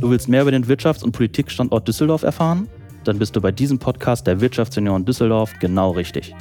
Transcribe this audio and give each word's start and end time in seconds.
Du 0.00 0.10
willst 0.10 0.28
mehr 0.28 0.42
über 0.42 0.52
den 0.52 0.64
Wirtschafts- 0.66 1.02
und 1.02 1.12
Politikstandort 1.12 1.88
Düsseldorf 1.88 2.22
erfahren? 2.22 2.68
Dann 3.02 3.18
bist 3.18 3.34
du 3.34 3.40
bei 3.40 3.50
diesem 3.50 3.78
Podcast 3.78 4.26
der 4.26 4.40
Wirtschaftsunion 4.40 5.04
Düsseldorf 5.04 5.52
genau 5.58 5.90
richtig. 5.90 6.34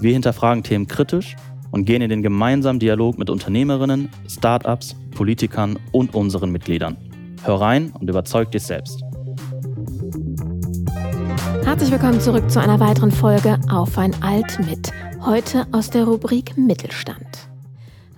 Wir 0.00 0.12
hinterfragen 0.12 0.62
Themen 0.62 0.86
kritisch 0.86 1.36
und 1.72 1.84
gehen 1.84 2.00
in 2.00 2.08
den 2.08 2.22
gemeinsamen 2.22 2.80
Dialog 2.80 3.18
mit 3.18 3.28
Unternehmerinnen, 3.28 4.08
Startups, 4.28 4.96
Politikern 5.14 5.78
und 5.92 6.14
unseren 6.14 6.50
Mitgliedern. 6.50 6.96
Hör 7.44 7.60
rein 7.60 7.92
und 8.00 8.08
überzeug 8.08 8.50
dich 8.52 8.62
selbst. 8.62 9.02
Herzlich 11.64 11.90
willkommen 11.90 12.20
zurück 12.20 12.50
zu 12.50 12.60
einer 12.60 12.80
weiteren 12.80 13.10
Folge 13.10 13.58
Auf 13.70 13.98
ein 13.98 14.14
Alt 14.22 14.58
mit. 14.60 14.90
Heute 15.24 15.66
aus 15.72 15.90
der 15.90 16.04
Rubrik 16.04 16.56
Mittelstand. 16.56 17.50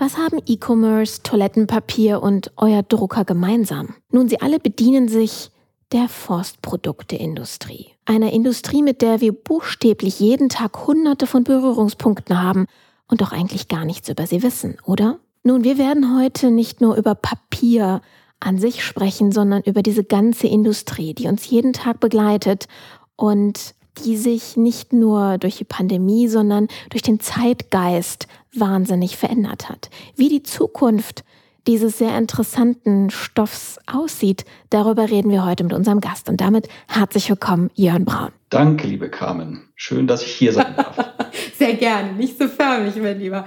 Was 0.01 0.17
haben 0.17 0.39
E-Commerce, 0.47 1.25
Toilettenpapier 1.25 2.23
und 2.23 2.53
euer 2.57 2.85
Drucker 2.85 3.25
gemeinsam? 3.25 3.97
Nun, 4.13 4.29
sie 4.29 4.41
alle 4.41 4.61
bedienen 4.61 5.09
sich 5.09 5.51
der 5.91 6.09
Forstprodukteindustrie. 6.09 7.89
Einer 8.05 8.33
Industrie, 8.33 8.83
mit 8.83 9.03
der 9.03 9.21
wir 9.21 9.33
buchstäblich 9.33 10.21
jeden 10.21 10.51
Tag 10.51 10.87
hunderte 10.87 11.27
von 11.27 11.43
Berührungspunkten 11.43 12.41
haben 12.41 12.67
und 13.09 13.23
doch 13.23 13.33
eigentlich 13.33 13.67
gar 13.67 13.85
nichts 13.85 14.09
über 14.09 14.25
sie 14.29 14.45
wissen, 14.45 14.77
oder? 14.85 15.19
Nun, 15.43 15.65
wir 15.65 15.79
werden 15.79 16.17
heute 16.17 16.53
nicht 16.53 16.81
nur 16.81 16.95
über 16.95 17.17
Papier 17.17 18.01
an 18.39 18.57
sich 18.57 18.85
sprechen, 18.85 19.33
sondern 19.33 19.63
über 19.63 19.83
diese 19.83 20.05
ganze 20.05 20.47
Industrie, 20.47 21.13
die 21.13 21.27
uns 21.27 21.51
jeden 21.51 21.73
Tag 21.73 21.99
begleitet 21.99 22.69
und 23.17 23.75
die 24.05 24.17
sich 24.17 24.57
nicht 24.57 24.93
nur 24.93 25.39
durch 25.39 25.57
die 25.57 25.65
Pandemie, 25.65 26.29
sondern 26.29 26.69
durch 26.91 27.03
den 27.03 27.19
Zeitgeist 27.19 28.29
wahnsinnig 28.55 29.17
verändert 29.17 29.69
hat. 29.69 29.91
Wie 30.17 30.29
die 30.29 30.43
Zukunft 30.43 31.25
dieses 31.67 31.99
sehr 31.99 32.17
interessanten 32.17 33.11
Stoffs 33.11 33.79
aussieht, 33.87 34.45
darüber 34.71 35.11
reden 35.11 35.31
wir 35.31 35.45
heute 35.45 35.65
mit 35.65 35.75
unserem 35.75 36.01
Gast. 36.01 36.29
Und 36.29 36.41
damit 36.41 36.67
herzlich 36.89 37.29
willkommen, 37.29 37.71
Jörn 37.75 38.07
Braun. 38.07 38.31
Danke, 38.49 38.87
liebe 38.87 39.11
Carmen. 39.11 39.69
Schön, 39.77 40.07
dass 40.07 40.23
ich 40.23 40.33
hier 40.33 40.55
sein 40.55 40.75
darf. 40.75 40.97
sehr 41.59 41.75
gerne, 41.75 42.15
nicht 42.15 42.39
so 42.39 42.49
förmlich, 42.49 42.97
mein 42.97 43.19
Lieber. 43.19 43.45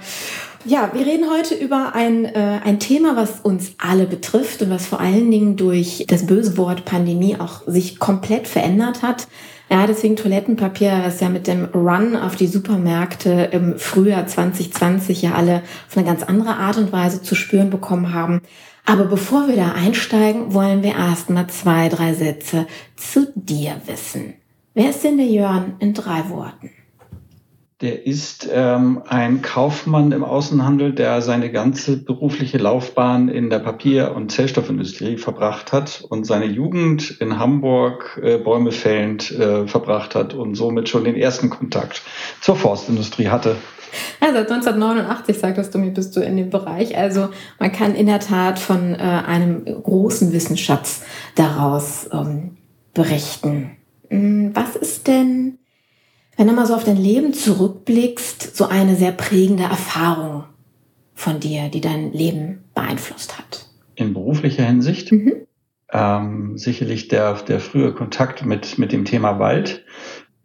Ja, 0.64 0.92
wir 0.94 1.04
reden 1.04 1.28
heute 1.28 1.56
über 1.56 1.96
ein, 1.96 2.24
äh, 2.24 2.60
ein 2.62 2.78
Thema, 2.78 3.16
was 3.16 3.40
uns 3.40 3.74
alle 3.78 4.06
betrifft 4.06 4.62
und 4.62 4.70
was 4.70 4.86
vor 4.86 5.00
allen 5.00 5.28
Dingen 5.32 5.56
durch 5.56 6.04
das 6.06 6.24
böse 6.26 6.56
Wort 6.56 6.84
Pandemie 6.84 7.36
auch 7.36 7.62
sich 7.66 7.98
komplett 7.98 8.46
verändert 8.46 9.02
hat. 9.02 9.26
Ja, 9.70 9.86
deswegen 9.86 10.16
Toilettenpapier, 10.16 11.00
was 11.04 11.20
ja 11.20 11.28
mit 11.28 11.46
dem 11.46 11.64
Run 11.64 12.14
auf 12.16 12.36
die 12.36 12.46
Supermärkte 12.46 13.48
im 13.52 13.78
Frühjahr 13.78 14.26
2020 14.26 15.22
ja 15.22 15.34
alle 15.34 15.62
auf 15.88 15.96
eine 15.96 16.06
ganz 16.06 16.22
andere 16.22 16.56
Art 16.56 16.76
und 16.76 16.92
Weise 16.92 17.22
zu 17.22 17.34
spüren 17.34 17.70
bekommen 17.70 18.12
haben. 18.12 18.42
Aber 18.84 19.04
bevor 19.04 19.48
wir 19.48 19.56
da 19.56 19.72
einsteigen, 19.72 20.52
wollen 20.52 20.82
wir 20.82 20.92
erstmal 20.92 21.46
zwei, 21.46 21.88
drei 21.88 22.14
Sätze 22.14 22.66
zu 22.96 23.32
dir 23.34 23.80
wissen. 23.86 24.34
Wer 24.74 24.90
ist 24.90 25.04
denn 25.04 25.18
der 25.18 25.26
Jörn 25.26 25.76
in 25.78 25.94
drei 25.94 26.28
Worten? 26.28 26.70
Der 27.82 28.06
ist 28.06 28.48
ähm, 28.52 29.02
ein 29.08 29.42
Kaufmann 29.42 30.12
im 30.12 30.22
Außenhandel, 30.22 30.92
der 30.92 31.20
seine 31.20 31.50
ganze 31.50 31.96
berufliche 31.96 32.58
Laufbahn 32.58 33.28
in 33.28 33.50
der 33.50 33.58
Papier- 33.58 34.14
und 34.14 34.30
Zellstoffindustrie 34.30 35.16
verbracht 35.16 35.72
hat 35.72 36.04
und 36.08 36.24
seine 36.24 36.44
Jugend 36.44 37.10
in 37.20 37.40
Hamburg 37.40 38.20
äh, 38.22 38.38
Bäume 38.38 38.70
fällend 38.70 39.32
äh, 39.32 39.66
verbracht 39.66 40.14
hat 40.14 40.32
und 40.32 40.54
somit 40.54 40.88
schon 40.88 41.02
den 41.02 41.16
ersten 41.16 41.50
Kontakt 41.50 42.02
zur 42.40 42.54
Forstindustrie 42.54 43.26
hatte. 43.28 43.56
Ja, 44.20 44.28
seit 44.32 44.48
1989, 44.48 45.38
sagtest 45.38 45.74
du 45.74 45.78
mir, 45.78 45.90
bist 45.90 46.14
du 46.14 46.20
in 46.20 46.36
dem 46.36 46.50
Bereich. 46.50 46.96
Also 46.96 47.30
man 47.58 47.72
kann 47.72 47.96
in 47.96 48.06
der 48.06 48.20
Tat 48.20 48.60
von 48.60 48.94
äh, 48.94 48.98
einem 48.98 49.64
großen 49.64 50.32
Wissensschatz 50.32 51.02
daraus 51.34 52.08
ähm, 52.12 52.58
berichten. 52.94 53.72
Hm, 54.08 54.52
was 54.54 54.76
ist 54.76 55.08
denn 55.08 55.58
wenn 56.36 56.46
du 56.46 56.52
mal 56.52 56.66
so 56.66 56.74
auf 56.74 56.84
dein 56.84 56.96
Leben 56.96 57.32
zurückblickst, 57.32 58.56
so 58.56 58.66
eine 58.66 58.96
sehr 58.96 59.12
prägende 59.12 59.64
Erfahrung 59.64 60.44
von 61.14 61.40
dir, 61.40 61.68
die 61.68 61.80
dein 61.80 62.12
Leben 62.12 62.64
beeinflusst 62.74 63.38
hat? 63.38 63.68
In 63.94 64.14
beruflicher 64.14 64.64
Hinsicht? 64.64 65.12
Mhm. 65.12 65.46
Ähm, 65.92 66.56
sicherlich 66.56 67.08
der, 67.08 67.34
der 67.34 67.60
frühe 67.60 67.92
Kontakt 67.92 68.46
mit, 68.46 68.78
mit 68.78 68.92
dem 68.92 69.04
Thema 69.04 69.38
Wald. 69.38 69.84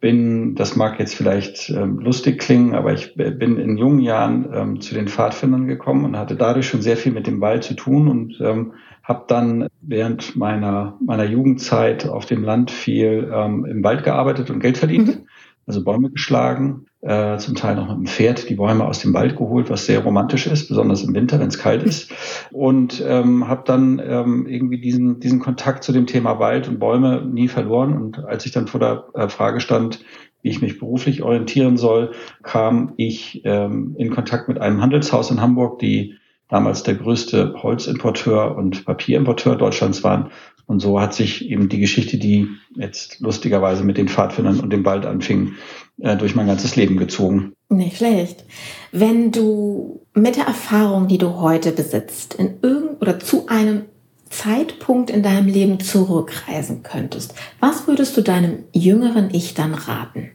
Bin, 0.00 0.54
das 0.54 0.76
mag 0.76 1.00
jetzt 1.00 1.16
vielleicht 1.16 1.70
ähm, 1.70 1.98
lustig 1.98 2.38
klingen, 2.38 2.74
aber 2.74 2.92
ich 2.92 3.16
bin 3.16 3.58
in 3.58 3.76
jungen 3.76 3.98
Jahren 3.98 4.48
ähm, 4.54 4.80
zu 4.80 4.94
den 4.94 5.08
Pfadfindern 5.08 5.66
gekommen 5.66 6.04
und 6.04 6.16
hatte 6.16 6.36
dadurch 6.36 6.68
schon 6.68 6.82
sehr 6.82 6.96
viel 6.96 7.10
mit 7.10 7.26
dem 7.26 7.40
Wald 7.40 7.64
zu 7.64 7.74
tun 7.74 8.06
und 8.06 8.38
ähm, 8.40 8.74
habe 9.02 9.24
dann 9.26 9.66
während 9.80 10.36
meiner, 10.36 10.96
meiner 11.04 11.24
Jugendzeit 11.24 12.06
auf 12.06 12.26
dem 12.26 12.44
Land 12.44 12.70
viel 12.70 13.28
ähm, 13.34 13.64
im 13.64 13.82
Wald 13.82 14.04
gearbeitet 14.04 14.50
und 14.50 14.60
Geld 14.60 14.78
verdient. 14.78 15.08
Mhm 15.08 15.28
also 15.68 15.84
Bäume 15.84 16.10
geschlagen, 16.10 16.86
äh, 17.02 17.36
zum 17.36 17.54
Teil 17.54 17.76
noch 17.76 17.88
mit 17.88 17.96
dem 17.98 18.06
Pferd 18.06 18.48
die 18.48 18.54
Bäume 18.54 18.86
aus 18.86 19.00
dem 19.00 19.12
Wald 19.12 19.36
geholt, 19.36 19.68
was 19.68 19.84
sehr 19.84 20.00
romantisch 20.00 20.46
ist, 20.46 20.68
besonders 20.68 21.04
im 21.04 21.14
Winter, 21.14 21.38
wenn 21.38 21.48
es 21.48 21.58
kalt 21.58 21.82
ist. 21.82 22.10
Und 22.50 23.04
ähm, 23.06 23.46
habe 23.46 23.62
dann 23.66 24.02
ähm, 24.02 24.46
irgendwie 24.46 24.80
diesen, 24.80 25.20
diesen 25.20 25.40
Kontakt 25.40 25.84
zu 25.84 25.92
dem 25.92 26.06
Thema 26.06 26.38
Wald 26.38 26.68
und 26.68 26.80
Bäume 26.80 27.22
nie 27.22 27.48
verloren. 27.48 28.00
Und 28.00 28.24
als 28.24 28.46
ich 28.46 28.52
dann 28.52 28.66
vor 28.66 28.80
der 28.80 29.04
äh, 29.12 29.28
Frage 29.28 29.60
stand, 29.60 30.02
wie 30.40 30.48
ich 30.48 30.62
mich 30.62 30.78
beruflich 30.78 31.22
orientieren 31.22 31.76
soll, 31.76 32.12
kam 32.42 32.94
ich 32.96 33.42
ähm, 33.44 33.94
in 33.98 34.10
Kontakt 34.10 34.48
mit 34.48 34.58
einem 34.58 34.80
Handelshaus 34.80 35.30
in 35.30 35.42
Hamburg, 35.42 35.80
die 35.80 36.14
damals 36.48 36.82
der 36.82 36.94
größte 36.94 37.54
Holzimporteur 37.62 38.56
und 38.56 38.86
Papierimporteur 38.86 39.56
Deutschlands 39.56 40.02
waren 40.02 40.30
und 40.68 40.80
so 40.80 41.00
hat 41.00 41.14
sich 41.14 41.48
eben 41.50 41.70
die 41.70 41.80
Geschichte, 41.80 42.18
die 42.18 42.46
jetzt 42.76 43.20
lustigerweise 43.20 43.84
mit 43.84 43.96
den 43.96 44.06
Pfadfindern 44.06 44.60
und 44.60 44.70
dem 44.70 44.84
Wald 44.84 45.06
anfing, 45.06 45.54
äh, 45.98 46.14
durch 46.14 46.34
mein 46.34 46.46
ganzes 46.46 46.76
Leben 46.76 46.98
gezogen. 46.98 47.54
Nicht 47.70 47.96
schlecht. 47.96 48.44
Wenn 48.92 49.32
du 49.32 50.02
mit 50.12 50.36
der 50.36 50.44
Erfahrung, 50.44 51.08
die 51.08 51.16
du 51.16 51.40
heute 51.40 51.72
besitzt, 51.72 52.34
in 52.34 52.58
irgend 52.60 53.00
oder 53.00 53.18
zu 53.18 53.48
einem 53.48 53.86
Zeitpunkt 54.28 55.08
in 55.08 55.22
deinem 55.22 55.48
Leben 55.48 55.80
zurückreisen 55.80 56.82
könntest, 56.82 57.34
was 57.60 57.88
würdest 57.88 58.14
du 58.18 58.20
deinem 58.20 58.64
jüngeren 58.74 59.30
Ich 59.32 59.54
dann 59.54 59.72
raten? 59.72 60.32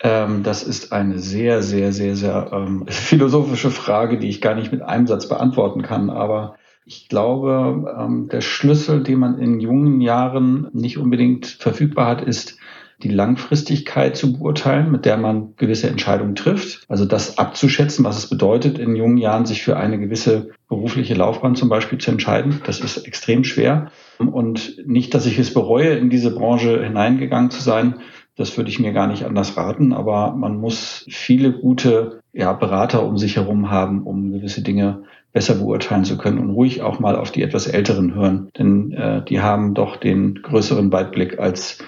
Ähm, 0.00 0.42
das 0.42 0.64
ist 0.64 0.92
eine 0.92 1.20
sehr, 1.20 1.62
sehr, 1.62 1.92
sehr, 1.92 2.16
sehr 2.16 2.50
ähm, 2.52 2.84
philosophische 2.88 3.70
Frage, 3.70 4.18
die 4.18 4.28
ich 4.28 4.40
gar 4.40 4.56
nicht 4.56 4.72
mit 4.72 4.82
einem 4.82 5.06
Satz 5.06 5.28
beantworten 5.28 5.82
kann. 5.82 6.10
Aber 6.10 6.56
ich 6.88 7.08
glaube, 7.08 7.94
ähm, 7.98 8.28
der 8.32 8.40
Schlüssel, 8.40 9.02
den 9.02 9.18
man 9.18 9.38
in 9.38 9.60
jungen 9.60 10.00
Jahren 10.00 10.68
nicht 10.72 10.96
unbedingt 10.96 11.46
verfügbar 11.46 12.06
hat, 12.06 12.22
ist 12.22 12.56
die 13.02 13.10
Langfristigkeit 13.10 14.16
zu 14.16 14.32
beurteilen, 14.32 14.90
mit 14.90 15.04
der 15.04 15.18
man 15.18 15.54
gewisse 15.56 15.88
Entscheidungen 15.88 16.34
trifft. 16.34 16.84
Also 16.88 17.04
das 17.04 17.36
abzuschätzen, 17.36 18.04
was 18.06 18.16
es 18.16 18.30
bedeutet, 18.30 18.78
in 18.78 18.96
jungen 18.96 19.18
Jahren 19.18 19.44
sich 19.44 19.62
für 19.62 19.76
eine 19.76 19.98
gewisse 19.98 20.50
berufliche 20.68 21.14
Laufbahn 21.14 21.56
zum 21.56 21.68
Beispiel 21.68 21.98
zu 21.98 22.10
entscheiden. 22.10 22.60
Das 22.64 22.80
ist 22.80 23.06
extrem 23.06 23.44
schwer. 23.44 23.92
Und 24.18 24.82
nicht, 24.86 25.14
dass 25.14 25.26
ich 25.26 25.38
es 25.38 25.52
bereue, 25.52 25.90
in 25.90 26.08
diese 26.08 26.34
Branche 26.34 26.82
hineingegangen 26.82 27.50
zu 27.50 27.62
sein. 27.62 27.96
Das 28.34 28.56
würde 28.56 28.70
ich 28.70 28.80
mir 28.80 28.92
gar 28.92 29.06
nicht 29.06 29.26
anders 29.26 29.58
raten. 29.58 29.92
Aber 29.92 30.34
man 30.34 30.58
muss 30.58 31.04
viele 31.10 31.52
gute 31.52 32.20
ja, 32.32 32.54
Berater 32.54 33.04
um 33.06 33.18
sich 33.18 33.36
herum 33.36 33.70
haben, 33.70 34.04
um 34.04 34.32
gewisse 34.32 34.62
Dinge 34.62 35.04
besser 35.32 35.54
beurteilen 35.54 36.04
zu 36.04 36.16
können 36.16 36.38
und 36.38 36.50
ruhig 36.50 36.82
auch 36.82 37.00
mal 37.00 37.16
auf 37.16 37.30
die 37.30 37.42
etwas 37.42 37.66
Älteren 37.66 38.14
hören. 38.14 38.48
Denn 38.58 38.92
äh, 38.92 39.24
die 39.24 39.40
haben 39.40 39.74
doch 39.74 39.96
den 39.96 40.42
größeren 40.42 40.90
Weitblick 40.92 41.38
als 41.38 41.78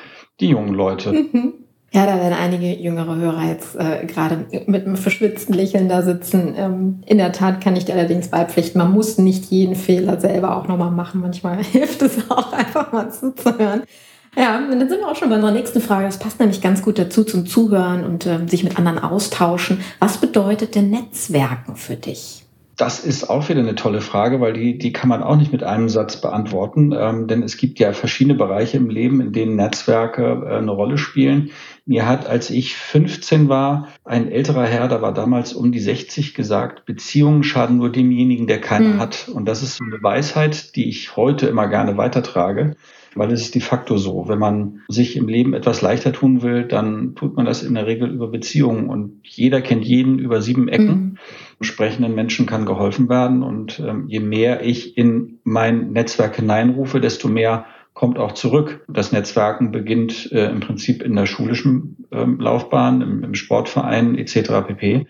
die 0.40 0.48
jungen 0.48 0.74
Leute. 0.74 1.12
Mhm. 1.12 1.54
Ja, 1.92 2.06
da 2.06 2.16
werden 2.16 2.34
einige 2.34 2.72
jüngere 2.80 3.16
Hörer 3.16 3.48
jetzt 3.48 3.74
äh, 3.74 4.06
gerade 4.06 4.46
mit 4.66 4.86
einem 4.86 4.96
verschwitzten 4.96 5.54
Lächeln 5.54 5.88
da 5.88 6.02
sitzen. 6.02 6.54
Ähm, 6.56 7.00
in 7.04 7.18
der 7.18 7.32
Tat 7.32 7.60
kann 7.60 7.74
ich 7.74 7.84
dir 7.84 7.94
allerdings 7.94 8.28
beipflichten, 8.28 8.80
man 8.80 8.92
muss 8.92 9.18
nicht 9.18 9.46
jeden 9.46 9.74
Fehler 9.74 10.20
selber 10.20 10.56
auch 10.56 10.68
nochmal 10.68 10.92
machen. 10.92 11.20
Manchmal 11.20 11.64
hilft 11.64 12.02
es 12.02 12.30
auch 12.30 12.52
einfach 12.52 12.92
mal 12.92 13.10
zuzuhören. 13.10 13.82
Ja, 14.36 14.58
und 14.58 14.70
dann 14.70 14.88
sind 14.88 15.00
wir 15.00 15.08
auch 15.08 15.16
schon 15.16 15.30
bei 15.30 15.34
unserer 15.34 15.50
nächsten 15.50 15.80
Frage. 15.80 16.06
Das 16.06 16.20
passt 16.20 16.38
nämlich 16.38 16.60
ganz 16.60 16.82
gut 16.82 16.96
dazu 16.96 17.24
zum 17.24 17.46
Zuhören 17.46 18.04
und 18.04 18.24
äh, 18.24 18.46
sich 18.46 18.62
mit 18.62 18.78
anderen 18.78 19.00
austauschen. 19.00 19.80
Was 19.98 20.18
bedeutet 20.18 20.76
denn 20.76 20.90
Netzwerken 20.90 21.74
für 21.74 21.96
dich? 21.96 22.44
Das 22.80 22.98
ist 22.98 23.28
auch 23.28 23.50
wieder 23.50 23.60
eine 23.60 23.74
tolle 23.74 24.00
Frage, 24.00 24.40
weil 24.40 24.54
die, 24.54 24.78
die 24.78 24.90
kann 24.90 25.10
man 25.10 25.22
auch 25.22 25.36
nicht 25.36 25.52
mit 25.52 25.62
einem 25.62 25.90
Satz 25.90 26.18
beantworten, 26.18 26.94
ähm, 26.98 27.26
denn 27.26 27.42
es 27.42 27.58
gibt 27.58 27.78
ja 27.78 27.92
verschiedene 27.92 28.34
Bereiche 28.34 28.78
im 28.78 28.88
Leben, 28.88 29.20
in 29.20 29.34
denen 29.34 29.56
Netzwerke 29.56 30.46
äh, 30.46 30.56
eine 30.56 30.70
Rolle 30.70 30.96
spielen. 30.96 31.50
Mir 31.84 32.06
hat, 32.06 32.26
als 32.26 32.48
ich 32.48 32.74
15 32.76 33.50
war, 33.50 33.88
ein 34.02 34.32
älterer 34.32 34.64
Herr, 34.64 34.88
da 34.88 35.02
war 35.02 35.12
damals 35.12 35.52
um 35.52 35.72
die 35.72 35.78
60 35.78 36.32
gesagt, 36.32 36.86
Beziehungen 36.86 37.42
schaden 37.42 37.76
nur 37.76 37.92
demjenigen, 37.92 38.46
der 38.46 38.62
keine 38.62 38.94
mhm. 38.94 38.98
hat. 38.98 39.28
Und 39.28 39.44
das 39.44 39.62
ist 39.62 39.76
so 39.76 39.84
eine 39.84 40.02
Weisheit, 40.02 40.74
die 40.74 40.88
ich 40.88 41.16
heute 41.16 41.48
immer 41.48 41.68
gerne 41.68 41.98
weitertrage, 41.98 42.76
weil 43.14 43.30
es 43.30 43.42
ist 43.42 43.54
de 43.54 43.60
facto 43.60 43.98
so. 43.98 44.26
Wenn 44.26 44.38
man 44.38 44.80
sich 44.88 45.16
im 45.16 45.28
Leben 45.28 45.52
etwas 45.52 45.82
leichter 45.82 46.14
tun 46.14 46.40
will, 46.40 46.64
dann 46.64 47.14
tut 47.14 47.36
man 47.36 47.44
das 47.44 47.62
in 47.62 47.74
der 47.74 47.86
Regel 47.86 48.08
über 48.08 48.28
Beziehungen 48.28 48.88
und 48.88 49.20
jeder 49.24 49.60
kennt 49.60 49.84
jeden 49.84 50.18
über 50.18 50.40
sieben 50.40 50.66
Ecken. 50.68 50.86
Mhm. 50.86 51.18
Sprechenden 51.60 52.14
Menschen 52.14 52.46
kann 52.46 52.66
geholfen 52.66 53.08
werden. 53.08 53.42
Und 53.42 53.80
ähm, 53.80 54.06
je 54.08 54.20
mehr 54.20 54.64
ich 54.64 54.96
in 54.96 55.40
mein 55.44 55.92
Netzwerk 55.92 56.36
hineinrufe, 56.36 57.00
desto 57.00 57.28
mehr 57.28 57.66
kommt 57.94 58.18
auch 58.18 58.32
zurück. 58.32 58.84
Das 58.88 59.12
Netzwerken 59.12 59.72
beginnt 59.72 60.30
äh, 60.32 60.50
im 60.50 60.60
Prinzip 60.60 61.02
in 61.02 61.16
der 61.16 61.26
schulischen 61.26 62.06
ähm, 62.12 62.38
Laufbahn, 62.40 63.02
im, 63.02 63.24
im 63.24 63.34
Sportverein 63.34 64.16
etc. 64.16 64.66
pp 64.66 65.06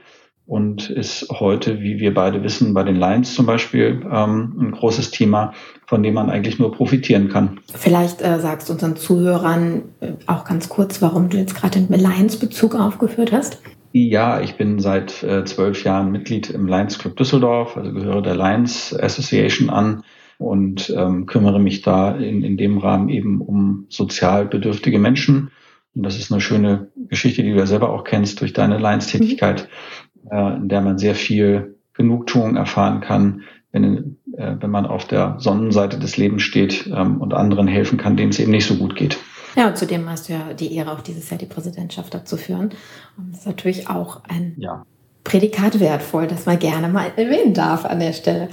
und 0.50 0.90
ist 0.90 1.28
heute, 1.30 1.80
wie 1.80 2.00
wir 2.00 2.12
beide 2.12 2.42
wissen, 2.42 2.74
bei 2.74 2.82
den 2.82 2.96
Lions 2.96 3.34
zum 3.34 3.46
Beispiel 3.46 4.04
ähm, 4.10 4.56
ein 4.58 4.70
großes 4.72 5.12
Thema, 5.12 5.52
von 5.86 6.02
dem 6.02 6.14
man 6.14 6.28
eigentlich 6.28 6.58
nur 6.58 6.72
profitieren 6.72 7.28
kann. 7.28 7.60
Vielleicht 7.72 8.20
äh, 8.20 8.40
sagst 8.40 8.68
du 8.68 8.72
unseren 8.72 8.96
Zuhörern 8.96 9.82
äh, 10.00 10.14
auch 10.26 10.44
ganz 10.44 10.68
kurz, 10.68 11.00
warum 11.00 11.28
du 11.28 11.36
jetzt 11.36 11.54
gerade 11.54 11.78
den 11.78 11.96
Lions-Bezug 11.96 12.74
aufgeführt 12.74 13.30
hast. 13.30 13.62
Ja, 13.92 14.40
ich 14.40 14.56
bin 14.56 14.78
seit 14.78 15.22
äh, 15.22 15.44
zwölf 15.44 15.82
Jahren 15.84 16.12
Mitglied 16.12 16.50
im 16.50 16.66
Lions 16.66 16.98
Club 16.98 17.16
Düsseldorf, 17.16 17.76
also 17.76 17.92
gehöre 17.92 18.22
der 18.22 18.36
Lions 18.36 18.96
Association 18.98 19.68
an 19.68 20.04
und 20.38 20.92
ähm, 20.96 21.26
kümmere 21.26 21.60
mich 21.60 21.82
da 21.82 22.12
in, 22.12 22.42
in 22.42 22.56
dem 22.56 22.78
Rahmen 22.78 23.08
eben 23.08 23.40
um 23.40 23.86
sozial 23.88 24.46
bedürftige 24.46 24.98
Menschen. 24.98 25.50
Und 25.94 26.04
das 26.04 26.18
ist 26.18 26.30
eine 26.30 26.40
schöne 26.40 26.92
Geschichte, 27.08 27.42
die 27.42 27.50
du 27.50 27.58
ja 27.58 27.66
selber 27.66 27.90
auch 27.90 28.04
kennst 28.04 28.40
durch 28.40 28.52
deine 28.52 28.78
Lions-Tätigkeit. 28.78 29.64
Mhm 29.64 30.10
äh, 30.30 30.56
in 30.56 30.68
der 30.68 30.80
man 30.80 30.98
sehr 30.98 31.14
viel 31.14 31.76
Genugtuung 31.94 32.56
erfahren 32.56 33.00
kann, 33.00 33.42
wenn, 33.72 34.16
äh, 34.36 34.56
wenn 34.60 34.70
man 34.70 34.86
auf 34.86 35.06
der 35.06 35.36
Sonnenseite 35.38 35.98
des 35.98 36.16
Lebens 36.16 36.42
steht 36.42 36.90
ähm, 36.94 37.20
und 37.20 37.34
anderen 37.34 37.68
helfen 37.68 37.98
kann, 37.98 38.16
denen 38.16 38.30
es 38.30 38.40
eben 38.40 38.50
nicht 38.50 38.66
so 38.66 38.76
gut 38.76 38.96
geht. 38.96 39.18
Ja, 39.56 39.68
und 39.68 39.76
zudem 39.76 40.08
hast 40.08 40.28
du 40.28 40.34
ja 40.34 40.52
die 40.52 40.74
Ehre, 40.74 40.92
auch 40.92 41.00
dieses 41.00 41.28
Jahr 41.30 41.38
die 41.38 41.46
Präsidentschaft 41.46 42.14
dazu 42.14 42.36
führen. 42.36 42.70
Und 43.16 43.32
das 43.32 43.40
ist 43.40 43.46
natürlich 43.46 43.88
auch 43.88 44.20
ein 44.28 44.54
ja. 44.58 44.84
Prädikat 45.24 45.80
wertvoll, 45.80 46.26
das 46.26 46.46
man 46.46 46.58
gerne 46.58 46.88
mal 46.88 47.12
erwähnen 47.16 47.54
darf 47.54 47.84
an 47.84 48.00
der 48.00 48.12
Stelle. 48.12 48.48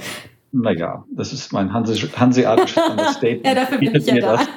Naja, 0.50 1.04
das 1.14 1.32
ist 1.32 1.52
mein 1.52 1.72
hanseatisches 1.72 2.78
Understatement. 2.90 3.44
ja, 3.46 3.54
dafür 3.54 3.78
bin 3.78 3.94
ich 3.94 4.06
ja 4.06 4.16
da. 4.16 4.40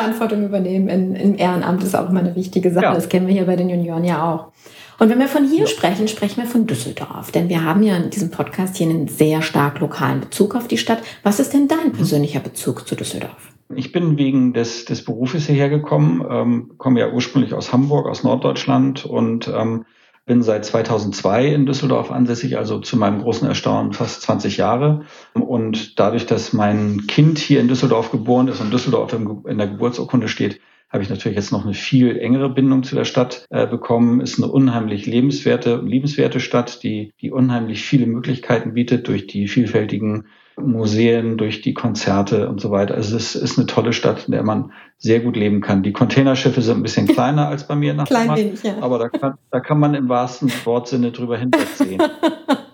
Verantwortung 0.00 0.44
übernehmen 0.44 0.88
in, 0.88 1.14
im 1.14 1.38
Ehrenamt 1.38 1.82
ist 1.82 1.94
auch 1.94 2.08
immer 2.08 2.20
eine 2.20 2.34
wichtige 2.34 2.70
Sache. 2.72 2.86
Ja. 2.86 2.94
Das 2.94 3.08
kennen 3.08 3.26
wir 3.26 3.34
hier 3.34 3.46
bei 3.46 3.56
den 3.56 3.68
Junioren 3.68 4.04
ja 4.04 4.32
auch. 4.32 4.52
Und 5.00 5.08
wenn 5.08 5.18
wir 5.18 5.28
von 5.28 5.48
hier 5.48 5.60
ja. 5.60 5.66
sprechen, 5.66 6.08
sprechen 6.08 6.42
wir 6.42 6.46
von 6.48 6.66
Düsseldorf. 6.66 7.32
Denn 7.32 7.48
wir 7.48 7.64
haben 7.64 7.82
ja 7.82 7.96
in 7.96 8.10
diesem 8.10 8.30
Podcast 8.30 8.76
hier 8.76 8.86
einen 8.86 9.08
sehr 9.08 9.40
stark 9.40 9.80
lokalen 9.80 10.20
Bezug 10.20 10.54
auf 10.54 10.68
die 10.68 10.76
Stadt. 10.76 11.02
Was 11.22 11.40
ist 11.40 11.54
denn 11.54 11.68
dein 11.68 11.92
persönlicher 11.92 12.40
Bezug 12.40 12.86
zu 12.86 12.94
Düsseldorf? 12.94 13.54
Ich 13.74 13.92
bin 13.92 14.18
wegen 14.18 14.52
des, 14.52 14.84
des 14.84 15.02
Berufes 15.02 15.46
hierher 15.46 15.70
gekommen, 15.70 16.22
ähm, 16.30 16.72
komme 16.76 17.00
ja 17.00 17.10
ursprünglich 17.10 17.54
aus 17.54 17.72
Hamburg, 17.72 18.06
aus 18.08 18.24
Norddeutschland 18.24 19.06
und 19.06 19.48
ähm, 19.48 19.86
bin 20.26 20.42
seit 20.42 20.66
2002 20.66 21.46
in 21.46 21.64
Düsseldorf 21.64 22.10
ansässig, 22.10 22.58
also 22.58 22.78
zu 22.78 22.98
meinem 22.98 23.22
großen 23.22 23.48
Erstaunen 23.48 23.94
fast 23.94 24.20
20 24.20 24.58
Jahre. 24.58 25.06
Und 25.32 25.98
dadurch, 25.98 26.26
dass 26.26 26.52
mein 26.52 27.06
Kind 27.06 27.38
hier 27.38 27.60
in 27.60 27.68
Düsseldorf 27.68 28.10
geboren 28.10 28.48
ist 28.48 28.60
und 28.60 28.70
Düsseldorf 28.70 29.14
in 29.14 29.56
der 29.56 29.68
Geburtsurkunde 29.68 30.28
steht, 30.28 30.60
habe 30.90 31.04
ich 31.04 31.10
natürlich 31.10 31.36
jetzt 31.36 31.52
noch 31.52 31.64
eine 31.64 31.74
viel 31.74 32.18
engere 32.18 32.50
Bindung 32.50 32.82
zu 32.82 32.96
der 32.96 33.04
Stadt 33.04 33.46
äh, 33.50 33.66
bekommen. 33.66 34.20
Ist 34.20 34.42
eine 34.42 34.50
unheimlich 34.50 35.06
lebenswerte, 35.06 35.80
liebenswerte 35.84 36.40
Stadt, 36.40 36.82
die, 36.82 37.12
die 37.20 37.30
unheimlich 37.30 37.84
viele 37.84 38.06
Möglichkeiten 38.06 38.74
bietet 38.74 39.06
durch 39.06 39.28
die 39.28 39.46
vielfältigen 39.46 40.26
Museen, 40.56 41.38
durch 41.38 41.62
die 41.62 41.74
Konzerte 41.74 42.48
und 42.48 42.60
so 42.60 42.70
weiter. 42.70 42.94
Also 42.94 43.16
es 43.16 43.34
ist 43.34 43.56
eine 43.56 43.66
tolle 43.66 43.92
Stadt, 43.92 44.26
in 44.26 44.32
der 44.32 44.42
man 44.42 44.72
sehr 44.98 45.20
gut 45.20 45.36
leben 45.36 45.60
kann. 45.60 45.82
Die 45.82 45.92
Containerschiffe 45.92 46.60
sind 46.60 46.78
ein 46.78 46.82
bisschen 46.82 47.06
kleiner 47.08 47.48
als 47.48 47.66
bei 47.66 47.76
mir 47.76 47.94
nach 47.94 48.06
Klein 48.06 48.36
wenig, 48.36 48.62
ja. 48.62 48.74
aber 48.80 48.98
da 48.98 49.08
kann, 49.08 49.34
da 49.50 49.60
kann 49.60 49.78
man 49.78 49.94
im 49.94 50.08
wahrsten 50.08 50.50
Wortsinne 50.64 51.12
drüber 51.12 51.38
hinwegsehen. 51.38 52.02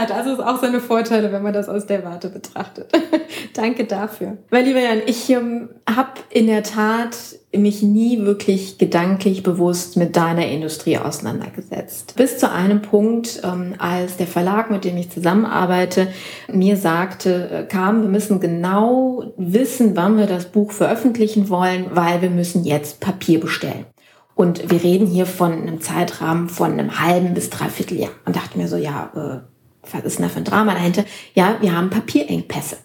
ja, 0.00 0.06
das 0.06 0.26
ist 0.26 0.40
auch 0.40 0.60
seine 0.60 0.80
Vorteile, 0.80 1.32
wenn 1.32 1.42
man 1.42 1.52
das 1.52 1.68
aus 1.68 1.86
der 1.86 2.04
Warte 2.04 2.28
betrachtet. 2.28 2.90
Danke 3.54 3.84
dafür. 3.84 4.38
Mein 4.50 4.64
lieber 4.64 4.80
Jan, 4.80 5.02
ich 5.06 5.28
ähm, 5.30 5.70
habe 5.88 6.10
in 6.30 6.46
der 6.46 6.62
Tat 6.62 7.16
mich 7.54 7.82
nie 7.82 8.20
wirklich 8.20 8.76
gedanklich 8.76 9.42
bewusst 9.42 9.96
mit 9.96 10.16
deiner 10.16 10.46
Industrie 10.46 10.98
auseinandergesetzt. 10.98 12.14
Bis 12.16 12.38
zu 12.38 12.50
einem 12.50 12.82
Punkt, 12.82 13.40
ähm, 13.44 13.74
als 13.78 14.16
der 14.16 14.26
Verlag, 14.26 14.70
mit 14.70 14.84
dem 14.84 14.96
ich 14.96 15.10
zusammenarbeite, 15.10 16.08
mir 16.52 16.76
sagte, 16.76 17.48
äh, 17.50 17.62
kam, 17.64 18.02
wir 18.02 18.08
müssen 18.08 18.40
genau 18.40 19.32
wissen, 19.36 19.96
wann 19.96 20.18
wir 20.18 20.26
das 20.26 20.46
Buch 20.46 20.72
veröffentlichen 20.72 21.48
wollen, 21.48 21.86
weil 21.92 22.20
wir 22.20 22.30
müssen 22.30 22.64
jetzt 22.64 23.00
Papier 23.00 23.40
bestellen. 23.40 23.86
Und 24.34 24.70
wir 24.70 24.82
reden 24.82 25.06
hier 25.06 25.24
von 25.24 25.52
einem 25.52 25.80
Zeitrahmen 25.80 26.50
von 26.50 26.72
einem 26.72 27.00
halben 27.00 27.32
bis 27.32 27.48
dreiviertel 27.48 27.98
Jahr. 27.98 28.10
Und 28.26 28.36
dachte 28.36 28.58
mir 28.58 28.68
so, 28.68 28.76
ja, 28.76 29.10
äh, 29.16 29.55
was 29.92 30.04
ist 30.04 30.18
denn 30.18 30.24
da 30.24 30.28
für 30.28 30.38
ein 30.38 30.44
Drama 30.44 30.74
dahinter? 30.74 31.04
Ja, 31.34 31.56
wir 31.60 31.76
haben 31.76 31.90
Papierengpässe. 31.90 32.78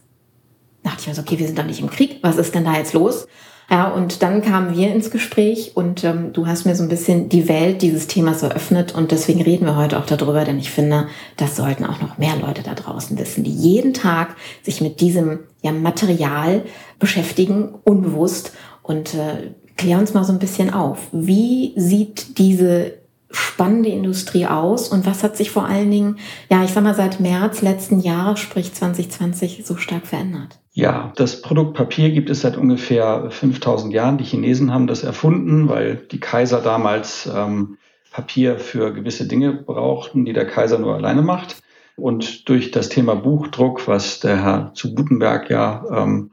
Da 0.83 0.89
dachte 0.89 1.01
ich 1.01 1.07
mir 1.07 1.15
so, 1.15 1.21
okay, 1.21 1.39
wir 1.39 1.45
sind 1.45 1.57
doch 1.57 1.65
nicht 1.65 1.79
im 1.79 1.89
Krieg. 1.89 2.19
Was 2.21 2.37
ist 2.37 2.55
denn 2.55 2.65
da 2.65 2.73
jetzt 2.73 2.93
los? 2.93 3.27
Ja, 3.71 3.87
und 3.87 4.21
dann 4.21 4.41
kamen 4.41 4.75
wir 4.75 4.93
ins 4.93 5.11
Gespräch 5.11 5.71
und 5.75 6.03
ähm, 6.03 6.33
du 6.33 6.45
hast 6.45 6.65
mir 6.65 6.75
so 6.75 6.83
ein 6.83 6.89
bisschen 6.89 7.29
die 7.29 7.47
Welt 7.47 7.81
dieses 7.81 8.07
Themas 8.07 8.43
eröffnet 8.43 8.93
und 8.93 9.11
deswegen 9.11 9.41
reden 9.41 9.65
wir 9.65 9.77
heute 9.77 9.97
auch 9.97 10.05
darüber, 10.05 10.43
denn 10.43 10.59
ich 10.59 10.71
finde, 10.71 11.07
das 11.37 11.55
sollten 11.55 11.85
auch 11.85 12.01
noch 12.01 12.17
mehr 12.17 12.35
Leute 12.35 12.63
da 12.63 12.73
draußen 12.73 13.17
wissen, 13.17 13.45
die 13.45 13.53
jeden 13.53 13.93
Tag 13.93 14.35
sich 14.61 14.81
mit 14.81 14.99
diesem 14.99 15.39
ja, 15.61 15.71
Material 15.71 16.63
beschäftigen, 16.99 17.69
unbewusst 17.85 18.51
und 18.83 19.13
äh, 19.13 19.53
klär 19.77 19.99
uns 19.99 20.13
mal 20.13 20.25
so 20.25 20.33
ein 20.33 20.39
bisschen 20.39 20.73
auf. 20.73 21.07
Wie 21.13 21.71
sieht 21.77 22.39
diese 22.39 23.00
spannende 23.31 23.89
Industrie 23.89 24.45
aus 24.45 24.89
und 24.89 25.05
was 25.05 25.23
hat 25.23 25.37
sich 25.37 25.51
vor 25.51 25.65
allen 25.65 25.91
Dingen, 25.91 26.17
ja, 26.49 26.63
ich 26.63 26.71
sag 26.71 26.83
mal, 26.83 26.95
seit 26.95 27.19
März 27.19 27.61
letzten 27.61 27.99
Jahres, 27.99 28.39
sprich 28.39 28.73
2020, 28.73 29.63
so 29.65 29.77
stark 29.77 30.07
verändert? 30.07 30.59
Ja, 30.73 31.11
das 31.17 31.41
Produkt 31.41 31.75
Papier 31.75 32.11
gibt 32.11 32.29
es 32.29 32.41
seit 32.41 32.55
ungefähr 32.55 33.29
5000 33.29 33.93
Jahren. 33.93 34.17
Die 34.17 34.23
Chinesen 34.23 34.73
haben 34.73 34.87
das 34.87 35.03
erfunden, 35.03 35.67
weil 35.67 35.97
die 36.11 36.19
Kaiser 36.19 36.61
damals 36.61 37.29
ähm, 37.33 37.77
Papier 38.11 38.57
für 38.57 38.93
gewisse 38.93 39.27
Dinge 39.27 39.53
brauchten, 39.53 40.23
die 40.23 40.33
der 40.33 40.47
Kaiser 40.47 40.79
nur 40.79 40.95
alleine 40.95 41.21
macht. 41.21 41.61
Und 41.97 42.47
durch 42.47 42.71
das 42.71 42.89
Thema 42.89 43.15
Buchdruck, 43.15 43.87
was 43.87 44.21
der 44.21 44.41
Herr 44.41 44.71
zu 44.73 44.95
Gutenberg 44.95 45.49
ja 45.49 45.83
ähm, 45.91 46.31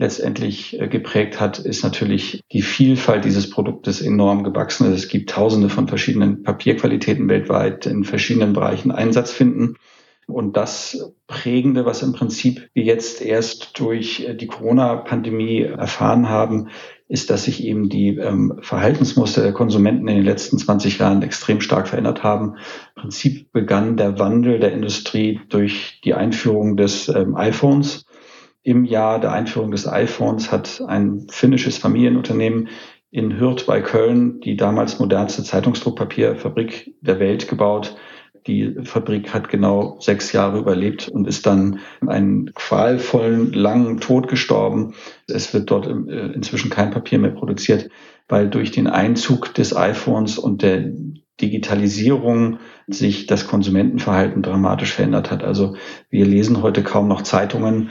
letztendlich 0.00 0.80
äh, 0.80 0.88
geprägt 0.88 1.40
hat, 1.40 1.58
ist 1.58 1.84
natürlich 1.84 2.42
die 2.52 2.62
Vielfalt 2.62 3.26
dieses 3.26 3.50
Produktes 3.50 4.00
enorm 4.00 4.42
gewachsen. 4.42 4.90
Es 4.92 5.08
gibt 5.08 5.30
tausende 5.30 5.68
von 5.68 5.88
verschiedenen 5.88 6.42
Papierqualitäten 6.42 7.28
weltweit 7.28 7.84
in 7.84 8.04
verschiedenen 8.04 8.54
Bereichen 8.54 8.90
Einsatz 8.90 9.30
finden. 9.30 9.76
Und 10.26 10.56
das 10.56 11.12
Prägende, 11.26 11.84
was 11.84 12.02
im 12.02 12.12
Prinzip 12.12 12.70
wir 12.72 12.84
jetzt 12.84 13.20
erst 13.20 13.78
durch 13.78 14.26
die 14.40 14.46
Corona-Pandemie 14.46 15.62
erfahren 15.62 16.28
haben, 16.28 16.68
ist, 17.08 17.28
dass 17.28 17.44
sich 17.44 17.64
eben 17.64 17.88
die 17.88 18.16
ähm, 18.16 18.60
Verhaltensmuster 18.62 19.42
der 19.42 19.52
Konsumenten 19.52 20.06
in 20.08 20.14
den 20.16 20.24
letzten 20.24 20.56
20 20.56 20.98
Jahren 20.98 21.22
extrem 21.22 21.60
stark 21.60 21.88
verändert 21.88 22.22
haben. 22.22 22.54
Im 22.94 23.02
Prinzip 23.02 23.52
begann 23.52 23.96
der 23.96 24.18
Wandel 24.18 24.60
der 24.60 24.72
Industrie 24.72 25.40
durch 25.48 26.00
die 26.04 26.14
Einführung 26.14 26.76
des 26.76 27.08
ähm, 27.08 27.34
iPhones. 27.34 28.06
Im 28.62 28.84
Jahr 28.84 29.20
der 29.20 29.32
Einführung 29.32 29.70
des 29.70 29.88
iPhones 29.88 30.52
hat 30.52 30.82
ein 30.86 31.26
finnisches 31.30 31.78
Familienunternehmen 31.78 32.68
in 33.10 33.38
Hürth 33.38 33.66
bei 33.66 33.80
Köln 33.80 34.40
die 34.40 34.56
damals 34.56 34.98
modernste 34.98 35.42
Zeitungsdruckpapierfabrik 35.42 36.94
der 37.00 37.18
Welt 37.18 37.48
gebaut 37.48 37.96
die 38.46 38.76
Fabrik 38.84 39.34
hat 39.34 39.48
genau 39.48 39.98
sechs 40.00 40.32
Jahre 40.32 40.58
überlebt 40.58 41.08
und 41.08 41.26
ist 41.26 41.46
dann 41.46 41.80
einen 42.06 42.52
qualvollen, 42.54 43.52
langen 43.52 44.00
Tod 44.00 44.28
gestorben. 44.28 44.94
Es 45.26 45.52
wird 45.52 45.70
dort 45.70 45.86
äh, 45.86 46.32
inzwischen 46.32 46.70
kein 46.70 46.90
Papier 46.90 47.18
mehr 47.18 47.30
produziert, 47.30 47.90
weil 48.28 48.48
durch 48.48 48.70
den 48.70 48.86
Einzug 48.86 49.54
des 49.54 49.76
iPhones 49.76 50.38
und 50.38 50.62
der 50.62 50.90
Digitalisierung 51.40 52.58
sich 52.86 53.26
das 53.26 53.46
Konsumentenverhalten 53.46 54.42
dramatisch 54.42 54.92
verändert 54.92 55.30
hat. 55.30 55.42
Also 55.42 55.76
wir 56.10 56.26
lesen 56.26 56.62
heute 56.62 56.82
kaum 56.82 57.08
noch 57.08 57.22
Zeitungen. 57.22 57.90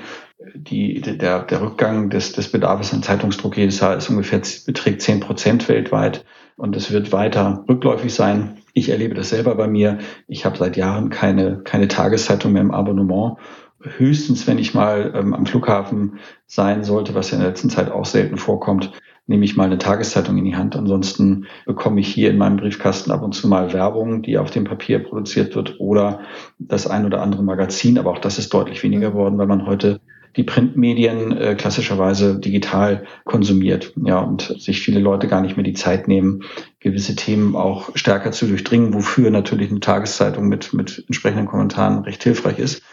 Die, 0.56 1.02
der, 1.02 1.44
der 1.44 1.62
Rückgang 1.62 2.10
des, 2.10 2.32
des 2.32 2.50
Bedarfs 2.50 2.94
an 2.94 3.04
Zeitungsdruck 3.04 3.58
jedes 3.58 3.82
Jahr 3.82 3.98
ist 3.98 4.10
ungefähr, 4.10 4.42
beträgt 4.66 5.02
zehn 5.02 5.20
Prozent 5.20 5.68
weltweit 5.68 6.24
und 6.56 6.78
es 6.78 6.92
wird 6.92 7.12
weiter 7.12 7.66
rückläufig 7.68 8.14
sein. 8.14 8.58
Ich 8.74 8.88
erlebe 8.88 9.16
das 9.16 9.30
selber 9.30 9.56
bei 9.56 9.68
mir. 9.68 9.98
Ich 10.28 10.46
habe 10.46 10.58
seit 10.58 10.78
Jahren 10.78 11.10
keine, 11.10 11.58
keine 11.66 11.90
Tageszeitung 11.90 12.54
mehr 12.54 12.62
im 12.62 12.72
Abonnement. 12.72 13.36
Höchstens, 13.82 14.48
wenn 14.48 14.60
ich 14.60 14.74
mal 14.74 15.12
ähm, 15.14 15.34
am 15.34 15.46
Flughafen 15.46 16.20
sein 16.48 16.86
sollte, 16.86 17.16
was 17.16 17.32
ja 17.32 17.36
in 17.36 17.42
der 17.42 17.50
letzten 17.50 17.70
Zeit 17.70 17.92
auch 17.92 18.06
selten 18.06 18.38
vorkommt, 18.38 18.94
nehme 19.28 19.44
ich 19.44 19.58
mal 19.58 19.66
eine 19.66 19.78
Tageszeitung 19.78 20.38
in 20.38 20.46
die 20.46 20.56
Hand. 20.56 20.76
Ansonsten 20.76 21.48
bekomme 21.66 22.00
ich 22.00 22.08
hier 22.08 22.30
in 22.30 22.38
meinem 22.38 22.58
Briefkasten 22.58 23.12
ab 23.12 23.24
und 23.24 23.34
zu 23.34 23.50
mal 23.50 23.74
Werbung, 23.74 24.22
die 24.22 24.38
auf 24.38 24.52
dem 24.52 24.64
Papier 24.64 25.00
produziert 25.00 25.56
wird 25.56 25.80
oder 25.80 26.22
das 26.60 26.88
ein 26.88 27.06
oder 27.06 27.22
andere 27.22 27.44
Magazin. 27.44 27.98
Aber 28.00 28.12
auch 28.12 28.20
das 28.20 28.40
ist 28.40 28.54
deutlich 28.54 28.82
weniger 28.84 29.12
geworden, 29.12 29.38
weil 29.38 29.48
man 29.48 29.66
heute 29.66 30.00
die 30.36 30.44
Printmedien 30.44 31.36
äh, 31.36 31.56
klassischerweise 31.56 32.40
digital 32.40 33.06
konsumiert. 33.26 33.94
Ja, 34.04 34.20
und 34.20 34.56
sich 34.60 34.82
viele 34.82 35.00
Leute 35.00 35.28
gar 35.28 35.42
nicht 35.42 35.58
mehr 35.58 35.64
die 35.64 35.74
Zeit 35.74 36.08
nehmen, 36.08 36.44
gewisse 36.80 37.16
Themen 37.16 37.56
auch 37.56 37.96
stärker 37.96 38.32
zu 38.32 38.48
durchdringen, 38.48 38.94
wofür 38.94 39.32
natürlich 39.32 39.72
eine 39.72 39.80
Tageszeitung 39.80 40.48
mit, 40.48 40.74
mit 40.74 41.04
entsprechenden 41.08 41.48
Kommentaren 41.48 42.04
recht 42.04 42.24
hilfreich 42.24 42.60
ist. 42.60 42.84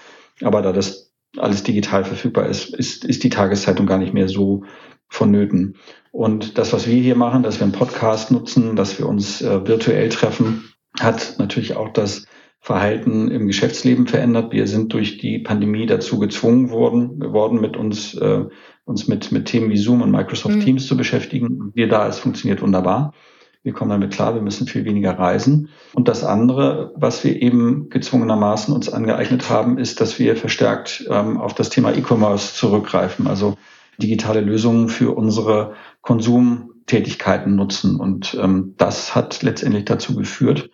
Aber 0.43 0.63
da 0.63 0.73
das 0.73 1.13
alles 1.37 1.63
digital 1.63 2.05
verfügbar 2.05 2.47
ist, 2.47 2.75
ist, 2.75 3.05
ist 3.05 3.23
die 3.23 3.31
Tageszeitung 3.31 3.87
gar 3.87 3.99
nicht 3.99 4.15
mehr 4.15 4.29
so 4.29 4.65
vonnöten. 5.09 5.77
Und 6.11 6.59
das, 6.59 6.73
was 6.73 6.87
wir 6.87 7.01
hier 7.01 7.17
machen, 7.17 7.43
dass 7.43 7.59
wir 7.61 7.65
einen 7.65 7.73
Podcast 7.73 8.31
nutzen, 8.31 8.77
dass 8.77 8.99
wir 8.99 9.07
uns 9.07 9.43
äh, 9.43 9.67
virtuell 9.67 10.09
treffen, 10.09 10.73
hat 10.99 11.37
natürlich 11.39 11.77
auch 11.77 11.91
das 11.91 12.27
Verhalten 12.67 13.31
im 13.31 13.47
Geschäftsleben 13.47 14.09
verändert. 14.09 14.53
Wir 14.53 14.67
sind 14.67 14.93
durch 14.93 15.19
die 15.19 15.39
Pandemie 15.39 15.87
dazu 15.87 16.19
gezwungen 16.19 16.71
worden, 16.71 17.21
worden 17.33 17.61
mit 17.61 17.77
uns, 17.77 18.15
äh, 18.15 18.45
uns 18.85 19.07
mit, 19.07 19.31
mit 19.31 19.45
Themen 19.45 19.71
wie 19.71 19.77
Zoom 19.77 20.03
und 20.03 20.11
Microsoft 20.11 20.57
mhm. 20.57 20.63
Teams 20.63 20.89
zu 20.89 20.97
beschäftigen. 20.97 21.71
Wir 21.75 21.87
da, 21.87 22.09
es 22.09 22.19
funktioniert 22.19 22.63
wunderbar. 22.63 23.15
Wir 23.63 23.73
kommen 23.73 23.91
damit 23.93 24.13
klar, 24.13 24.35
wir 24.35 24.43
müssen 24.43 24.67
viel 24.67 24.85
weniger 24.85 25.17
reisen. 25.17 25.69
Und 25.95 26.09
das 26.09 26.25
andere, 26.25 26.93
was 26.97 27.23
wir 27.23 27.41
eben 27.41 27.89
gezwungenermaßen 27.89 28.75
uns 28.75 28.89
angeeignet 28.89 29.49
haben, 29.49 29.79
ist, 29.79 30.01
dass 30.01 30.19
wir 30.19 30.35
verstärkt 30.35 31.07
ähm, 31.09 31.39
auf 31.39 31.55
das 31.55 31.71
Thema 31.71 31.95
E-Commerce 31.95 32.57
zurückgreifen, 32.57 33.29
also 33.29 33.57
digitale 33.99 34.41
Lösungen 34.41 34.89
für 34.89 35.17
unsere 35.17 35.75
Konsumtätigkeiten 36.03 37.55
nutzen. 37.55 38.01
Und 38.01 38.37
ähm, 38.43 38.75
das 38.77 39.15
hat 39.15 39.45
letztendlich 39.45 39.85
dazu 39.85 40.17
geführt, 40.17 40.69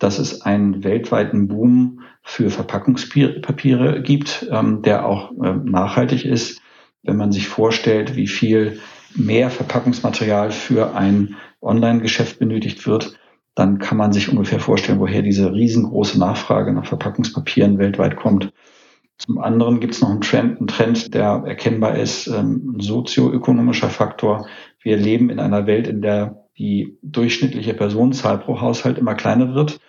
dass 0.00 0.18
es 0.18 0.42
einen 0.42 0.82
weltweiten 0.82 1.46
Boom 1.46 2.00
für 2.22 2.50
Verpackungspapiere 2.50 4.02
gibt, 4.02 4.48
ähm, 4.50 4.82
der 4.82 5.06
auch 5.06 5.30
äh, 5.32 5.54
nachhaltig 5.64 6.24
ist. 6.24 6.60
Wenn 7.02 7.16
man 7.16 7.32
sich 7.32 7.48
vorstellt, 7.48 8.16
wie 8.16 8.26
viel 8.26 8.80
mehr 9.14 9.50
Verpackungsmaterial 9.50 10.50
für 10.50 10.94
ein 10.96 11.36
Online-Geschäft 11.60 12.38
benötigt 12.38 12.86
wird, 12.86 13.18
dann 13.54 13.78
kann 13.78 13.98
man 13.98 14.12
sich 14.12 14.30
ungefähr 14.30 14.60
vorstellen, 14.60 15.00
woher 15.00 15.22
diese 15.22 15.52
riesengroße 15.52 16.18
Nachfrage 16.18 16.72
nach 16.72 16.86
Verpackungspapieren 16.86 17.78
weltweit 17.78 18.16
kommt. 18.16 18.52
Zum 19.18 19.38
anderen 19.38 19.80
gibt 19.80 19.94
es 19.94 20.00
noch 20.00 20.08
einen 20.08 20.22
Trend, 20.22 20.58
einen 20.58 20.66
Trend, 20.66 21.12
der 21.12 21.42
erkennbar 21.46 21.96
ist, 21.96 22.26
ähm, 22.26 22.76
ein 22.76 22.80
sozioökonomischer 22.80 23.90
Faktor. 23.90 24.46
Wir 24.82 24.96
leben 24.96 25.28
in 25.28 25.40
einer 25.40 25.66
Welt, 25.66 25.86
in 25.86 26.00
der 26.00 26.46
die 26.56 26.98
durchschnittliche 27.02 27.74
Personenzahl 27.74 28.38
pro 28.38 28.60
Haushalt 28.60 28.98
immer 28.98 29.14
kleiner 29.14 29.54
wird. 29.54 29.80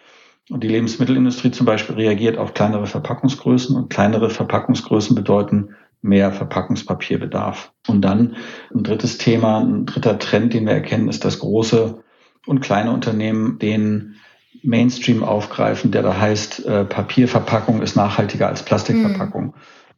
Und 0.51 0.65
die 0.65 0.67
Lebensmittelindustrie 0.67 1.51
zum 1.51 1.65
Beispiel 1.65 1.96
reagiert 1.96 2.38
auf 2.38 2.53
kleinere 2.53 2.86
Verpackungsgrößen 2.86 3.74
und 3.74 3.89
kleinere 3.89 4.29
Verpackungsgrößen 4.29 5.15
bedeuten 5.15 5.75
mehr 6.01 6.34
Verpackungspapierbedarf. 6.34 7.72
Und 7.88 8.01
dann 8.01 8.36
ein 8.75 8.84
drittes 8.84 9.17
Thema, 9.17 9.60
ein 9.62 9.86
dritter 9.86 10.20
Trend, 10.20 10.53
den 10.53 10.65
wir 10.65 10.74
erkennen, 10.74 11.08
ist, 11.08 11.24
dass 11.24 11.39
große 11.39 12.03
und 12.48 12.60
kleine 12.60 12.91
Unternehmen 12.91 13.60
den 13.60 14.15
Mainstream 14.62 15.24
aufgreifen, 15.24 15.91
der 15.91 16.01
da 16.01 16.20
heißt, 16.20 16.65
äh, 16.65 16.84
Papierverpackung 16.84 17.81
ist 17.81 17.96
nachhaltiger 17.96 18.50
als 18.50 18.63
Plastikverpackung. 18.63 19.53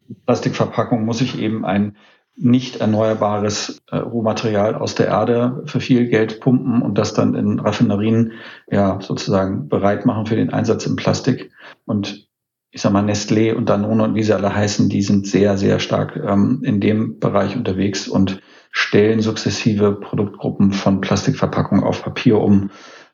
Mhm. 0.07 0.15
Plastikverpackung 0.27 1.03
muss 1.03 1.22
ich 1.22 1.39
eben 1.39 1.65
ein 1.65 1.98
nicht 2.35 2.77
erneuerbares 2.77 3.81
äh, 3.91 3.97
Rohmaterial 3.97 4.75
aus 4.75 4.95
der 4.95 5.07
Erde 5.07 5.63
für 5.65 5.79
viel 5.79 6.07
Geld 6.07 6.39
pumpen 6.39 6.81
und 6.81 6.97
das 6.97 7.13
dann 7.13 7.35
in 7.35 7.59
Raffinerien 7.59 8.33
ja 8.71 8.99
sozusagen 9.01 9.69
bereit 9.69 10.05
machen 10.05 10.25
für 10.25 10.35
den 10.35 10.51
Einsatz 10.51 10.85
in 10.85 10.95
Plastik. 10.95 11.51
Und 11.85 12.27
ich 12.71 12.81
sag 12.81 12.91
mal, 12.91 13.03
Nestlé 13.03 13.53
und 13.53 13.69
Danone 13.69 14.03
und 14.03 14.15
wie 14.15 14.23
sie 14.23 14.33
alle 14.33 14.53
heißen, 14.53 14.89
die 14.89 15.03
sind 15.03 15.27
sehr, 15.27 15.57
sehr 15.57 15.79
stark 15.79 16.15
ähm, 16.15 16.61
in 16.63 16.81
dem 16.81 17.19
Bereich 17.19 17.55
unterwegs 17.55 18.07
und 18.07 18.41
stellen 18.71 19.21
sukzessive 19.21 19.93
Produktgruppen 19.93 20.71
von 20.71 20.99
Plastikverpackungen 20.99 21.83
auf 21.83 22.01
Papier 22.01 22.39
um, 22.39 22.71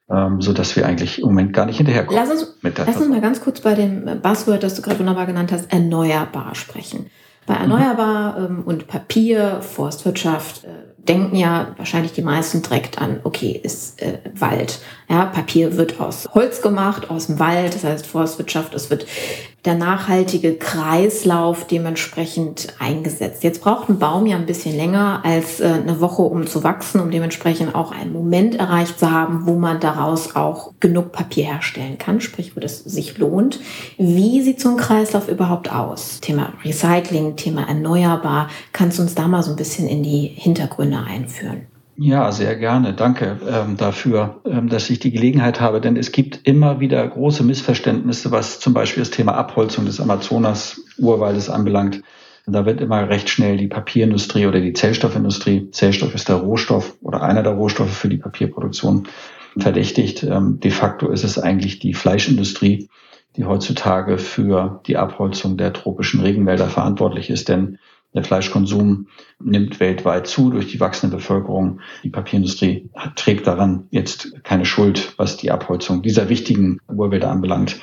ähm, 0.09 0.39
so 0.39 0.53
dass 0.53 0.77
wir 0.77 0.85
eigentlich 0.85 1.19
im 1.19 1.25
Moment 1.25 1.51
gar 1.51 1.65
nicht 1.65 1.75
hinterherkommen. 1.75 2.17
Lass 2.17 2.31
uns, 2.31 2.57
lass 2.61 2.95
uns 2.95 3.09
mal 3.09 3.19
ganz 3.19 3.41
kurz 3.41 3.59
bei 3.59 3.75
dem 3.75 4.21
Buzzword, 4.21 4.63
das 4.63 4.75
du 4.75 4.81
gerade 4.81 4.99
wunderbar 4.99 5.25
genannt 5.25 5.51
hast, 5.51 5.73
erneuerbar 5.73 6.55
sprechen. 6.55 7.07
Bei 7.49 7.55
erneuerbar 7.55 8.37
ähm, 8.37 8.61
und 8.63 8.85
Papier, 8.85 9.61
Forstwirtschaft, 9.61 10.65
äh, 10.65 10.67
denken 10.99 11.35
ja 11.35 11.69
wahrscheinlich 11.77 12.13
die 12.13 12.21
meisten 12.21 12.61
direkt 12.61 13.01
an, 13.01 13.21
okay, 13.23 13.59
ist 13.63 13.99
äh, 14.03 14.19
Wald. 14.35 14.79
Ja, 15.09 15.25
Papier 15.25 15.75
wird 15.75 15.99
aus 15.99 16.29
Holz 16.35 16.61
gemacht, 16.61 17.09
aus 17.09 17.25
dem 17.25 17.39
Wald, 17.39 17.73
das 17.73 17.83
heißt 17.83 18.05
Forstwirtschaft, 18.05 18.75
es 18.75 18.91
wird 18.91 19.07
der 19.65 19.75
nachhaltige 19.75 20.55
Kreislauf 20.55 21.67
dementsprechend 21.67 22.69
eingesetzt. 22.79 23.43
Jetzt 23.43 23.61
braucht 23.61 23.89
ein 23.89 23.99
Baum 23.99 24.25
ja 24.25 24.37
ein 24.37 24.45
bisschen 24.45 24.75
länger 24.75 25.21
als 25.23 25.59
äh, 25.59 25.65
eine 25.65 25.99
Woche, 25.99 26.21
um 26.21 26.47
zu 26.47 26.63
wachsen, 26.63 27.01
um 27.01 27.11
dementsprechend 27.11 27.75
auch 27.75 27.91
einen 27.91 28.13
Moment 28.13 28.55
erreicht 28.55 28.99
zu 28.99 29.11
haben, 29.11 29.45
wo 29.45 29.55
man 29.55 29.79
daraus 29.79 30.35
auch 30.35 30.73
genug 30.79 31.11
Papier 31.11 31.45
herstellen 31.45 31.97
kann, 31.97 32.21
sprich, 32.21 32.55
wo 32.55 32.59
das 32.59 32.79
sich 32.79 33.17
lohnt. 33.17 33.59
Wie 33.97 34.41
sieht 34.41 34.61
so 34.61 34.69
ein 34.69 34.77
Kreislauf 34.77 35.27
überhaupt 35.27 35.71
aus? 35.71 36.19
Thema 36.21 36.53
Recycling, 36.63 37.35
Thema 37.35 37.67
erneuerbar. 37.67 38.49
Kannst 38.71 38.97
du 38.97 39.03
uns 39.03 39.15
da 39.15 39.27
mal 39.27 39.43
so 39.43 39.51
ein 39.51 39.57
bisschen 39.57 39.87
in 39.87 40.03
die 40.03 40.27
Hintergründe 40.35 40.99
einführen? 40.99 41.67
Ja, 42.01 42.31
sehr 42.31 42.55
gerne. 42.55 42.93
Danke 42.93 43.41
ähm, 43.45 43.75
dafür, 43.75 44.39
ähm, 44.45 44.69
dass 44.69 44.89
ich 44.89 44.99
die 44.99 45.11
Gelegenheit 45.11 45.59
habe, 45.59 45.81
denn 45.81 45.97
es 45.97 46.13
gibt 46.13 46.39
immer 46.47 46.79
wieder 46.79 47.05
große 47.05 47.43
Missverständnisse, 47.43 48.31
was 48.31 48.61
zum 48.61 48.73
Beispiel 48.73 49.01
das 49.01 49.11
Thema 49.11 49.33
Abholzung 49.33 49.85
des 49.85 49.99
Amazonas-Urwaldes 49.99 51.49
anbelangt. 51.49 52.01
Da 52.47 52.65
wird 52.65 52.79
immer 52.79 53.09
recht 53.09 53.29
schnell 53.29 53.57
die 53.57 53.67
Papierindustrie 53.67 54.45
oder 54.45 54.61
die 54.61 54.71
Zellstoffindustrie, 54.71 55.71
Zellstoff 55.71 56.15
ist 56.15 56.29
der 56.29 56.37
Rohstoff 56.37 56.95
oder 57.01 57.21
einer 57.21 57.43
der 57.43 57.51
Rohstoffe 57.51 57.97
für 57.97 58.07
die 58.07 58.17
Papierproduktion, 58.17 59.09
verdächtigt. 59.57 60.23
Ähm, 60.23 60.61
de 60.61 60.71
facto 60.71 61.09
ist 61.09 61.25
es 61.25 61.37
eigentlich 61.37 61.79
die 61.79 61.93
Fleischindustrie, 61.93 62.87
die 63.35 63.43
heutzutage 63.43 64.17
für 64.17 64.81
die 64.87 64.95
Abholzung 64.95 65.57
der 65.57 65.73
tropischen 65.73 66.21
Regenwälder 66.21 66.67
verantwortlich 66.67 67.29
ist, 67.29 67.49
denn 67.49 67.77
der 68.13 68.23
Fleischkonsum 68.23 69.07
nimmt 69.39 69.79
weltweit 69.79 70.27
zu 70.27 70.49
durch 70.49 70.67
die 70.67 70.79
wachsende 70.79 71.17
Bevölkerung. 71.17 71.79
Die 72.03 72.09
Papierindustrie 72.09 72.89
trägt 73.15 73.45
daran 73.45 73.87
jetzt 73.91 74.43
keine 74.43 74.65
Schuld, 74.65 75.13
was 75.17 75.37
die 75.37 75.51
Abholzung 75.51 76.01
dieser 76.01 76.29
wichtigen 76.29 76.79
Urwälder 76.87 77.29
anbelangt. 77.29 77.79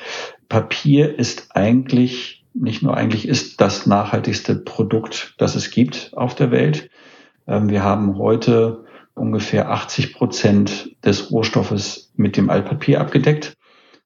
Papier 0.49 1.17
ist 1.17 1.55
eigentlich, 1.55 2.45
nicht 2.53 2.83
nur 2.83 2.97
eigentlich, 2.97 3.27
ist 3.27 3.61
das 3.61 3.85
nachhaltigste 3.85 4.55
Produkt, 4.55 5.35
das 5.37 5.55
es 5.55 5.71
gibt 5.71 6.11
auf 6.13 6.35
der 6.35 6.51
Welt. 6.51 6.89
Ähm, 7.47 7.69
wir 7.69 7.83
haben 7.83 8.17
heute 8.17 8.83
ungefähr 9.13 9.71
80 9.71 10.13
Prozent 10.13 10.95
des 11.03 11.31
Rohstoffes 11.31 12.11
mit 12.15 12.37
dem 12.37 12.49
Altpapier 12.49 13.01
abgedeckt. 13.01 13.57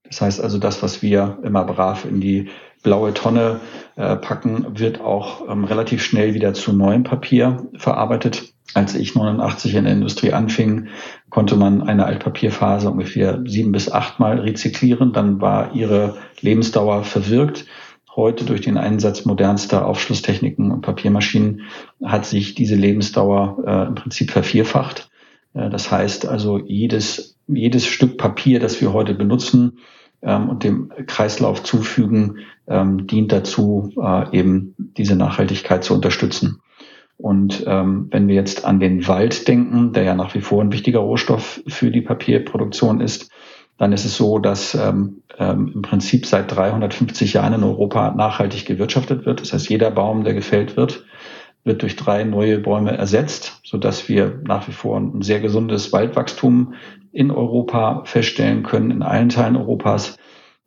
Das 0.04 0.22
heißt 0.22 0.42
also, 0.42 0.58
das, 0.58 0.84
was 0.84 1.02
wir 1.02 1.40
immer 1.44 1.64
brav 1.64 2.06
in 2.06 2.22
die 2.22 2.50
blaue 2.84 3.14
Tonne 3.14 3.60
äh, 3.96 4.16
packen, 4.16 4.80
wird 4.80 5.02
auch 5.02 5.48
ähm, 5.50 5.64
relativ 5.64 6.04
schnell 6.04 6.34
wieder 6.34 6.54
zu 6.54 6.74
neuem 6.74 7.04
Papier 7.04 7.68
verarbeitet. 7.78 8.54
Als 8.74 8.96
ich 8.96 9.16
89 9.16 9.76
in 9.76 9.84
der 9.84 9.94
Industrie 9.94 10.32
anfing, 10.32 10.88
konnte 11.30 11.58
man 11.58 11.82
eine 11.82 12.06
Altpapierphase 12.06 12.90
ungefähr 12.90 13.42
sieben 13.46 13.74
bis 13.74 13.92
achtmal 13.92 14.40
rezyklieren. 14.40 15.12
Dann 15.12 15.42
war 15.42 15.76
ihre 15.76 16.18
Lebensdauer 16.40 17.04
verwirkt. 17.04 17.66
Heute 18.16 18.46
durch 18.46 18.62
den 18.62 18.78
Einsatz 18.78 19.26
modernster 19.26 19.86
Aufschlusstechniken 19.86 20.72
und 20.72 20.82
Papiermaschinen 20.82 21.62
hat 22.04 22.26
sich 22.26 22.56
diese 22.56 22.76
Lebensdauer 22.76 23.64
äh, 23.66 23.88
im 23.88 23.96
Prinzip 23.96 24.32
vervierfacht. 24.32 25.10
Äh, 25.54 25.70
das 25.70 25.92
heißt 25.92 26.26
also, 26.28 26.58
jedes, 26.58 27.38
jedes 27.48 27.86
Stück 27.86 28.18
Papier, 28.18 28.60
das 28.60 28.82
wir 28.82 28.94
heute 28.94 29.14
benutzen, 29.14 29.80
ähm, 30.22 30.50
und 30.50 30.64
dem 30.64 30.92
Kreislauf 31.08 31.64
zufügen, 31.64 32.40
ähm, 32.68 33.08
dient 33.08 33.32
dazu, 33.32 33.92
äh, 34.02 34.38
eben 34.38 34.76
diese 34.78 35.16
Nachhaltigkeit 35.16 35.84
zu 35.84 35.94
unterstützen. 35.94 36.62
Und 37.18 37.64
ähm, 37.68 38.08
wenn 38.10 38.28
wir 38.28 38.36
jetzt 38.36 38.66
an 38.66 38.80
den 38.80 39.08
Wald 39.08 39.48
denken, 39.48 39.94
der 39.94 40.04
ja 40.04 40.16
nach 40.16 40.34
wie 40.34 40.42
vor 40.42 40.64
ein 40.64 40.72
wichtiger 40.72 41.00
Rohstoff 41.00 41.62
für 41.68 41.92
die 41.92 42.02
Papierproduktion 42.02 43.00
ist, 43.00 43.30
dann 43.78 43.94
ist 43.94 44.06
es 44.06 44.16
so, 44.16 44.40
dass 44.40 44.76
ähm, 44.76 45.22
ähm, 45.40 45.72
im 45.74 45.82
Prinzip 45.82 46.26
seit 46.26 46.56
350 46.56 47.34
Jahren 47.34 47.54
in 47.54 47.64
Europa 47.64 48.12
nachhaltig 48.12 48.66
gewirtschaftet 48.66 49.26
wird. 49.26 49.42
Das 49.42 49.54
heißt, 49.54 49.70
jeder 49.70 49.92
Baum, 49.92 50.24
der 50.24 50.34
gefällt 50.34 50.78
wird, 50.78 51.06
wird 51.64 51.82
durch 51.82 51.96
drei 51.96 52.24
neue 52.24 52.60
Bäume 52.60 52.98
ersetzt, 52.98 53.62
so 53.64 53.78
dass 53.78 54.10
wir 54.10 54.42
nach 54.46 54.68
wie 54.68 54.72
vor 54.72 54.98
ein 54.98 55.22
sehr 55.22 55.40
gesundes 55.40 55.94
Waldwachstum 55.94 56.74
in 57.12 57.32
Europa 57.32 58.04
feststellen 58.06 58.64
können, 58.64 58.92
in 58.92 59.04
allen 59.04 59.30
Teilen 59.30 59.58
Europas. 59.58 60.18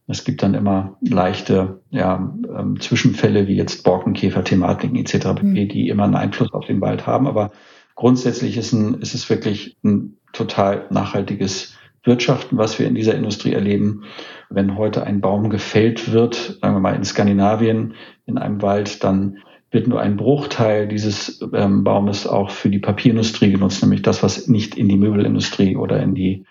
Es 0.07 0.25
gibt 0.25 0.43
dann 0.43 0.55
immer 0.55 0.99
leichte 1.01 1.81
ja, 1.91 2.35
ähm, 2.57 2.79
Zwischenfälle 2.79 3.49
wie 3.49 3.57
jetzt 3.57 3.83
Borkenkäfer-Thematiken 3.85 4.97
etc., 4.97 5.43
mhm. 5.43 5.69
die 5.69 5.89
immer 5.89 6.05
einen 6.05 6.15
Einfluss 6.15 6.53
auf 6.53 6.67
den 6.67 6.81
Wald 6.81 7.07
haben. 7.07 7.27
Aber 7.27 7.53
grundsätzlich 7.95 8.57
ist, 8.57 8.73
ein, 8.73 9.01
ist 9.01 9.15
es 9.15 9.31
wirklich 9.31 9.79
ein 9.83 10.19
total 10.33 10.87
nachhaltiges 10.91 11.75
Wirtschaften, 12.05 12.59
was 12.59 12.79
wir 12.79 12.87
in 12.87 12.95
dieser 12.95 13.15
Industrie 13.15 13.55
erleben. 13.55 14.05
Wenn 14.51 14.77
heute 14.77 15.05
ein 15.05 15.23
Baum 15.23 15.49
gefällt 15.49 16.13
wird, 16.13 16.59
sagen 16.61 16.75
wir 16.75 16.81
mal 16.81 16.95
in 16.95 17.05
Skandinavien 17.05 17.95
in 18.27 18.37
einem 18.37 18.61
Wald, 18.61 19.03
dann 19.03 19.39
wird 19.75 19.88
nur 19.88 20.00
ein 20.00 20.16
Bruchteil 20.16 20.87
dieses 20.87 21.43
ähm, 21.52 21.85
Baumes 21.85 22.26
auch 22.26 22.50
für 22.50 22.71
die 22.71 22.78
Papierindustrie 22.78 23.50
genutzt, 23.50 23.83
nämlich 23.83 24.02
das, 24.02 24.23
was 24.23 24.47
nicht 24.47 24.76
in 24.76 24.88
die 24.88 24.97
Möbelindustrie 24.97 25.76
oder 25.76 26.00
in 26.00 26.14
die 26.14 26.47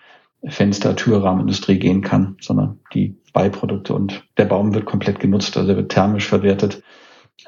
Fenster-, 0.46 0.94
Türrahmenindustrie 0.94 1.78
gehen 1.78 2.02
kann, 2.02 2.36
sondern 2.40 2.80
die 2.92 3.16
Beiprodukte. 3.32 3.94
Und 3.94 4.24
der 4.36 4.44
Baum 4.44 4.74
wird 4.74 4.84
komplett 4.84 5.20
genutzt, 5.20 5.56
also 5.56 5.70
er 5.70 5.76
wird 5.76 5.90
thermisch 5.90 6.28
verwertet. 6.28 6.82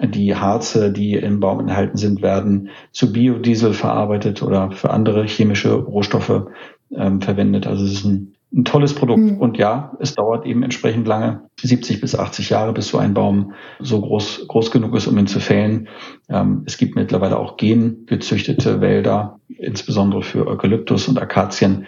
Die 0.03 0.35
Harze, 0.35 0.93
die 0.93 1.15
im 1.15 1.41
Baum 1.41 1.61
enthalten 1.61 1.99
sind, 1.99 2.23
werden 2.23 2.71
zu 2.91 3.13
Biodiesel 3.13 3.73
verarbeitet 3.73 4.43
oder 4.43 4.73
für 4.73 4.91
andere 4.91 5.25
chemische 5.25 5.75
Rohstoffe 5.75 6.47
ähm, 6.91 7.21
verwendet. 7.21 7.67
Also 7.67 7.85
es 7.85 7.93
ist 7.93 8.05
ein 8.05 8.36
ein 8.53 8.65
tolles 8.65 8.95
Produkt. 8.95 9.23
Mhm. 9.23 9.39
Und 9.39 9.59
ja, 9.59 9.93
es 10.01 10.15
dauert 10.15 10.47
eben 10.47 10.63
entsprechend 10.63 11.07
lange, 11.07 11.49
70 11.61 12.01
bis 12.01 12.15
80 12.15 12.51
Jahre, 12.51 12.73
bis 12.73 12.89
so 12.89 12.99
ein 12.99 13.15
Baum 13.15 13.55
so 13.81 14.01
groß, 14.01 14.47
groß 14.49 14.71
genug 14.71 14.95
ist, 14.95 15.07
um 15.07 15.19
ihn 15.19 15.27
zu 15.27 15.41
fällen. 15.41 15.89
Ähm, 16.29 16.63
es 16.67 16.79
gibt 16.79 16.95
mittlerweile 16.95 17.39
auch 17.39 17.57
gengezüchtete 17.57 18.81
Wälder, 18.81 19.41
insbesondere 19.49 20.23
für 20.23 20.47
Eukalyptus 20.47 21.09
und 21.09 21.21
Akazien, 21.21 21.87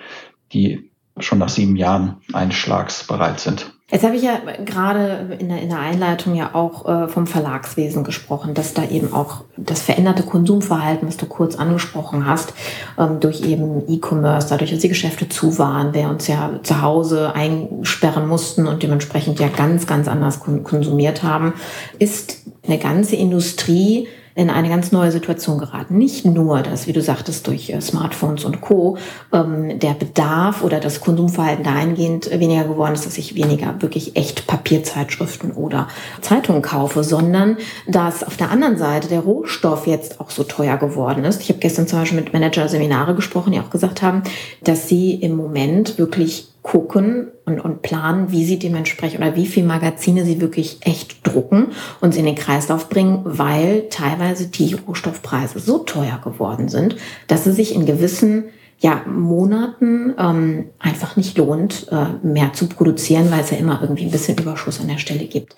die 0.53 0.91
schon 1.19 1.39
nach 1.39 1.49
sieben 1.49 1.77
Jahren 1.77 2.17
einschlagsbereit 2.33 3.41
sind. 3.41 3.78
Jetzt 3.91 4.05
habe 4.05 4.17
ich 4.17 4.23
ja 4.23 4.39
gerade 4.67 5.35
in 5.39 5.49
der, 5.49 5.63
in 5.63 5.71
der 5.71 5.79
Einleitung 5.79 6.35
ja 6.35 6.51
auch 6.55 6.87
äh, 6.87 7.09
vom 7.09 7.27
Verlagswesen 7.27 8.05
gesprochen, 8.05 8.53
dass 8.53 8.75
da 8.75 8.85
eben 8.85 9.15
auch 9.15 9.45
das 9.57 9.81
veränderte 9.81 10.25
Konsumverhalten, 10.25 11.09
was 11.09 11.17
du 11.17 11.25
kurz 11.25 11.57
angesprochen 11.57 12.27
hast, 12.27 12.53
ähm, 12.99 13.19
durch 13.19 13.41
eben 13.41 13.85
E-Commerce, 13.89 14.49
dadurch, 14.51 14.73
dass 14.73 14.81
die 14.81 14.91
Geschäfte 14.91 15.31
zu 15.31 15.59
waren, 15.59 15.95
wir 15.95 16.11
uns 16.11 16.27
ja 16.27 16.61
zu 16.63 16.83
Hause 16.83 17.33
einsperren 17.35 18.29
mussten 18.29 18.67
und 18.67 18.83
dementsprechend 18.83 19.41
ja 19.41 19.49
ganz, 19.49 19.87
ganz 19.87 20.07
anders 20.07 20.41
konsumiert 20.41 21.23
haben, 21.23 21.55
ist 21.99 22.43
eine 22.67 22.77
ganze 22.77 23.17
Industrie 23.17 24.07
in 24.39 24.51
eine 24.51 24.69
ganz 24.69 24.93
neue 24.93 25.11
Situation 25.11 25.59
geraten. 25.59 25.99
Nicht 25.99 26.25
nur, 26.25 26.63
dass, 26.63 26.87
wie 26.87 26.93
du 26.93 27.03
sagtest, 27.03 27.49
durch 27.49 27.71
äh, 27.71 27.81
Smartphones 27.81 28.45
und 28.45 28.61
Co. 28.61 28.97
Ähm, 29.33 29.81
der 29.81 29.95
Bedarf 29.95 30.63
oder 30.63 30.79
das 30.79 31.01
Konsumverhalten 31.01 31.65
dahingehend 31.65 32.31
weniger 32.31 32.63
geworden 32.63 32.95
ist, 32.95 33.05
dass 33.05 33.19
ich 33.19 33.35
weniger 33.35 33.75
wirklich 33.83 34.15
echt 34.15 34.47
Papierzeitschriften 34.47 35.51
oder 35.51 35.89
Zeitungen 36.21 36.63
kaufe, 36.63 37.03
sondern 37.03 37.57
dass 37.89 38.23
auf 38.23 38.37
der 38.37 38.53
anderen 38.53 38.79
Seite 38.79 39.09
der 39.09 39.21
Rohstoff 39.21 39.89
jetzt 39.89 40.21
auch 40.21 40.31
so 40.31 40.45
teuer 40.45 40.77
geworden 40.77 41.25
ist. 41.25 41.43
Ich 41.43 41.49
habe 41.49 41.59
gestern 41.59 41.89
zum 41.89 41.99
Beispiel 41.99 42.21
mit 42.21 42.33
Manager 42.33 42.69
Seminare 42.69 43.17
gesprochen, 43.17 43.51
die 43.51 43.59
auch 43.59 43.71
gesagt 43.71 44.03
haben, 44.03 44.23
dass 44.63 44.87
sie 44.87 45.15
im 45.15 45.35
Moment 45.35 45.99
wirklich 45.99 46.48
gucken 46.63 47.29
und, 47.45 47.61
und 47.61 47.83
planen, 47.83 48.31
wie 48.31 48.45
sie 48.45 48.59
dementsprechend 48.59 49.21
oder 49.21 49.37
wie 49.37 49.47
viel 49.47 49.65
Magazine 49.65 50.25
sie 50.25 50.41
wirklich 50.41 50.79
echt 50.83 51.27
drucken 51.27 51.69
und 52.01 52.13
sie 52.13 52.21
in 52.21 52.27
den 52.27 52.35
Kreislauf 52.35 52.89
bringen, 52.89 53.23
weil 53.25 53.89
teilweise 53.91 54.49
die 54.49 54.75
Rohstoffpreise 54.75 55.61
so 55.61 55.79
teuer 55.79 56.21
geworden 56.23 56.69
sind, 56.69 56.97
dass 57.27 57.47
es 57.47 57.57
sich 57.57 57.75
in 57.75 57.87
gewissen 57.87 58.45
ja, 58.81 59.03
Monaten 59.07 60.15
ähm, 60.19 60.67
einfach 60.79 61.17
nicht 61.17 61.37
lohnt, 61.37 61.89
äh, 61.91 62.27
mehr 62.27 62.53
zu 62.53 62.69
produzieren, 62.69 63.31
weil 63.31 63.41
es 63.41 63.51
ja 63.51 63.57
immer 63.57 63.81
irgendwie 63.81 64.05
ein 64.05 64.13
bisschen 64.13 64.39
Überschuss 64.39 64.81
an 64.81 64.89
der 64.89 64.99
Stelle 64.99 65.25
gibt. 65.25 65.57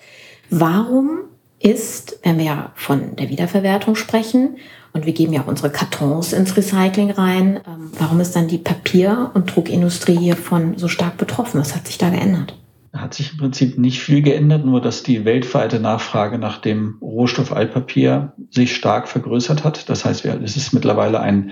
Warum 0.49 1.19
ist, 1.59 2.19
wenn 2.23 2.39
wir 2.39 2.45
ja 2.45 2.71
von 2.75 3.15
der 3.15 3.29
Wiederverwertung 3.29 3.95
sprechen, 3.95 4.57
und 4.93 5.05
wir 5.05 5.13
geben 5.13 5.33
ja 5.33 5.41
auch 5.41 5.47
unsere 5.47 5.69
Kartons 5.69 6.33
ins 6.33 6.55
Recycling 6.55 7.11
rein. 7.11 7.59
Ähm, 7.67 7.91
warum 7.97 8.19
ist 8.19 8.35
dann 8.35 8.47
die 8.47 8.57
Papier- 8.57 9.31
und 9.33 9.55
Druckindustrie 9.55 10.17
hiervon 10.17 10.77
so 10.77 10.87
stark 10.87 11.17
betroffen? 11.17 11.59
Was 11.59 11.75
hat 11.75 11.87
sich 11.87 11.97
da 11.97 12.09
geändert? 12.09 12.57
Hat 12.93 13.13
sich 13.13 13.31
im 13.31 13.37
Prinzip 13.37 13.77
nicht 13.77 14.01
viel 14.01 14.21
geändert, 14.21 14.65
nur 14.65 14.81
dass 14.81 15.03
die 15.03 15.23
weltweite 15.23 15.79
Nachfrage 15.79 16.37
nach 16.37 16.57
dem 16.57 16.97
Rohstoff 17.01 17.53
Altpapier 17.53 18.33
sich 18.49 18.75
stark 18.75 19.07
vergrößert 19.07 19.63
hat. 19.63 19.89
Das 19.89 20.03
heißt, 20.03 20.25
es 20.25 20.57
ist 20.57 20.73
mittlerweile 20.73 21.21
ein, 21.21 21.51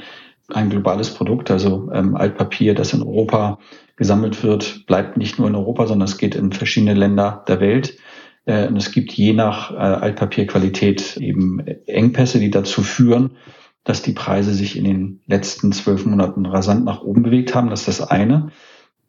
ein 0.49 0.69
globales 0.69 1.13
Produkt. 1.13 1.49
Also 1.49 1.89
ähm, 1.93 2.17
Altpapier, 2.17 2.75
das 2.75 2.93
in 2.93 3.03
Europa 3.03 3.57
gesammelt 3.95 4.43
wird, 4.43 4.85
bleibt 4.85 5.15
nicht 5.15 5.39
nur 5.39 5.47
in 5.47 5.55
Europa, 5.55 5.87
sondern 5.87 6.07
es 6.07 6.17
geht 6.17 6.35
in 6.35 6.51
verschiedene 6.51 6.93
Länder 6.93 7.45
der 7.47 7.61
Welt. 7.61 7.97
Äh, 8.45 8.67
und 8.67 8.77
es 8.77 8.91
gibt 8.91 9.11
je 9.11 9.33
nach 9.33 9.71
äh, 9.71 9.75
Altpapierqualität 9.75 11.17
eben 11.17 11.59
Engpässe, 11.85 12.39
die 12.39 12.51
dazu 12.51 12.81
führen, 12.81 13.37
dass 13.83 14.01
die 14.01 14.13
Preise 14.13 14.53
sich 14.53 14.77
in 14.77 14.83
den 14.83 15.21
letzten 15.25 15.71
zwölf 15.71 16.05
Monaten 16.05 16.45
rasant 16.45 16.85
nach 16.85 17.01
oben 17.01 17.23
bewegt 17.23 17.55
haben. 17.55 17.69
Das 17.69 17.87
ist 17.87 17.99
das 17.99 18.09
eine. 18.09 18.51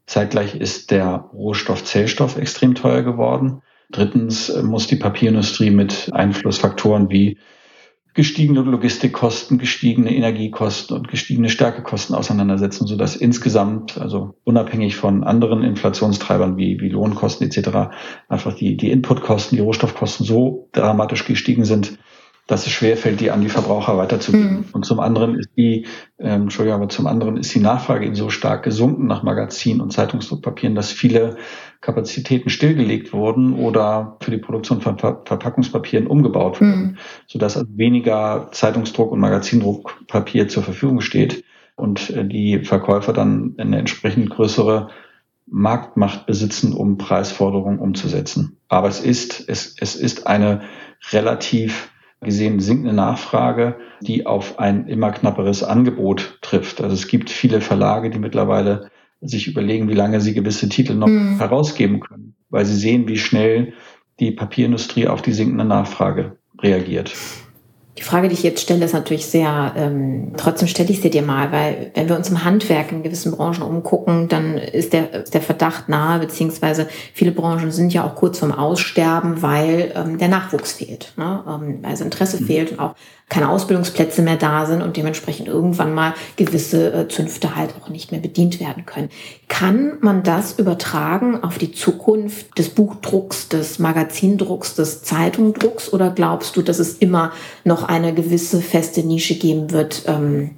Zeitgleich 0.06 0.56
ist 0.56 0.90
der 0.90 1.30
Rohstoff 1.32 1.84
Zellstoff 1.84 2.36
extrem 2.36 2.74
teuer 2.74 3.02
geworden. 3.02 3.62
Drittens 3.90 4.48
äh, 4.48 4.62
muss 4.62 4.86
die 4.86 4.96
Papierindustrie 4.96 5.70
mit 5.70 6.10
Einflussfaktoren 6.12 7.10
wie 7.10 7.38
gestiegene 8.14 8.62
Logistikkosten, 8.62 9.58
gestiegene 9.58 10.14
Energiekosten 10.14 10.96
und 10.96 11.08
gestiegene 11.08 11.48
Stärkekosten 11.48 12.16
auseinandersetzen, 12.16 12.86
sodass 12.86 13.16
insgesamt, 13.16 13.98
also 13.98 14.34
unabhängig 14.44 14.96
von 14.96 15.22
anderen 15.22 15.62
Inflationstreibern 15.62 16.56
wie, 16.56 16.80
wie 16.80 16.88
Lohnkosten 16.88 17.46
etc., 17.46 17.92
einfach 18.28 18.54
die, 18.54 18.76
die 18.76 18.90
Inputkosten, 18.90 19.56
die 19.56 19.62
Rohstoffkosten 19.62 20.26
so 20.26 20.68
dramatisch 20.72 21.24
gestiegen 21.24 21.64
sind, 21.64 21.98
dass 22.50 22.66
es 22.66 22.72
schwerfällt, 22.72 23.20
die 23.20 23.30
an 23.30 23.42
die 23.42 23.48
Verbraucher 23.48 23.96
weiterzugeben. 23.96 24.56
Mhm. 24.56 24.64
Und 24.72 24.84
zum 24.84 24.98
anderen 24.98 25.38
ist 25.38 25.50
die, 25.56 25.86
ähm, 26.18 26.42
Entschuldigung, 26.42 26.80
aber 26.80 26.88
zum 26.88 27.06
anderen 27.06 27.36
ist 27.36 27.54
die 27.54 27.60
Nachfrage 27.60 28.06
eben 28.06 28.16
so 28.16 28.28
stark 28.28 28.64
gesunken 28.64 29.06
nach 29.06 29.22
Magazin- 29.22 29.80
und 29.80 29.92
Zeitungsdruckpapieren, 29.92 30.74
dass 30.74 30.90
viele 30.90 31.36
Kapazitäten 31.80 32.50
stillgelegt 32.50 33.12
wurden 33.12 33.54
oder 33.54 34.16
für 34.20 34.32
die 34.32 34.38
Produktion 34.38 34.80
von 34.80 34.98
Ver 34.98 35.22
Verpackungspapieren 35.24 36.08
umgebaut 36.08 36.60
wurden, 36.60 36.80
mhm. 36.80 36.96
sodass 37.28 37.56
also 37.56 37.68
weniger 37.76 38.48
Zeitungsdruck 38.50 39.12
und 39.12 39.20
Magazindruckpapier 39.20 40.48
zur 40.48 40.64
Verfügung 40.64 41.02
steht 41.02 41.44
und 41.76 42.10
äh, 42.10 42.26
die 42.26 42.64
Verkäufer 42.64 43.12
dann 43.12 43.54
eine 43.58 43.78
entsprechend 43.78 44.28
größere 44.28 44.88
Marktmacht 45.46 46.26
besitzen, 46.26 46.72
um 46.72 46.98
Preisforderungen 46.98 47.78
umzusetzen. 47.78 48.58
Aber 48.66 48.88
es 48.88 48.98
ist, 48.98 49.48
es, 49.48 49.76
es 49.78 49.94
ist 49.94 50.26
eine 50.26 50.62
relativ 51.12 51.90
gesehen 52.20 52.60
sinkende 52.60 52.92
Nachfrage, 52.92 53.76
die 54.02 54.26
auf 54.26 54.58
ein 54.58 54.86
immer 54.86 55.10
knapperes 55.10 55.62
Angebot 55.62 56.38
trifft. 56.42 56.80
Also 56.80 56.94
es 56.94 57.08
gibt 57.08 57.30
viele 57.30 57.60
Verlage, 57.60 58.10
die 58.10 58.18
mittlerweile 58.18 58.90
sich 59.20 59.48
überlegen, 59.48 59.88
wie 59.88 59.94
lange 59.94 60.20
sie 60.20 60.34
gewisse 60.34 60.68
Titel 60.68 60.94
noch 60.94 61.08
mhm. 61.08 61.38
herausgeben 61.38 62.00
können, 62.00 62.34
weil 62.50 62.64
sie 62.64 62.76
sehen, 62.76 63.08
wie 63.08 63.18
schnell 63.18 63.72
die 64.18 64.30
Papierindustrie 64.32 65.08
auf 65.08 65.22
die 65.22 65.32
sinkende 65.32 65.64
Nachfrage 65.64 66.36
reagiert. 66.60 67.12
Die 67.98 68.02
Frage, 68.02 68.28
die 68.28 68.34
ich 68.34 68.42
jetzt 68.42 68.62
stelle, 68.62 68.84
ist 68.84 68.94
natürlich 68.94 69.26
sehr, 69.26 69.72
ähm, 69.76 70.32
trotzdem 70.36 70.68
stelle 70.68 70.90
ich 70.90 71.00
sie 71.00 71.10
dir 71.10 71.22
mal, 71.22 71.50
weil 71.50 71.90
wenn 71.94 72.08
wir 72.08 72.16
uns 72.16 72.30
im 72.30 72.44
Handwerk 72.44 72.92
in 72.92 73.02
gewissen 73.02 73.32
Branchen 73.32 73.62
umgucken, 73.62 74.28
dann 74.28 74.58
ist 74.58 74.92
der, 74.92 75.12
ist 75.12 75.34
der 75.34 75.42
Verdacht 75.42 75.88
nahe, 75.88 76.20
beziehungsweise 76.20 76.86
viele 77.12 77.32
Branchen 77.32 77.72
sind 77.72 77.92
ja 77.92 78.04
auch 78.04 78.14
kurz 78.14 78.38
vorm 78.38 78.52
Aussterben, 78.52 79.42
weil 79.42 79.92
ähm, 79.96 80.18
der 80.18 80.28
Nachwuchs 80.28 80.72
fehlt, 80.72 81.12
ne? 81.16 81.42
ähm, 81.46 81.80
also 81.82 82.04
Interesse 82.04 82.40
mhm. 82.40 82.46
fehlt 82.46 82.72
und 82.72 82.78
auch 82.78 82.94
keine 83.30 83.48
Ausbildungsplätze 83.48 84.22
mehr 84.22 84.36
da 84.36 84.66
sind 84.66 84.82
und 84.82 84.96
dementsprechend 84.96 85.46
irgendwann 85.46 85.94
mal 85.94 86.14
gewisse 86.36 86.92
äh, 86.92 87.08
Zünfte 87.08 87.54
halt 87.54 87.74
auch 87.80 87.88
nicht 87.88 88.10
mehr 88.10 88.20
bedient 88.20 88.60
werden 88.60 88.84
können. 88.84 89.08
Kann 89.48 89.98
man 90.00 90.24
das 90.24 90.58
übertragen 90.58 91.42
auf 91.42 91.56
die 91.56 91.72
Zukunft 91.72 92.58
des 92.58 92.70
Buchdrucks, 92.70 93.48
des 93.48 93.78
Magazindrucks, 93.78 94.74
des 94.74 95.04
Zeitungdrucks 95.04 95.92
oder 95.92 96.10
glaubst 96.10 96.56
du, 96.56 96.62
dass 96.62 96.80
es 96.80 96.94
immer 96.94 97.30
noch 97.64 97.79
eine 97.84 98.14
gewisse 98.14 98.60
feste 98.60 99.02
Nische 99.02 99.34
geben 99.34 99.70
wird 99.70 100.04
ähm, 100.06 100.50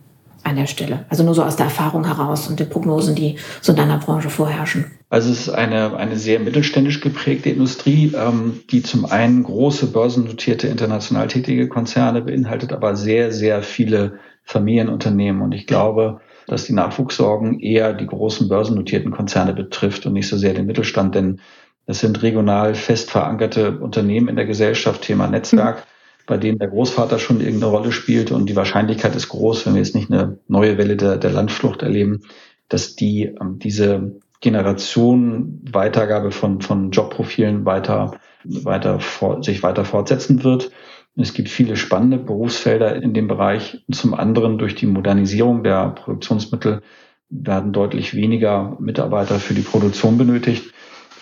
an 0.42 0.56
der 0.56 0.66
Stelle? 0.66 1.04
Also 1.08 1.22
nur 1.22 1.34
so 1.34 1.42
aus 1.42 1.56
der 1.56 1.66
Erfahrung 1.66 2.04
heraus 2.04 2.48
und 2.48 2.58
den 2.60 2.68
Prognosen, 2.68 3.14
die 3.14 3.36
so 3.60 3.72
in 3.72 3.76
deiner 3.76 3.98
Branche 3.98 4.30
vorherrschen. 4.30 4.86
Also 5.10 5.30
es 5.30 5.40
ist 5.40 5.48
eine, 5.50 5.96
eine 5.96 6.16
sehr 6.16 6.40
mittelständisch 6.40 7.00
geprägte 7.00 7.50
Industrie, 7.50 8.12
ähm, 8.16 8.60
die 8.70 8.82
zum 8.82 9.04
einen 9.04 9.42
große 9.42 9.86
börsennotierte 9.86 10.68
international 10.68 11.28
tätige 11.28 11.68
Konzerne 11.68 12.22
beinhaltet, 12.22 12.72
aber 12.72 12.96
sehr, 12.96 13.30
sehr 13.32 13.62
viele 13.62 14.18
Familienunternehmen. 14.44 15.42
Und 15.42 15.52
ich 15.52 15.66
glaube, 15.66 16.20
dass 16.46 16.64
die 16.64 16.72
Nachwuchssorgen 16.72 17.60
eher 17.60 17.92
die 17.92 18.06
großen 18.06 18.48
börsennotierten 18.48 19.12
Konzerne 19.12 19.52
betrifft 19.52 20.06
und 20.06 20.14
nicht 20.14 20.28
so 20.28 20.36
sehr 20.36 20.54
den 20.54 20.66
Mittelstand, 20.66 21.14
denn 21.14 21.40
es 21.86 22.00
sind 22.00 22.22
regional 22.22 22.74
fest 22.74 23.10
verankerte 23.10 23.78
Unternehmen 23.78 24.28
in 24.28 24.36
der 24.36 24.46
Gesellschaft, 24.46 25.02
Thema 25.02 25.26
Netzwerk, 25.26 25.78
mhm. 25.78 25.91
Bei 26.26 26.36
denen 26.36 26.58
der 26.58 26.68
Großvater 26.68 27.18
schon 27.18 27.40
irgendeine 27.40 27.72
Rolle 27.72 27.92
spielt 27.92 28.30
und 28.30 28.48
die 28.48 28.56
Wahrscheinlichkeit 28.56 29.14
ist 29.16 29.28
groß, 29.28 29.66
wenn 29.66 29.74
wir 29.74 29.82
jetzt 29.82 29.94
nicht 29.94 30.10
eine 30.10 30.38
neue 30.48 30.78
Welle 30.78 30.96
der, 30.96 31.16
der 31.16 31.30
Landflucht 31.30 31.82
erleben, 31.82 32.22
dass 32.68 32.96
die 32.96 33.24
ähm, 33.40 33.58
diese 33.58 34.20
Generation 34.40 35.60
Weitergabe 35.70 36.32
von, 36.32 36.60
von 36.60 36.90
Jobprofilen 36.90 37.64
weiter, 37.64 38.18
weiter 38.44 39.00
vor, 39.00 39.42
sich 39.42 39.62
weiter 39.62 39.84
fortsetzen 39.84 40.42
wird. 40.42 40.70
Es 41.16 41.32
gibt 41.34 41.48
viele 41.48 41.76
spannende 41.76 42.18
Berufsfelder 42.18 42.96
in 42.96 43.14
dem 43.14 43.28
Bereich. 43.28 43.84
Zum 43.90 44.14
anderen 44.14 44.58
durch 44.58 44.74
die 44.74 44.86
Modernisierung 44.86 45.62
der 45.62 45.90
Produktionsmittel 45.90 46.82
werden 47.28 47.72
deutlich 47.72 48.14
weniger 48.14 48.76
Mitarbeiter 48.80 49.38
für 49.38 49.54
die 49.54 49.62
Produktion 49.62 50.18
benötigt. 50.18 50.71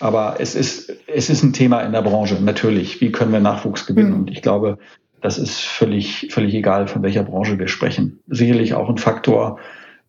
Aber 0.00 0.36
es 0.38 0.54
ist, 0.54 0.92
es 1.06 1.30
ist 1.30 1.42
ein 1.42 1.52
Thema 1.52 1.82
in 1.82 1.92
der 1.92 2.02
Branche, 2.02 2.36
natürlich. 2.42 3.00
Wie 3.00 3.12
können 3.12 3.32
wir 3.32 3.40
Nachwuchs 3.40 3.86
gewinnen? 3.86 4.10
Mhm. 4.10 4.18
Und 4.20 4.30
ich 4.30 4.42
glaube, 4.42 4.78
Das 5.20 5.38
ist 5.38 5.60
völlig, 5.60 6.28
völlig 6.30 6.54
egal, 6.54 6.88
von 6.88 7.02
welcher 7.02 7.24
Branche 7.24 7.58
wir 7.58 7.68
sprechen. 7.68 8.20
Sicherlich 8.26 8.74
auch 8.74 8.88
ein 8.88 8.96
Faktor, 8.96 9.58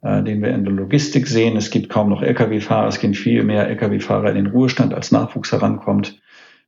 äh, 0.01 0.23
den 0.23 0.41
wir 0.41 0.49
in 0.49 0.63
der 0.63 0.73
Logistik 0.73 1.27
sehen. 1.27 1.57
Es 1.57 1.69
gibt 1.69 1.89
kaum 1.89 2.09
noch 2.09 2.21
Lkw-Fahrer, 2.21 2.87
es 2.87 2.99
gehen 2.99 3.13
viel 3.13 3.43
mehr 3.43 3.67
Lkw-Fahrer 3.67 4.29
in 4.29 4.35
den 4.35 4.47
Ruhestand, 4.47 4.93
als 4.93 5.11
Nachwuchs 5.11 5.51
herankommt. 5.51 6.19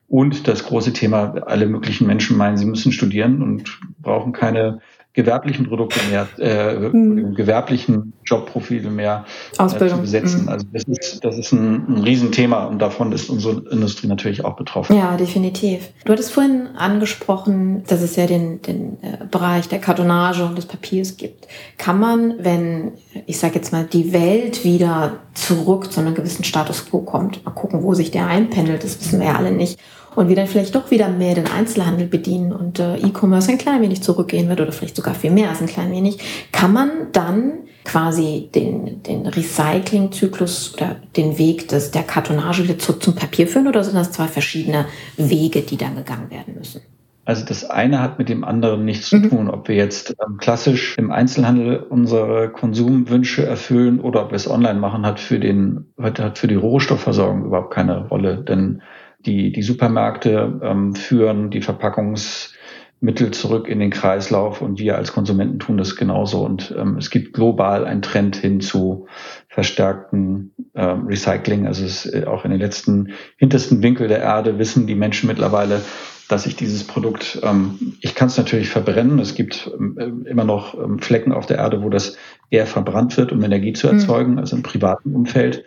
Und 0.07 0.47
das 0.47 0.65
große 0.65 0.91
Thema, 0.93 1.35
alle 1.47 1.65
möglichen 1.65 2.05
Menschen 2.05 2.37
meinen, 2.37 2.57
sie 2.57 2.65
müssen 2.65 2.91
studieren 2.91 3.41
und 3.41 3.79
brauchen 3.99 4.33
keine 4.33 4.81
gewerblichen 5.13 5.67
Produkte 5.67 5.99
mehr, 6.09 6.27
äh, 6.39 6.89
mhm. 6.89 7.35
gewerblichen 7.35 8.13
Jobprofile 8.25 8.89
mehr 8.89 9.25
äh, 9.59 9.67
zu 9.67 9.97
besetzen. 9.97 10.43
Mhm. 10.43 10.49
Also 10.49 10.65
das 10.73 10.83
ist, 10.85 11.23
das 11.23 11.37
ist 11.37 11.51
ein, 11.51 11.85
ein 11.87 12.03
Riesenthema 12.03 12.65
und 12.65 12.79
davon 12.79 13.11
ist 13.11 13.29
unsere 13.29 13.63
Industrie 13.69 14.07
natürlich 14.07 14.43
auch 14.43 14.55
betroffen. 14.55 14.97
Ja, 14.97 15.15
definitiv. 15.15 15.89
Du 16.05 16.13
hattest 16.13 16.31
vorhin 16.31 16.69
angesprochen, 16.75 17.83
dass 17.87 18.01
es 18.01 18.15
ja 18.15 18.25
den, 18.25 18.61
den 18.63 18.97
äh, 19.03 19.25
Bereich 19.29 19.69
der 19.69 19.79
Kartonage 19.79 20.43
und 20.45 20.57
des 20.57 20.65
Papiers 20.65 21.15
gibt. 21.17 21.47
Kann 21.77 21.99
man, 21.99 22.35
wenn, 22.39 22.93
ich 23.27 23.37
sage 23.37 23.55
jetzt 23.55 23.71
mal, 23.71 23.85
die 23.85 24.13
Welt 24.13 24.63
wieder 24.63 25.17
zurück 25.35 25.91
zu 25.91 26.01
einem 26.01 26.15
gewissen 26.15 26.43
Status 26.43 26.89
quo 26.89 26.99
kommt, 26.99 27.45
mal 27.45 27.51
gucken, 27.51 27.83
wo 27.83 27.93
sich 27.93 28.09
der 28.09 28.25
einpendelt, 28.27 28.83
das 28.83 28.99
wissen 28.99 29.19
wir 29.19 29.27
ja 29.27 29.35
alle 29.35 29.51
nicht, 29.51 29.79
und 30.15 30.29
wir 30.29 30.35
dann 30.35 30.47
vielleicht 30.47 30.75
doch 30.75 30.91
wieder 30.91 31.09
mehr 31.09 31.35
den 31.35 31.47
Einzelhandel 31.47 32.07
bedienen 32.07 32.51
und 32.51 32.79
äh, 32.79 32.97
E-Commerce 32.97 33.51
ein 33.51 33.57
klein 33.57 33.81
wenig 33.81 34.01
zurückgehen 34.03 34.49
wird 34.49 34.61
oder 34.61 34.71
vielleicht 34.71 34.95
sogar 34.95 35.15
viel 35.15 35.31
mehr 35.31 35.49
als 35.49 35.61
ein 35.61 35.67
klein 35.67 35.91
wenig, 35.91 36.19
kann 36.51 36.73
man 36.73 36.89
dann 37.11 37.53
quasi 37.83 38.49
den, 38.53 39.03
den 39.03 39.27
Recyclingzyklus 39.27 40.73
oder 40.75 40.95
den 41.17 41.37
Weg 41.37 41.67
des, 41.67 41.91
der 41.91 42.03
Kartonage 42.03 42.63
wieder 42.63 42.79
zurück 42.79 43.03
zum 43.03 43.15
Papier 43.15 43.47
führen 43.47 43.67
oder 43.67 43.83
sind 43.83 43.95
das 43.95 44.11
zwei 44.11 44.27
verschiedene 44.27 44.85
Wege, 45.17 45.61
die 45.61 45.77
dann 45.77 45.95
gegangen 45.95 46.31
werden 46.31 46.55
müssen? 46.55 46.81
Also 47.25 47.45
das 47.45 47.63
eine 47.69 48.01
hat 48.01 48.19
mit 48.19 48.27
dem 48.27 48.43
anderen 48.43 48.83
nichts 48.83 49.09
zu 49.09 49.17
mhm. 49.17 49.29
tun, 49.29 49.49
ob 49.49 49.69
wir 49.69 49.75
jetzt 49.75 50.13
ähm, 50.25 50.37
klassisch 50.37 50.97
im 50.97 51.09
Einzelhandel 51.11 51.77
unsere 51.77 52.49
Konsumwünsche 52.49 53.45
erfüllen 53.45 54.01
oder 54.01 54.23
ob 54.23 54.31
wir 54.31 54.35
es 54.35 54.49
online 54.49 54.79
machen, 54.79 55.05
hat 55.05 55.21
für 55.21 55.39
den 55.39 55.85
hat 56.01 56.37
für 56.37 56.47
die 56.47 56.55
Rohstoffversorgung 56.55 57.45
überhaupt 57.45 57.73
keine 57.73 58.07
Rolle, 58.09 58.37
denn 58.37 58.81
die, 59.25 59.51
die 59.51 59.61
Supermärkte 59.61 60.59
ähm, 60.61 60.95
führen 60.95 61.49
die 61.49 61.61
Verpackungsmittel 61.61 63.31
zurück 63.31 63.67
in 63.67 63.79
den 63.79 63.89
Kreislauf 63.89 64.61
und 64.61 64.79
wir 64.79 64.97
als 64.97 65.13
Konsumenten 65.13 65.59
tun 65.59 65.77
das 65.77 65.95
genauso. 65.95 66.45
Und 66.45 66.73
ähm, 66.77 66.97
es 66.97 67.09
gibt 67.09 67.33
global 67.33 67.85
einen 67.85 68.01
Trend 68.01 68.35
hin 68.35 68.61
zu 68.61 69.07
verstärkten 69.47 70.51
ähm, 70.75 71.07
Recycling. 71.07 71.67
Also 71.67 71.85
es, 71.85 72.05
äh, 72.05 72.25
auch 72.25 72.45
in 72.45 72.51
den 72.51 72.59
letzten 72.59 73.13
hintersten 73.37 73.81
Winkel 73.81 74.07
der 74.07 74.19
Erde 74.19 74.59
wissen 74.59 74.87
die 74.87 74.95
Menschen 74.95 75.27
mittlerweile, 75.27 75.81
dass 76.29 76.45
ich 76.45 76.55
dieses 76.55 76.83
Produkt, 76.85 77.39
ähm, 77.43 77.95
ich 78.01 78.15
kann 78.15 78.27
es 78.27 78.37
natürlich 78.37 78.69
verbrennen. 78.69 79.19
Es 79.19 79.35
gibt 79.35 79.69
ähm, 79.77 80.25
immer 80.27 80.43
noch 80.43 80.73
ähm, 80.73 80.99
Flecken 80.99 81.31
auf 81.31 81.45
der 81.45 81.57
Erde, 81.57 81.83
wo 81.83 81.89
das 81.89 82.17
eher 82.49 82.65
verbrannt 82.65 83.15
wird, 83.17 83.31
um 83.31 83.43
Energie 83.43 83.73
zu 83.73 83.87
mhm. 83.87 83.93
erzeugen, 83.93 84.31
mhm. 84.33 84.39
also 84.39 84.55
im 84.55 84.63
privaten 84.63 85.13
Umfeld. 85.15 85.63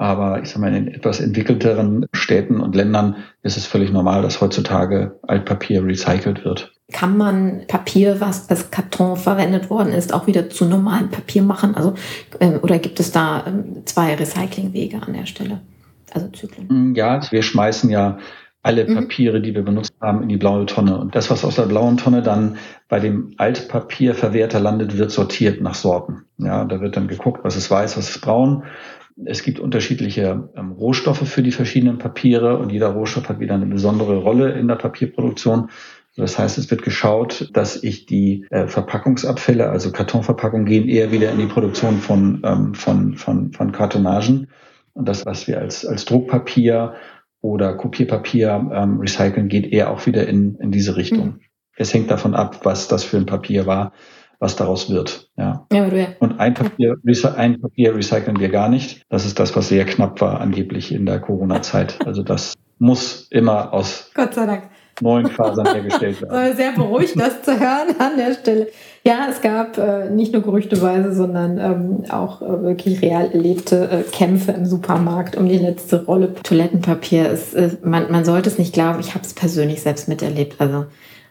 Aber 0.00 0.40
ich 0.40 0.48
sage 0.48 0.60
mal, 0.60 0.74
in 0.74 0.88
etwas 0.88 1.20
entwickelteren 1.20 2.06
Städten 2.14 2.60
und 2.60 2.74
Ländern 2.74 3.16
ist 3.42 3.58
es 3.58 3.66
völlig 3.66 3.92
normal, 3.92 4.22
dass 4.22 4.40
heutzutage 4.40 5.18
Altpapier 5.28 5.84
recycelt 5.84 6.42
wird. 6.42 6.72
Kann 6.90 7.18
man 7.18 7.66
Papier, 7.68 8.18
was 8.18 8.48
als 8.48 8.70
Karton 8.70 9.18
verwendet 9.18 9.68
worden 9.68 9.92
ist, 9.92 10.14
auch 10.14 10.26
wieder 10.26 10.48
zu 10.48 10.64
normalem 10.64 11.10
Papier 11.10 11.42
machen? 11.42 11.74
Also, 11.74 11.92
ähm, 12.40 12.60
oder 12.62 12.78
gibt 12.78 12.98
es 12.98 13.12
da 13.12 13.44
ähm, 13.46 13.82
zwei 13.84 14.14
Recyclingwege 14.14 15.02
an 15.02 15.12
der 15.12 15.26
Stelle? 15.26 15.60
Also 16.14 16.28
Zyklen? 16.28 16.92
Mm, 16.92 16.94
ja, 16.94 17.20
wir 17.30 17.42
schmeißen 17.42 17.90
ja 17.90 18.16
alle 18.62 18.86
mhm. 18.86 18.94
Papiere, 18.94 19.40
die 19.40 19.54
wir 19.54 19.62
benutzt 19.62 19.94
haben, 20.00 20.22
in 20.22 20.28
die 20.28 20.36
blaue 20.36 20.66
Tonne. 20.66 20.98
Und 20.98 21.14
das, 21.14 21.30
was 21.30 21.44
aus 21.44 21.56
der 21.56 21.62
blauen 21.62 21.96
Tonne 21.96 22.22
dann 22.22 22.58
bei 22.88 23.00
dem 23.00 23.34
Altpapierverwerter 23.38 24.60
landet, 24.60 24.98
wird 24.98 25.10
sortiert 25.10 25.60
nach 25.60 25.74
Sorten. 25.74 26.24
Ja, 26.38 26.64
da 26.64 26.80
wird 26.80 26.96
dann 26.96 27.08
geguckt, 27.08 27.40
was 27.42 27.56
ist 27.56 27.70
weiß, 27.70 27.96
was 27.96 28.10
ist 28.10 28.20
braun. 28.20 28.64
Es 29.24 29.42
gibt 29.42 29.60
unterschiedliche 29.60 30.50
ähm, 30.56 30.72
Rohstoffe 30.72 31.26
für 31.28 31.42
die 31.42 31.52
verschiedenen 31.52 31.98
Papiere 31.98 32.58
und 32.58 32.70
jeder 32.70 32.88
Rohstoff 32.88 33.28
hat 33.28 33.40
wieder 33.40 33.54
eine 33.54 33.66
besondere 33.66 34.16
Rolle 34.16 34.52
in 34.52 34.68
der 34.68 34.76
Papierproduktion. 34.76 35.70
Das 36.16 36.38
heißt, 36.38 36.58
es 36.58 36.70
wird 36.70 36.82
geschaut, 36.82 37.50
dass 37.52 37.82
ich 37.82 38.04
die 38.06 38.46
äh, 38.50 38.66
Verpackungsabfälle, 38.66 39.70
also 39.70 39.92
Kartonverpackungen, 39.92 40.66
gehen 40.66 40.88
eher 40.88 41.12
wieder 41.12 41.30
in 41.30 41.38
die 41.38 41.46
Produktion 41.46 41.98
von, 41.98 42.42
ähm, 42.44 42.74
von, 42.74 43.14
von, 43.14 43.52
von 43.52 43.72
Kartonagen. 43.72 44.48
Und 44.92 45.08
das, 45.08 45.24
was 45.24 45.46
wir 45.46 45.60
als, 45.60 45.86
als 45.86 46.04
Druckpapier 46.04 46.94
oder 47.40 47.74
Kopierpapier 47.74 48.70
ähm, 48.72 48.98
recyceln, 48.98 49.48
geht 49.48 49.72
eher 49.72 49.90
auch 49.90 50.06
wieder 50.06 50.26
in, 50.28 50.56
in 50.56 50.70
diese 50.70 50.96
Richtung. 50.96 51.26
Mhm. 51.26 51.40
Es 51.76 51.94
hängt 51.94 52.10
davon 52.10 52.34
ab, 52.34 52.60
was 52.64 52.88
das 52.88 53.04
für 53.04 53.16
ein 53.16 53.26
Papier 53.26 53.66
war 53.66 53.92
was 54.40 54.56
daraus 54.56 54.90
wird. 54.90 55.28
Ja. 55.36 55.66
ja. 55.70 55.86
Und 56.18 56.40
ein 56.40 56.54
Papier, 56.54 56.96
ein 57.36 57.60
Papier 57.60 57.94
recyceln 57.94 58.40
wir 58.40 58.48
gar 58.48 58.68
nicht. 58.68 59.04
Das 59.10 59.26
ist 59.26 59.38
das, 59.38 59.54
was 59.54 59.68
sehr 59.68 59.84
knapp 59.84 60.20
war 60.20 60.40
angeblich 60.40 60.92
in 60.92 61.06
der 61.06 61.20
Corona-Zeit. 61.20 61.98
Also 62.10 62.22
das 62.22 62.54
muss 62.78 63.28
immer 63.30 63.72
aus 63.72 64.10
Gott 64.14 64.34
sei 64.34 64.46
Dank. 64.46 64.70
neuen 65.00 65.26
Fasern 65.26 65.66
hergestellt 65.66 66.22
werden. 66.22 66.56
Sehr 66.56 66.72
beruhigt, 66.72 67.20
das 67.20 67.42
zu 67.42 67.60
hören 67.60 67.94
an 68.00 68.16
der 68.16 68.34
Stelle. 68.34 68.68
Ja, 69.02 69.28
es 69.30 69.40
gab 69.40 69.78
äh, 69.78 70.10
nicht 70.10 70.32
nur 70.34 70.42
gerüchteweise, 70.42 71.14
sondern 71.14 71.58
ähm, 71.58 72.10
auch 72.10 72.42
äh, 72.42 72.62
wirklich 72.62 73.00
real 73.00 73.30
erlebte 73.32 73.90
äh, 73.90 74.02
Kämpfe 74.02 74.52
im 74.52 74.66
Supermarkt 74.66 75.36
um 75.36 75.48
die 75.48 75.56
letzte 75.56 76.04
Rolle 76.04 76.34
Toilettenpapier. 76.34 77.30
Es, 77.30 77.54
äh, 77.54 77.70
man, 77.82 78.12
man 78.12 78.26
sollte 78.26 78.50
es 78.50 78.58
nicht 78.58 78.74
glauben, 78.74 79.00
ich 79.00 79.14
habe 79.14 79.24
es 79.24 79.32
persönlich 79.32 79.80
selbst 79.80 80.08
miterlebt. 80.08 80.60
Also 80.60 80.84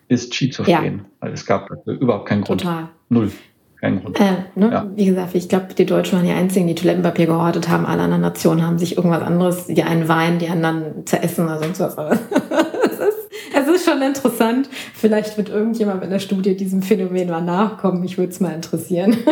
ist 0.08 0.34
schizophren, 0.34 0.98
ja. 0.98 1.06
weil 1.20 1.34
es 1.34 1.46
gab 1.46 1.70
überhaupt 1.86 2.28
keinen 2.28 2.44
Grund. 2.44 2.62
Total. 2.62 2.90
Null. 3.10 3.32
Kein 3.80 4.02
Grund. 4.02 4.20
Äh, 4.20 4.34
ne? 4.56 4.72
ja. 4.72 4.88
Wie 4.96 5.06
gesagt, 5.06 5.36
ich 5.36 5.48
glaube, 5.48 5.68
die 5.78 5.86
Deutschen 5.86 6.18
waren 6.18 6.26
die 6.26 6.34
einzigen, 6.34 6.68
die 6.68 6.76
Toilettenpapier 6.76 7.28
gehortet 7.28 7.70
haben. 7.70 7.86
Alle 7.86 8.02
anderen 8.02 8.24
Nationen 8.24 8.66
haben 8.66 8.78
sich 8.78 8.98
irgendwas 8.98 9.22
anderes, 9.22 9.68
die 9.68 9.84
einen 9.84 10.10
Wein, 10.10 10.40
die 10.40 10.50
anderen 10.50 11.06
zu 11.06 11.22
essen 11.22 11.46
oder 11.46 11.60
sonst 11.60 11.80
was. 11.80 11.96
es, 11.96 13.00
ist, 13.00 13.30
es 13.54 13.68
ist 13.68 13.86
schon 14.00 14.08
interessant. 14.08 14.70
Vielleicht 14.94 15.38
wird 15.38 15.50
irgendjemand 15.50 16.02
mit 16.02 16.10
einer 16.10 16.20
Studie 16.20 16.56
diesem 16.56 16.82
Phänomen 16.82 17.30
mal 17.30 17.42
nachkommen. 17.42 18.02
Mich 18.02 18.18
würde 18.18 18.32
es 18.32 18.40
mal 18.40 18.54
interessieren. 18.54 19.18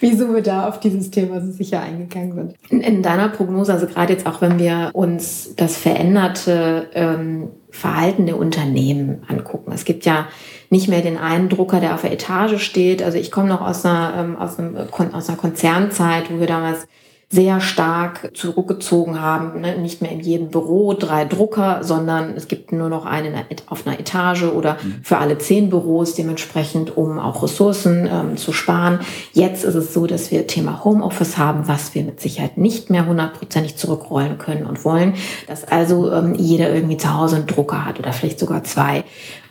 wieso 0.00 0.34
wir 0.34 0.42
da 0.42 0.68
auf 0.68 0.80
dieses 0.80 1.10
Thema 1.10 1.40
so 1.40 1.50
sicher 1.50 1.80
eingegangen 1.80 2.34
sind. 2.34 2.54
In, 2.68 2.80
in 2.80 3.02
deiner 3.02 3.30
Prognose, 3.30 3.72
also 3.72 3.86
gerade 3.86 4.12
jetzt 4.12 4.26
auch, 4.26 4.42
wenn 4.42 4.58
wir 4.58 4.90
uns 4.92 5.54
das 5.56 5.76
veränderte 5.76 6.88
ähm, 6.92 7.48
Verhalten 7.70 8.26
der 8.26 8.38
Unternehmen 8.38 9.22
angucken. 9.28 9.72
Es 9.72 9.84
gibt 9.84 10.04
ja 10.04 10.28
nicht 10.68 10.88
mehr 10.88 11.00
den 11.00 11.16
einen 11.16 11.48
Drucker, 11.48 11.80
der 11.80 11.94
auf 11.94 12.02
der 12.02 12.12
Etage 12.12 12.62
steht. 12.62 13.02
Also 13.02 13.16
ich 13.16 13.30
komme 13.30 13.48
noch 13.48 13.62
aus 13.62 13.84
einer, 13.84 14.14
ähm, 14.18 14.36
aus, 14.36 14.58
einem, 14.58 14.76
aus 14.76 15.28
einer 15.28 15.38
Konzernzeit, 15.38 16.30
wo 16.30 16.38
wir 16.38 16.46
damals 16.46 16.86
sehr 17.28 17.60
stark 17.60 18.30
zurückgezogen 18.34 19.20
haben. 19.20 19.60
Ne? 19.60 19.76
Nicht 19.78 20.02
mehr 20.02 20.12
in 20.12 20.20
jedem 20.20 20.48
Büro 20.50 20.94
drei 20.94 21.24
Drucker, 21.24 21.82
sondern 21.82 22.36
es 22.36 22.48
gibt 22.48 22.72
nur 22.72 22.88
noch 22.88 23.06
einen 23.06 23.34
auf 23.66 23.86
einer 23.86 23.98
Etage 23.98 24.44
oder 24.44 24.78
mhm. 24.82 25.00
für 25.02 25.18
alle 25.18 25.38
zehn 25.38 25.70
Büros 25.70 26.14
dementsprechend, 26.14 26.96
um 26.96 27.18
auch 27.18 27.42
Ressourcen 27.42 28.08
ähm, 28.10 28.36
zu 28.36 28.52
sparen. 28.52 29.00
Jetzt 29.32 29.64
ist 29.64 29.74
es 29.74 29.92
so, 29.92 30.06
dass 30.06 30.30
wir 30.30 30.46
Thema 30.46 30.84
Homeoffice 30.84 31.38
haben, 31.38 31.66
was 31.66 31.94
wir 31.94 32.04
mit 32.04 32.20
Sicherheit 32.20 32.56
nicht 32.56 32.90
mehr 32.90 33.06
hundertprozentig 33.06 33.76
zurückrollen 33.76 34.38
können 34.38 34.66
und 34.66 34.84
wollen. 34.84 35.14
Dass 35.48 35.64
also 35.64 36.12
ähm, 36.12 36.34
jeder 36.34 36.72
irgendwie 36.72 36.96
zu 36.96 37.12
Hause 37.14 37.36
einen 37.36 37.46
Drucker 37.46 37.84
hat 37.84 37.98
oder 37.98 38.12
vielleicht 38.12 38.38
sogar 38.38 38.64
zwei. 38.64 39.04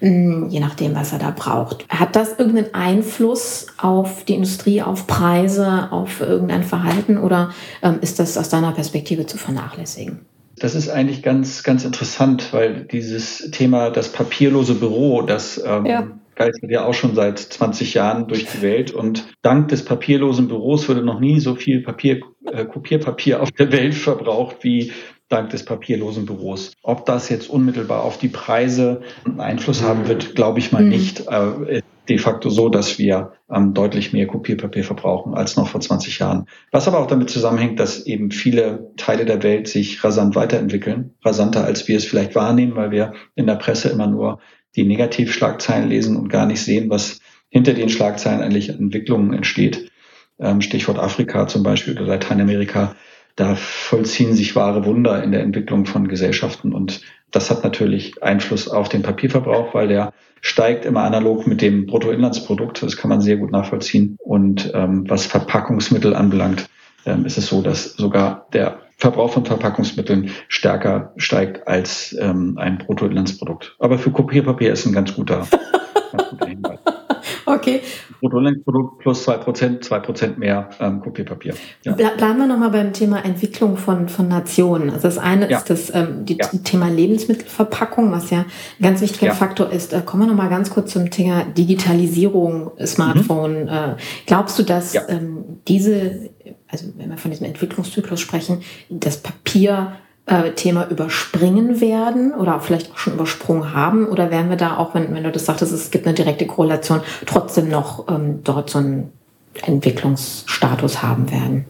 Mm, 0.04 0.50
je 0.50 0.60
nachdem, 0.60 0.96
was 0.96 1.14
er 1.14 1.20
da 1.20 1.32
braucht. 1.32 1.88
Hat 1.88 2.18
das 2.18 2.38
irgendeinen 2.38 2.74
Einfluss 2.74 3.68
auf 3.78 4.26
die 4.26 4.34
Industrie, 4.34 4.82
auf 4.82 5.08
Preise, 5.08 5.88
auf 5.92 6.20
irgendein 6.20 6.64
Verhalten 6.64 7.18
oder 7.18 7.52
ähm, 7.82 8.00
ist 8.02 8.20
das 8.20 8.38
aus 8.38 8.50
deiner 8.50 8.74
Perspektive 8.74 9.26
zu 9.26 9.38
vernachlässigen? 9.38 10.26
Das 10.58 10.76
ist 10.76 10.90
eigentlich 10.90 11.24
ganz, 11.24 11.64
ganz 11.64 11.86
interessant, 11.86 12.52
weil 12.52 12.84
dieses 12.84 13.50
Thema, 13.52 13.92
das 13.92 14.10
papierlose 14.10 14.76
Büro, 14.76 15.22
das 15.22 15.64
ähm, 15.66 15.86
ja. 15.86 16.08
geistert 16.36 16.70
ja 16.70 16.84
auch 16.84 16.94
schon 16.94 17.16
seit 17.16 17.40
20 17.40 17.94
Jahren 17.94 18.28
durch 18.28 18.46
die 18.46 18.62
Welt 18.62 18.92
und 18.92 19.26
dank 19.42 19.70
des 19.70 19.86
papierlosen 19.86 20.50
Büros 20.50 20.90
wurde 20.90 21.02
noch 21.02 21.22
nie 21.22 21.40
so 21.40 21.56
viel 21.56 21.82
Papier, 21.82 22.20
äh, 22.52 22.66
Kopierpapier 22.66 23.42
auf 23.42 23.52
der 23.52 23.72
Welt 23.72 23.96
verbraucht 23.96 24.58
wie 24.64 24.92
dank 25.34 25.50
des 25.50 25.66
papierlosen 25.66 26.26
Büros. 26.26 26.74
Ob 26.84 27.06
das 27.06 27.30
jetzt 27.30 27.50
unmittelbar 27.50 28.04
auf 28.04 28.18
die 28.18 28.28
Preise 28.28 29.02
einen 29.26 29.40
Einfluss 29.40 29.82
haben 29.82 30.08
wird, 30.08 30.36
glaube 30.36 30.60
ich 30.60 30.72
mal 30.72 30.84
mhm. 30.84 30.90
nicht. 30.90 31.28
Äh, 31.28 31.82
de 32.10 32.18
facto 32.18 32.50
so, 32.50 32.70
dass 32.70 33.00
wir 33.00 33.34
ähm, 33.50 33.74
deutlich 33.74 34.12
mehr 34.14 34.28
Kopierpapier 34.28 34.84
verbrauchen 34.84 35.34
als 35.36 35.56
noch 35.56 35.70
vor 35.70 35.82
20 35.82 36.20
Jahren. 36.20 36.48
Was 36.72 36.88
aber 36.88 37.00
auch 37.00 37.08
damit 37.08 37.30
zusammenhängt, 37.30 37.80
dass 37.80 38.06
eben 38.06 38.32
viele 38.32 38.92
Teile 38.98 39.26
der 39.26 39.42
Welt 39.44 39.68
sich 39.68 40.04
rasant 40.04 40.36
weiterentwickeln, 40.36 41.14
rasanter 41.24 41.64
als 41.64 41.88
wir 41.88 41.98
es 41.98 42.06
vielleicht 42.06 42.36
wahrnehmen, 42.36 42.76
weil 42.76 42.92
wir 42.92 43.14
in 43.36 43.48
der 43.48 43.56
Presse 43.56 43.90
immer 43.90 44.08
nur 44.08 44.40
die 44.76 44.84
Negativschlagzeilen 44.84 45.88
lesen 45.88 46.18
und 46.18 46.30
gar 46.30 46.46
nicht 46.46 46.62
sehen, 46.62 46.90
was 46.90 47.20
hinter 47.50 47.74
den 47.74 47.90
Schlagzeilen 47.90 48.42
eigentlich 48.42 48.70
Entwicklungen 48.70 49.34
entsteht. 49.34 49.92
Ähm, 50.40 50.62
Stichwort 50.62 51.00
Afrika 51.00 51.48
zum 51.48 51.64
Beispiel 51.64 51.94
oder 51.94 52.08
Lateinamerika 52.08 52.96
da 53.36 53.56
vollziehen 53.56 54.36
sich 54.36 54.56
wahre 54.56 54.86
Wunder 54.86 55.24
in 55.24 55.32
der 55.32 55.42
Entwicklung 55.42 55.86
von 55.86 56.08
Gesellschaften. 56.08 56.74
Und 56.74 57.02
das 57.32 57.50
hat 57.50 57.64
natürlich 57.64 58.22
Einfluss 58.22 58.68
auf 58.68 58.90
den 58.90 59.02
Papierverbrauch, 59.02 59.74
weil 59.74 59.88
der 59.88 60.14
steigt 60.42 60.86
immer 60.86 61.04
analog 61.04 61.48
mit 61.48 61.62
dem 61.62 61.86
Bruttoinlandsprodukt. 61.86 62.84
Das 62.84 62.98
kann 62.98 63.10
man 63.10 63.22
sehr 63.22 63.38
gut 63.38 63.52
nachvollziehen. 63.52 64.18
Und 64.20 64.72
ähm, 64.76 65.10
was 65.10 65.26
Verpackungsmittel 65.26 66.16
anbelangt, 66.16 66.70
ähm, 67.06 67.26
ist 67.26 67.38
es 67.38 67.48
so, 67.48 67.62
dass 67.62 67.94
sogar 67.94 68.48
der 68.54 68.80
Verbrauch 68.98 69.34
von 69.34 69.46
Verpackungsmitteln 69.46 70.32
stärker 70.48 71.14
steigt 71.18 71.68
als 71.68 72.16
ähm, 72.20 72.58
ein 72.58 72.78
Bruttoinlandsprodukt. 72.78 73.76
Aber 73.80 73.98
für 73.98 74.12
Kopierpapier 74.12 74.72
ist 74.72 74.86
ein 74.86 74.94
ganz 74.94 75.16
guter, 75.16 75.48
ganz 76.12 76.30
guter 76.30 76.48
Hinweis. 76.48 76.80
Okay. 77.46 77.82
Bruttoinlandsprodukt 78.24 79.00
plus 79.00 79.28
2%, 79.28 79.82
2% 79.84 80.38
mehr 80.38 80.70
ähm, 80.80 81.02
Kopierpapier. 81.02 81.56
Ja. 81.84 81.92
Bleiben 81.94 82.38
wir 82.38 82.48
nochmal 82.48 82.70
beim 82.70 82.94
Thema 82.94 83.24
Entwicklung 83.26 83.76
von, 83.76 84.08
von 84.08 84.30
Nationen. 84.30 84.90
Also 84.92 85.10
das 85.10 85.18
eine 85.18 85.50
ja. 85.50 85.58
ist 85.58 85.70
das 85.70 85.94
ähm, 85.94 86.24
die, 86.24 86.38
ja. 86.38 86.48
Thema 86.64 86.88
Lebensmittelverpackung, 86.88 88.14
was 88.14 88.30
ja 88.30 88.40
ein 88.40 88.46
ganz 88.82 89.02
wichtiger. 89.02 89.34
Faktor 89.34 89.72
ist. 89.72 89.92
Äh, 89.92 90.02
kommen 90.06 90.24
wir 90.24 90.28
nochmal 90.28 90.50
ganz 90.50 90.70
kurz 90.70 90.94
zum 90.94 91.10
Thema 91.12 91.44
Digitalisierung, 91.44 92.72
Smartphone. 92.86 93.64
Mhm. 93.64 93.68
Äh, 93.68 93.96
glaubst 94.26 94.58
du, 94.58 94.64
dass 94.64 94.96
ähm, 95.10 95.44
diese, 95.68 96.30
also 96.70 96.88
wenn 96.96 97.10
wir 97.10 97.18
von 97.18 97.32
diesem 97.32 97.48
Entwicklungszyklus 97.48 98.22
sprechen, 98.22 98.62
das 98.90 99.18
Papier 99.18 99.98
äh, 100.26 100.52
Thema 100.52 100.90
überspringen 100.90 101.82
werden 101.82 102.34
oder 102.34 102.60
vielleicht 102.60 102.92
auch 102.92 102.98
schon 102.98 103.14
übersprungen 103.14 103.74
haben? 103.74 104.08
Oder 104.08 104.32
werden 104.32 104.50
wir 104.50 104.58
da 104.58 104.78
auch, 104.78 104.94
wenn, 104.96 105.14
wenn 105.14 105.24
du 105.24 105.32
das 105.32 105.46
sagtest, 105.46 105.74
es 105.74 105.92
gibt 105.92 106.06
eine 106.06 106.16
direkte 106.16 106.48
Korrelation, 106.48 107.02
trotzdem 107.26 107.70
noch 107.70 108.08
ähm, 108.10 108.42
dort 108.44 108.70
so 108.70 108.80
einen 108.80 109.12
Entwicklungsstatus 109.66 111.04
haben 111.04 111.32
werden? 111.32 111.66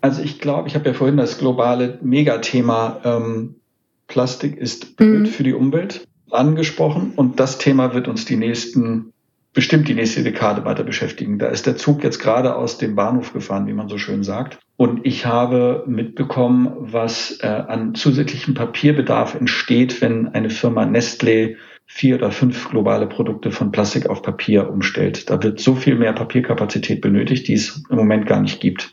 Also 0.00 0.22
ich 0.22 0.40
glaube, 0.40 0.68
ich 0.68 0.74
habe 0.74 0.86
ja 0.88 0.94
vorhin 0.94 1.16
das 1.16 1.38
globale 1.38 1.98
Megathema 2.02 3.00
ähm, 3.04 3.56
Plastik 4.06 4.56
ist 4.58 4.96
blöd 4.96 5.22
mhm. 5.22 5.26
für 5.26 5.44
die 5.44 5.54
Umwelt 5.54 6.06
angesprochen 6.30 7.12
und 7.16 7.40
das 7.40 7.58
Thema 7.58 7.94
wird 7.94 8.08
uns 8.08 8.24
die 8.24 8.36
nächsten 8.36 9.12
bestimmt 9.54 9.88
die 9.88 9.94
nächste 9.94 10.22
Dekade 10.22 10.64
weiter 10.64 10.82
beschäftigen. 10.82 11.38
Da 11.38 11.46
ist 11.46 11.64
der 11.64 11.76
Zug 11.76 12.02
jetzt 12.02 12.18
gerade 12.18 12.56
aus 12.56 12.76
dem 12.76 12.96
Bahnhof 12.96 13.32
gefahren, 13.32 13.66
wie 13.66 13.72
man 13.72 13.88
so 13.88 13.98
schön 13.98 14.24
sagt. 14.24 14.58
Und 14.76 15.06
ich 15.06 15.24
habe 15.24 15.84
mitbekommen, 15.86 16.72
was 16.78 17.38
äh, 17.40 17.46
an 17.46 17.94
zusätzlichem 17.94 18.54
Papierbedarf 18.54 19.34
entsteht, 19.34 20.00
wenn 20.00 20.28
eine 20.28 20.50
Firma 20.50 20.82
Nestlé 20.82 21.56
vier 21.86 22.16
oder 22.16 22.32
fünf 22.32 22.70
globale 22.70 23.06
Produkte 23.06 23.52
von 23.52 23.70
Plastik 23.70 24.08
auf 24.08 24.22
Papier 24.22 24.70
umstellt. 24.70 25.30
Da 25.30 25.42
wird 25.42 25.60
so 25.60 25.76
viel 25.76 25.94
mehr 25.94 26.12
Papierkapazität 26.12 27.00
benötigt, 27.00 27.46
die 27.46 27.52
es 27.54 27.84
im 27.88 27.96
Moment 27.96 28.26
gar 28.26 28.40
nicht 28.40 28.60
gibt. 28.60 28.92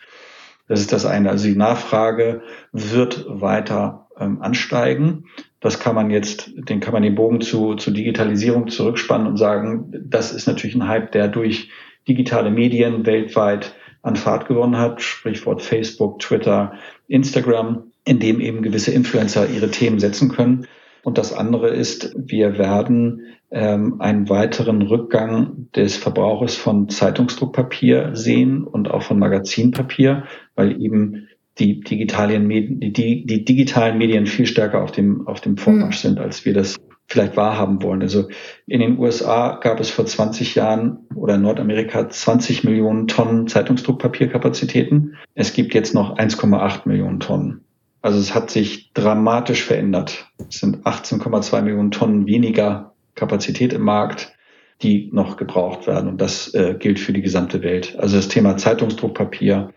Das 0.67 0.79
ist 0.79 0.93
das 0.93 1.05
eine. 1.05 1.29
Also 1.29 1.47
die 1.47 1.55
Nachfrage 1.55 2.41
wird 2.71 3.25
weiter 3.27 4.07
ähm, 4.19 4.41
ansteigen. 4.41 5.25
Das 5.59 5.79
kann 5.79 5.95
man 5.95 6.11
jetzt, 6.11 6.51
den 6.55 6.79
kann 6.79 6.93
man 6.93 7.03
den 7.03 7.15
Bogen 7.15 7.41
zu, 7.41 7.75
zu 7.75 7.91
Digitalisierung 7.91 8.67
zurückspannen 8.67 9.27
und 9.27 9.37
sagen, 9.37 9.91
das 10.05 10.31
ist 10.31 10.47
natürlich 10.47 10.75
ein 10.75 10.87
Hype, 10.87 11.11
der 11.11 11.27
durch 11.27 11.69
digitale 12.07 12.51
Medien 12.51 13.05
weltweit 13.05 13.75
an 14.01 14.15
Fahrt 14.15 14.47
gewonnen 14.47 14.77
hat, 14.77 15.01
Sprichwort 15.01 15.61
Facebook, 15.61 16.19
Twitter, 16.19 16.73
Instagram, 17.07 17.91
in 18.05 18.19
dem 18.19 18.39
eben 18.39 18.61
gewisse 18.61 18.91
Influencer 18.91 19.47
ihre 19.49 19.69
Themen 19.69 19.99
setzen 19.99 20.29
können. 20.29 20.67
Und 21.03 21.17
das 21.17 21.33
andere 21.33 21.69
ist, 21.69 22.13
wir 22.15 22.57
werden 22.57 23.21
ähm, 23.51 23.99
einen 23.99 24.29
weiteren 24.29 24.81
Rückgang 24.81 25.67
des 25.75 25.97
Verbrauches 25.97 26.55
von 26.55 26.89
Zeitungsdruckpapier 26.89 28.11
sehen 28.15 28.63
und 28.63 28.89
auch 28.89 29.03
von 29.03 29.19
Magazinpapier, 29.19 30.25
weil 30.55 30.81
eben 30.81 31.27
die 31.59 31.81
digitalen 31.81 32.47
Medien, 32.47 32.79
die, 32.79 33.25
die 33.25 33.45
digitalen 33.45 33.97
Medien 33.97 34.25
viel 34.25 34.45
stärker 34.45 34.81
auf 34.81 34.91
dem, 34.91 35.27
auf 35.27 35.41
dem 35.41 35.57
Vormarsch 35.57 36.03
mhm. 36.03 36.07
sind, 36.07 36.19
als 36.19 36.45
wir 36.45 36.53
das 36.53 36.77
vielleicht 37.11 37.35
wahrhaben 37.35 37.83
wollen. 37.83 38.01
Also 38.01 38.29
in 38.67 38.79
den 38.79 38.97
USA 38.97 39.57
gab 39.61 39.79
es 39.79 39.89
vor 39.89 40.05
20 40.05 40.55
Jahren 40.55 41.07
oder 41.13 41.35
in 41.35 41.41
Nordamerika 41.41 42.09
20 42.09 42.63
Millionen 42.63 43.07
Tonnen 43.07 43.47
Zeitungsdruckpapierkapazitäten. 43.47 45.17
Es 45.35 45.53
gibt 45.53 45.73
jetzt 45.73 45.93
noch 45.93 46.17
1,8 46.17 46.87
Millionen 46.87 47.19
Tonnen. 47.19 47.65
Also 48.01 48.17
es 48.17 48.33
hat 48.33 48.49
sich 48.49 48.93
dramatisch 48.93 49.63
verändert. 49.63 50.27
Es 50.49 50.59
sind 50.59 50.85
18,2 50.85 51.61
Millionen 51.61 51.91
Tonnen 51.91 52.25
weniger 52.25 52.93
Kapazität 53.15 53.73
im 53.73 53.81
Markt, 53.81 54.33
die 54.81 55.09
noch 55.11 55.37
gebraucht 55.37 55.87
werden. 55.87 56.09
Und 56.09 56.21
das 56.21 56.53
äh, 56.53 56.75
gilt 56.79 56.99
für 56.99 57.13
die 57.13 57.21
gesamte 57.21 57.61
Welt. 57.61 57.95
Also 57.99 58.15
das 58.15 58.29
Thema 58.29 58.57
Zeitungsdruckpapier, 58.57 59.73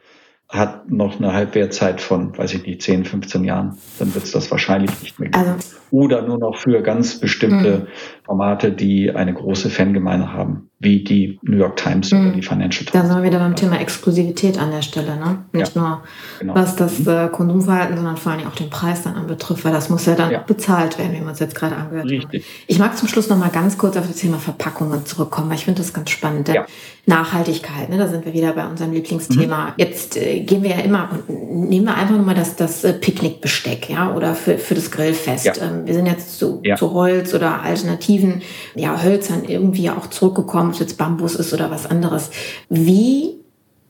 hat 0.54 0.90
noch 0.90 1.18
eine 1.18 1.32
Halbwertzeit 1.32 2.00
von, 2.00 2.36
weiß 2.38 2.54
ich 2.54 2.64
nicht, 2.64 2.80
10, 2.82 3.04
15 3.04 3.44
Jahren. 3.44 3.76
Dann 3.98 4.14
wird 4.14 4.24
es 4.24 4.30
das 4.30 4.50
wahrscheinlich 4.50 4.90
nicht 5.02 5.18
mehr 5.18 5.30
geben. 5.30 5.44
Also, 5.44 5.76
Oder 5.90 6.22
nur 6.22 6.38
noch 6.38 6.56
für 6.56 6.80
ganz 6.82 7.18
bestimmte 7.18 7.78
mh. 7.78 7.86
Formate, 8.24 8.70
die 8.70 9.10
eine 9.10 9.34
große 9.34 9.68
Fangemeinde 9.68 10.32
haben, 10.32 10.70
wie 10.84 11.02
die 11.02 11.38
New 11.42 11.56
York 11.56 11.76
Times 11.76 12.12
mh. 12.12 12.20
oder 12.20 12.30
die 12.30 12.42
Financial 12.42 12.84
Times. 12.84 12.92
Da 12.92 13.06
sind 13.06 13.16
wir 13.16 13.24
wieder 13.24 13.38
beim 13.38 13.56
Thema 13.56 13.80
Exklusivität 13.80 14.58
an 14.58 14.70
der 14.70 14.82
Stelle. 14.82 15.16
Ne? 15.16 15.38
Nicht 15.52 15.74
ja, 15.74 15.80
nur 15.80 16.02
genau. 16.38 16.54
was 16.54 16.76
das 16.76 17.00
mhm. 17.00 17.08
äh, 17.08 17.28
Konsumverhalten, 17.28 17.96
sondern 17.96 18.16
vor 18.16 18.32
allem 18.32 18.46
auch 18.46 18.54
den 18.54 18.70
Preis 18.70 19.02
dann 19.02 19.14
anbetrifft, 19.14 19.64
weil 19.64 19.72
das 19.72 19.88
muss 19.88 20.06
ja 20.06 20.14
dann 20.14 20.30
ja. 20.30 20.38
bezahlt 20.38 20.98
werden, 20.98 21.12
wie 21.14 21.20
man 21.20 21.32
es 21.32 21.40
jetzt 21.40 21.54
gerade 21.54 21.74
angehört 21.74 22.08
Richtig. 22.08 22.44
hat. 22.44 22.50
Ich 22.66 22.78
mag 22.78 22.96
zum 22.96 23.08
Schluss 23.08 23.28
noch 23.28 23.38
mal 23.38 23.50
ganz 23.50 23.78
kurz 23.78 23.96
auf 23.96 24.06
das 24.06 24.16
Thema 24.16 24.38
Verpackungen 24.38 25.04
zurückkommen, 25.06 25.48
weil 25.48 25.56
ich 25.56 25.64
finde 25.64 25.80
das 25.80 25.92
ganz 25.92 26.10
spannend. 26.10 26.48
Ja. 26.48 26.66
Nachhaltigkeit, 27.06 27.90
ne? 27.90 27.98
da 27.98 28.08
sind 28.08 28.24
wir 28.24 28.32
wieder 28.32 28.52
bei 28.52 28.66
unserem 28.66 28.92
Lieblingsthema. 28.92 29.66
Mhm. 29.66 29.72
Jetzt 29.76 30.16
äh, 30.16 30.40
gehen 30.40 30.62
wir 30.62 30.70
ja 30.70 30.78
immer 30.78 31.10
und 31.28 31.68
nehmen 31.68 31.86
wir 31.86 31.96
einfach 31.96 32.14
nur 32.14 32.24
mal 32.24 32.34
das, 32.34 32.56
das 32.56 32.82
äh, 32.82 32.94
Picknickbesteck, 32.94 33.90
ja, 33.90 34.14
oder 34.14 34.34
für, 34.34 34.56
für 34.56 34.74
das 34.74 34.90
Grillfest. 34.90 35.60
Ähm, 35.60 35.86
wir 35.86 35.92
sind 35.92 36.06
jetzt 36.06 36.38
zu, 36.38 36.62
zu 36.78 36.92
Holz 36.92 37.34
oder 37.34 37.60
alternativen 37.60 38.40
ja, 38.74 39.02
Hölzern 39.02 39.44
irgendwie 39.46 39.90
auch 39.90 40.06
zurückgekommen, 40.06 40.72
es 40.74 40.80
jetzt 40.80 40.98
Bambus 40.98 41.34
ist 41.34 41.52
oder 41.52 41.70
was 41.70 41.86
anderes. 41.86 42.30
Wie 42.68 43.40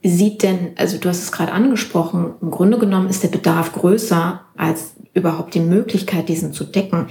sieht 0.03 0.43
denn, 0.43 0.71
also 0.75 0.97
du 0.97 1.09
hast 1.09 1.23
es 1.23 1.31
gerade 1.31 1.51
angesprochen, 1.51 2.33
im 2.41 2.51
Grunde 2.51 2.77
genommen 2.77 3.09
ist 3.09 3.23
der 3.23 3.29
Bedarf 3.29 3.73
größer 3.73 4.41
als 4.55 4.93
überhaupt 5.13 5.55
die 5.55 5.61
Möglichkeit, 5.61 6.29
diesen 6.29 6.53
zu 6.53 6.63
decken. 6.63 7.07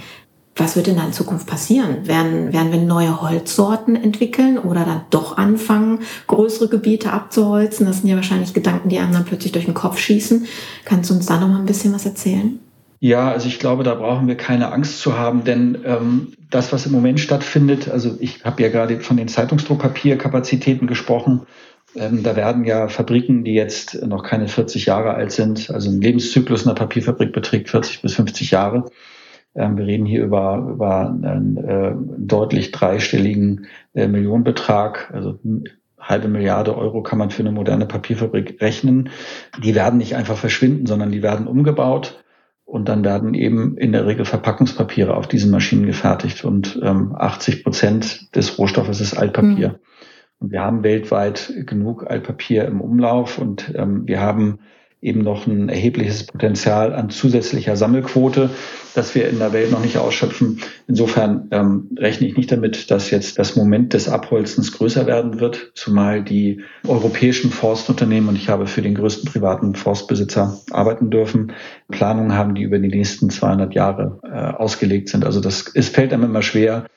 Was 0.55 0.77
wird 0.77 0.87
denn 0.87 0.95
da 0.95 1.05
in 1.05 1.11
Zukunft 1.11 1.47
passieren? 1.47 2.07
Werden, 2.07 2.53
werden 2.53 2.71
wir 2.71 2.79
neue 2.79 3.21
Holzsorten 3.21 3.97
entwickeln 3.97 4.57
oder 4.57 4.85
dann 4.85 5.01
doch 5.09 5.37
anfangen, 5.37 5.99
größere 6.27 6.69
Gebiete 6.69 7.11
abzuholzen? 7.11 7.85
Das 7.85 7.97
sind 7.97 8.07
ja 8.07 8.15
wahrscheinlich 8.15 8.53
Gedanken, 8.53 8.87
die 8.87 8.99
einem 8.99 9.11
dann 9.11 9.25
plötzlich 9.25 9.51
durch 9.51 9.65
den 9.65 9.73
Kopf 9.73 9.97
schießen. 9.97 10.45
Kannst 10.85 11.09
du 11.09 11.15
uns 11.15 11.25
da 11.25 11.37
noch 11.37 11.49
mal 11.49 11.59
ein 11.59 11.65
bisschen 11.65 11.93
was 11.93 12.05
erzählen? 12.05 12.59
Ja, 13.05 13.29
also 13.29 13.47
ich 13.47 13.59
glaube, 13.59 13.83
da 13.83 13.93
brauchen 13.93 14.27
wir 14.27 14.35
keine 14.35 14.71
Angst 14.71 14.99
zu 14.99 15.15
haben, 15.15 15.43
denn 15.43 15.77
ähm, 15.85 16.33
das, 16.49 16.73
was 16.73 16.87
im 16.87 16.91
Moment 16.91 17.19
stattfindet, 17.19 17.87
also 17.87 18.17
ich 18.19 18.43
habe 18.43 18.63
ja 18.63 18.69
gerade 18.69 18.99
von 18.99 19.15
den 19.15 19.27
Zeitungsdruckpapierkapazitäten 19.27 20.87
gesprochen, 20.87 21.41
ähm, 21.95 22.23
da 22.23 22.35
werden 22.35 22.65
ja 22.65 22.87
Fabriken, 22.87 23.43
die 23.43 23.53
jetzt 23.53 24.03
noch 24.07 24.23
keine 24.23 24.47
40 24.47 24.87
Jahre 24.87 25.13
alt 25.13 25.31
sind, 25.31 25.69
also 25.69 25.91
ein 25.91 26.01
Lebenszyklus 26.01 26.65
einer 26.65 26.73
Papierfabrik 26.73 27.31
beträgt 27.31 27.69
40 27.69 28.01
bis 28.01 28.15
50 28.15 28.49
Jahre, 28.49 28.85
ähm, 29.53 29.77
wir 29.77 29.85
reden 29.85 30.07
hier 30.07 30.23
über, 30.23 30.67
über 30.67 31.07
einen 31.07 31.57
äh, 31.57 31.93
deutlich 32.17 32.71
dreistelligen 32.71 33.67
äh, 33.93 34.07
Millionenbetrag, 34.07 35.11
also 35.13 35.37
halbe 35.99 36.27
Milliarde 36.27 36.75
Euro 36.75 37.03
kann 37.03 37.19
man 37.19 37.29
für 37.29 37.43
eine 37.43 37.51
moderne 37.51 37.85
Papierfabrik 37.85 38.59
rechnen. 38.61 39.09
Die 39.63 39.75
werden 39.75 39.99
nicht 39.99 40.15
einfach 40.15 40.37
verschwinden, 40.37 40.87
sondern 40.87 41.11
die 41.11 41.21
werden 41.21 41.45
umgebaut 41.45 42.23
und 42.65 42.89
dann 42.89 43.05
werden 43.05 43.33
eben 43.35 43.77
in 43.77 43.91
der 43.91 44.05
Regel 44.05 44.25
Verpackungspapiere 44.25 45.15
auf 45.15 45.27
diesen 45.27 45.51
Maschinen 45.51 45.85
gefertigt 45.85 46.43
und 46.43 46.79
ähm, 46.83 47.15
80 47.15 47.63
Prozent 47.63 48.35
des 48.35 48.57
Rohstoffes 48.57 48.99
ist 48.99 49.15
Altpapier. 49.15 49.69
Mhm. 49.69 49.75
Und 50.39 50.51
wir 50.51 50.61
haben 50.61 50.83
weltweit 50.83 51.53
genug 51.65 52.09
Altpapier 52.09 52.65
im 52.65 52.81
Umlauf 52.81 53.37
und 53.37 53.73
ähm, 53.75 54.07
wir 54.07 54.19
haben 54.19 54.59
eben 55.05 55.21
noch 55.21 55.45
ein 55.45 55.69
erhebliches 55.69 56.23
Potenzial 56.23 56.93
an 56.93 57.11
zusätzlicher 57.11 57.75
Sammelquote, 57.75 58.49
das 58.95 59.13
wir 59.13 59.29
in 59.29 59.37
der 59.37 59.53
Welt 59.53 59.71
noch 59.71 59.81
nicht 59.81 59.97
ausschöpfen. 59.97 60.61
Insofern 60.87 61.47
ähm, 61.51 61.89
rechne 61.97 62.27
ich 62.27 62.35
nicht 62.35 62.51
damit, 62.51 62.89
dass 62.89 63.11
jetzt 63.11 63.37
das 63.37 63.55
Moment 63.55 63.93
des 63.93 64.09
Abholzens 64.09 64.71
größer 64.71 65.05
werden 65.05 65.39
wird, 65.39 65.71
zumal 65.75 66.23
die 66.23 66.61
europäischen 66.87 67.51
Forstunternehmen, 67.51 68.29
und 68.29 68.35
ich 68.35 68.49
habe 68.49 68.65
für 68.65 68.81
den 68.81 68.95
größten 68.95 69.31
privaten 69.31 69.75
Forstbesitzer 69.75 70.59
arbeiten 70.71 71.11
dürfen, 71.11 71.53
Planungen 71.91 72.33
haben, 72.33 72.55
die 72.55 72.63
über 72.63 72.79
die 72.79 72.87
nächsten 72.87 73.29
200 73.29 73.75
Jahre 73.75 74.19
äh, 74.23 74.35
ausgelegt 74.35 75.09
sind. 75.09 75.23
Also 75.23 75.39
das, 75.39 75.71
es 75.75 75.89
fällt 75.89 76.13
einem 76.13 76.23
immer 76.23 76.41
schwer, 76.41 76.87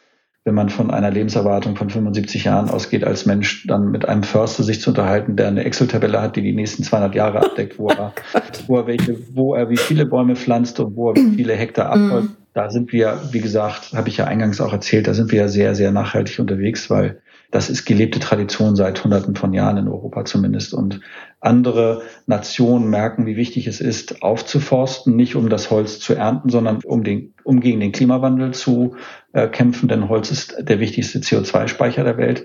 wenn 0.49 0.55
man 0.55 0.71
von 0.71 0.91
einer 0.91 1.11
Lebenserwartung 1.11 1.77
von 1.77 1.91
75 1.91 2.45
Jahren 2.45 2.71
ausgeht 2.71 3.05
als 3.05 3.27
Mensch, 3.27 3.67
dann 3.67 3.91
mit 3.91 4.09
einem 4.09 4.23
Förster 4.23 4.63
sich 4.63 4.81
zu 4.81 4.89
unterhalten, 4.91 5.37
der 5.37 5.49
eine 5.49 5.63
Excel-Tabelle 5.63 6.23
hat, 6.23 6.37
die 6.37 6.43
die 6.43 6.55
nächsten 6.55 6.83
200 6.83 7.15
Jahre 7.15 7.45
abdeckt, 7.45 7.79
wo 7.79 7.89
er, 7.89 8.15
wo 8.67 8.79
er 8.79 8.87
welche, 8.87 9.19
wo 9.35 9.55
er 9.55 9.69
wie 9.69 9.77
viele 9.77 10.07
Bäume 10.07 10.37
pflanzt 10.37 10.81
und 10.81 10.97
wo 10.97 11.11
er 11.11 11.17
wie 11.17 11.35
viele 11.37 11.53
Hektar 11.53 11.91
abholzt. 11.91 12.31
Mhm. 12.31 12.37
Da 12.55 12.71
sind 12.71 12.93
wir, 12.95 13.21
wie 13.31 13.41
gesagt, 13.41 13.93
habe 13.93 14.09
ich 14.09 14.17
ja 14.17 14.25
eingangs 14.25 14.59
auch 14.63 14.73
erzählt, 14.73 15.07
da 15.07 15.13
sind 15.13 15.31
wir 15.31 15.41
ja 15.41 15.49
sehr, 15.49 15.75
sehr 15.75 15.93
nachhaltig 15.93 16.39
unterwegs, 16.39 16.89
weil 16.89 17.21
Das 17.51 17.71
ist 17.71 17.87
gelebte 17.87 18.21
Tradition 18.21 18.77
seit 18.77 19.03
Hunderten 19.03 19.35
von 19.35 19.55
Jahren 19.55 19.79
in 19.79 19.89
Europa 19.89 20.27
zumindest. 20.27 20.75
Und 20.75 21.01
andere 21.41 22.03
Nationen 22.27 22.91
merken, 22.91 23.25
wie 23.25 23.37
wichtig 23.37 23.67
es 23.67 23.81
ist, 23.81 24.23
aufzuforsten, 24.23 25.17
nicht 25.17 25.35
um 25.35 25.49
das 25.49 25.71
Holz 25.71 25.99
zu 25.99 26.15
ernten, 26.15 26.51
sondern 26.51 26.81
um, 26.85 27.05
den, 27.05 27.33
um 27.45 27.61
gegen 27.61 27.81
den 27.81 27.93
Klimawandel 27.93 28.53
zu 28.53 28.97
äh, 29.33 29.49
kämpfen. 29.49 29.89
Denn 29.89 30.11
Holz 30.11 30.31
ist 30.31 30.57
der 30.61 30.79
wichtigste 30.79 31.21
CO2-Speicher 31.21 32.05
der 32.05 32.19
Welt 32.19 32.45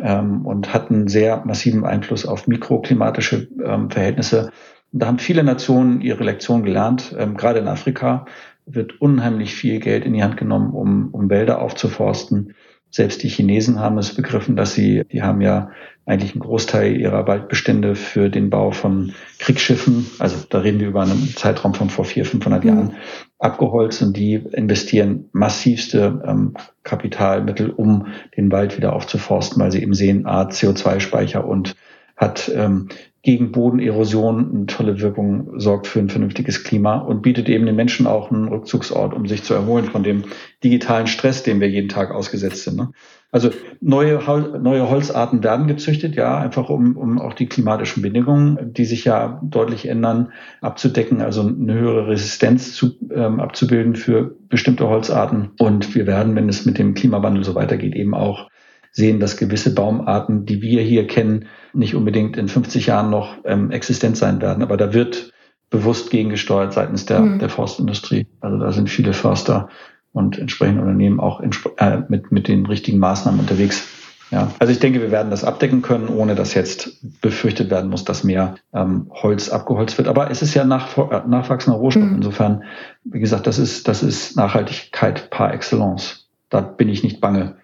ähm, 0.00 0.46
und 0.46 0.72
hat 0.72 0.90
einen 0.90 1.08
sehr 1.08 1.44
massiven 1.44 1.84
Einfluss 1.84 2.24
auf 2.24 2.46
mikroklimatische 2.46 3.48
ähm, 3.64 3.90
Verhältnisse. 3.90 4.52
Da 4.92 5.08
haben 5.08 5.18
viele 5.18 5.42
Nationen 5.42 6.00
ihre 6.00 6.22
Lektion 6.22 6.62
gelernt, 6.62 7.14
ähm, 7.18 7.36
gerade 7.36 7.58
in 7.58 7.68
Afrika 7.68 8.26
wird 8.66 9.00
unheimlich 9.00 9.54
viel 9.54 9.78
Geld 9.78 10.04
in 10.04 10.12
die 10.12 10.22
Hand 10.22 10.36
genommen, 10.36 10.72
um, 10.72 11.08
um 11.12 11.30
Wälder 11.30 11.62
aufzuforsten. 11.62 12.54
Selbst 12.90 13.22
die 13.22 13.28
Chinesen 13.28 13.80
haben 13.80 13.98
es 13.98 14.14
begriffen, 14.14 14.56
dass 14.56 14.74
sie, 14.74 15.04
die 15.12 15.22
haben 15.22 15.40
ja 15.40 15.70
eigentlich 16.06 16.32
einen 16.32 16.40
Großteil 16.40 16.96
ihrer 16.96 17.26
Waldbestände 17.26 17.96
für 17.96 18.30
den 18.30 18.48
Bau 18.48 18.70
von 18.70 19.12
Kriegsschiffen, 19.38 20.06
also 20.18 20.46
da 20.48 20.60
reden 20.60 20.78
wir 20.78 20.88
über 20.88 21.02
einen 21.02 21.34
Zeitraum 21.36 21.74
von 21.74 21.90
vor 21.90 22.04
400, 22.04 22.30
500 22.30 22.64
mhm. 22.64 22.68
Jahren, 22.68 22.94
abgeholzt 23.38 24.02
und 24.02 24.16
die 24.16 24.34
investieren 24.34 25.28
massivste 25.32 26.22
ähm, 26.26 26.54
Kapitalmittel, 26.84 27.70
um 27.70 28.06
den 28.36 28.50
Wald 28.52 28.76
wieder 28.76 28.94
aufzuforsten, 28.94 29.60
weil 29.60 29.72
sie 29.72 29.82
eben 29.82 29.94
sehen, 29.94 30.26
A, 30.26 30.42
CO2-Speicher 30.44 31.46
und 31.46 31.74
hat 32.16 32.50
ähm, 32.54 32.88
gegen 33.26 33.50
Bodenerosion 33.50 34.54
eine 34.54 34.66
tolle 34.66 35.00
Wirkung, 35.00 35.58
sorgt 35.58 35.88
für 35.88 35.98
ein 35.98 36.08
vernünftiges 36.08 36.62
Klima 36.62 36.98
und 36.98 37.22
bietet 37.22 37.48
eben 37.48 37.66
den 37.66 37.74
Menschen 37.74 38.06
auch 38.06 38.30
einen 38.30 38.46
Rückzugsort, 38.46 39.14
um 39.14 39.26
sich 39.26 39.42
zu 39.42 39.52
erholen 39.52 39.86
von 39.86 40.04
dem 40.04 40.22
digitalen 40.62 41.08
Stress, 41.08 41.42
dem 41.42 41.60
wir 41.60 41.68
jeden 41.68 41.88
Tag 41.88 42.12
ausgesetzt 42.12 42.62
sind. 42.62 42.76
Ne? 42.76 42.92
Also 43.32 43.50
neue, 43.80 44.22
neue 44.60 44.88
Holzarten 44.88 45.42
werden 45.42 45.66
gezüchtet, 45.66 46.14
ja, 46.14 46.38
einfach 46.38 46.68
um, 46.68 46.96
um 46.96 47.20
auch 47.20 47.32
die 47.32 47.48
klimatischen 47.48 48.00
Bedingungen, 48.00 48.72
die 48.72 48.84
sich 48.84 49.04
ja 49.04 49.40
deutlich 49.42 49.88
ändern, 49.88 50.30
abzudecken, 50.60 51.20
also 51.20 51.40
eine 51.40 51.74
höhere 51.74 52.06
Resistenz 52.06 52.74
zu, 52.74 52.92
ähm, 53.12 53.40
abzubilden 53.40 53.96
für 53.96 54.36
bestimmte 54.48 54.88
Holzarten. 54.88 55.50
Und 55.58 55.96
wir 55.96 56.06
werden, 56.06 56.36
wenn 56.36 56.48
es 56.48 56.64
mit 56.64 56.78
dem 56.78 56.94
Klimawandel 56.94 57.42
so 57.42 57.56
weitergeht, 57.56 57.96
eben 57.96 58.14
auch 58.14 58.48
sehen, 58.96 59.20
dass 59.20 59.36
gewisse 59.36 59.74
Baumarten, 59.74 60.46
die 60.46 60.62
wir 60.62 60.80
hier 60.80 61.06
kennen, 61.06 61.46
nicht 61.76 61.94
unbedingt 61.94 62.36
in 62.36 62.48
50 62.48 62.86
Jahren 62.86 63.10
noch 63.10 63.36
ähm, 63.44 63.70
existent 63.70 64.16
sein 64.16 64.40
werden. 64.40 64.62
Aber 64.62 64.76
da 64.76 64.92
wird 64.92 65.32
bewusst 65.70 66.10
gegengesteuert 66.10 66.72
seitens 66.72 67.06
der, 67.06 67.20
mhm. 67.20 67.38
der 67.38 67.48
Forstindustrie. 67.48 68.26
Also 68.40 68.58
da 68.58 68.72
sind 68.72 68.88
viele 68.88 69.12
Förster 69.12 69.68
und 70.12 70.38
entsprechende 70.38 70.80
Unternehmen 70.80 71.20
auch 71.20 71.40
äh, 71.40 71.98
mit, 72.08 72.32
mit 72.32 72.48
den 72.48 72.66
richtigen 72.66 72.98
Maßnahmen 72.98 73.40
unterwegs. 73.40 73.86
Ja, 74.30 74.50
also 74.58 74.72
ich 74.72 74.80
denke, 74.80 75.00
wir 75.00 75.12
werden 75.12 75.30
das 75.30 75.44
abdecken 75.44 75.82
können, 75.82 76.08
ohne 76.08 76.34
dass 76.34 76.54
jetzt 76.54 77.20
befürchtet 77.20 77.70
werden 77.70 77.90
muss, 77.90 78.04
dass 78.04 78.24
mehr 78.24 78.56
ähm, 78.74 79.08
Holz 79.10 79.50
abgeholzt 79.50 79.98
wird. 79.98 80.08
Aber 80.08 80.30
es 80.30 80.42
ist 80.42 80.54
ja 80.54 80.64
nach, 80.64 80.96
äh, 80.96 81.22
nachwachsender 81.28 81.78
Rohstoff. 81.78 82.04
Mhm. 82.04 82.16
Insofern, 82.16 82.64
wie 83.04 83.20
gesagt, 83.20 83.46
das 83.46 83.58
ist, 83.58 83.86
das 83.86 84.02
ist 84.02 84.36
Nachhaltigkeit 84.36 85.30
par 85.30 85.54
excellence. 85.54 86.28
Da 86.48 86.60
bin 86.60 86.88
ich 86.88 87.04
nicht 87.04 87.20
bange 87.20 87.56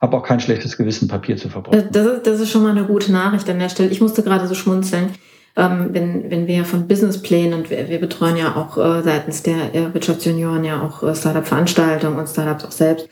habe 0.00 0.16
auch 0.16 0.22
kein 0.22 0.40
schlechtes 0.40 0.76
Gewissen, 0.76 1.08
Papier 1.08 1.36
zu 1.36 1.48
verbrauchen. 1.48 1.88
Das 1.92 2.06
ist, 2.06 2.26
das 2.26 2.40
ist 2.40 2.50
schon 2.50 2.62
mal 2.62 2.70
eine 2.70 2.84
gute 2.84 3.12
Nachricht 3.12 3.48
an 3.50 3.58
der 3.58 3.68
Stelle. 3.68 3.90
Ich 3.90 4.00
musste 4.00 4.22
gerade 4.22 4.46
so 4.46 4.54
schmunzeln, 4.54 5.10
ähm, 5.56 5.90
wenn, 5.92 6.30
wenn 6.30 6.46
wir 6.46 6.64
von 6.64 6.88
Businessplänen 6.88 7.54
und 7.54 7.70
wir, 7.70 7.88
wir 7.88 8.00
betreuen 8.00 8.36
ja 8.36 8.56
auch 8.56 8.78
äh, 8.78 9.02
seitens 9.02 9.42
der 9.42 9.74
äh, 9.74 9.92
Wirtschaftsjunioren 9.92 10.64
ja 10.64 10.82
auch 10.82 11.02
äh, 11.02 11.14
Startup-Veranstaltungen 11.14 12.18
und 12.18 12.28
Startups 12.28 12.64
auch 12.64 12.72
selbst. 12.72 13.08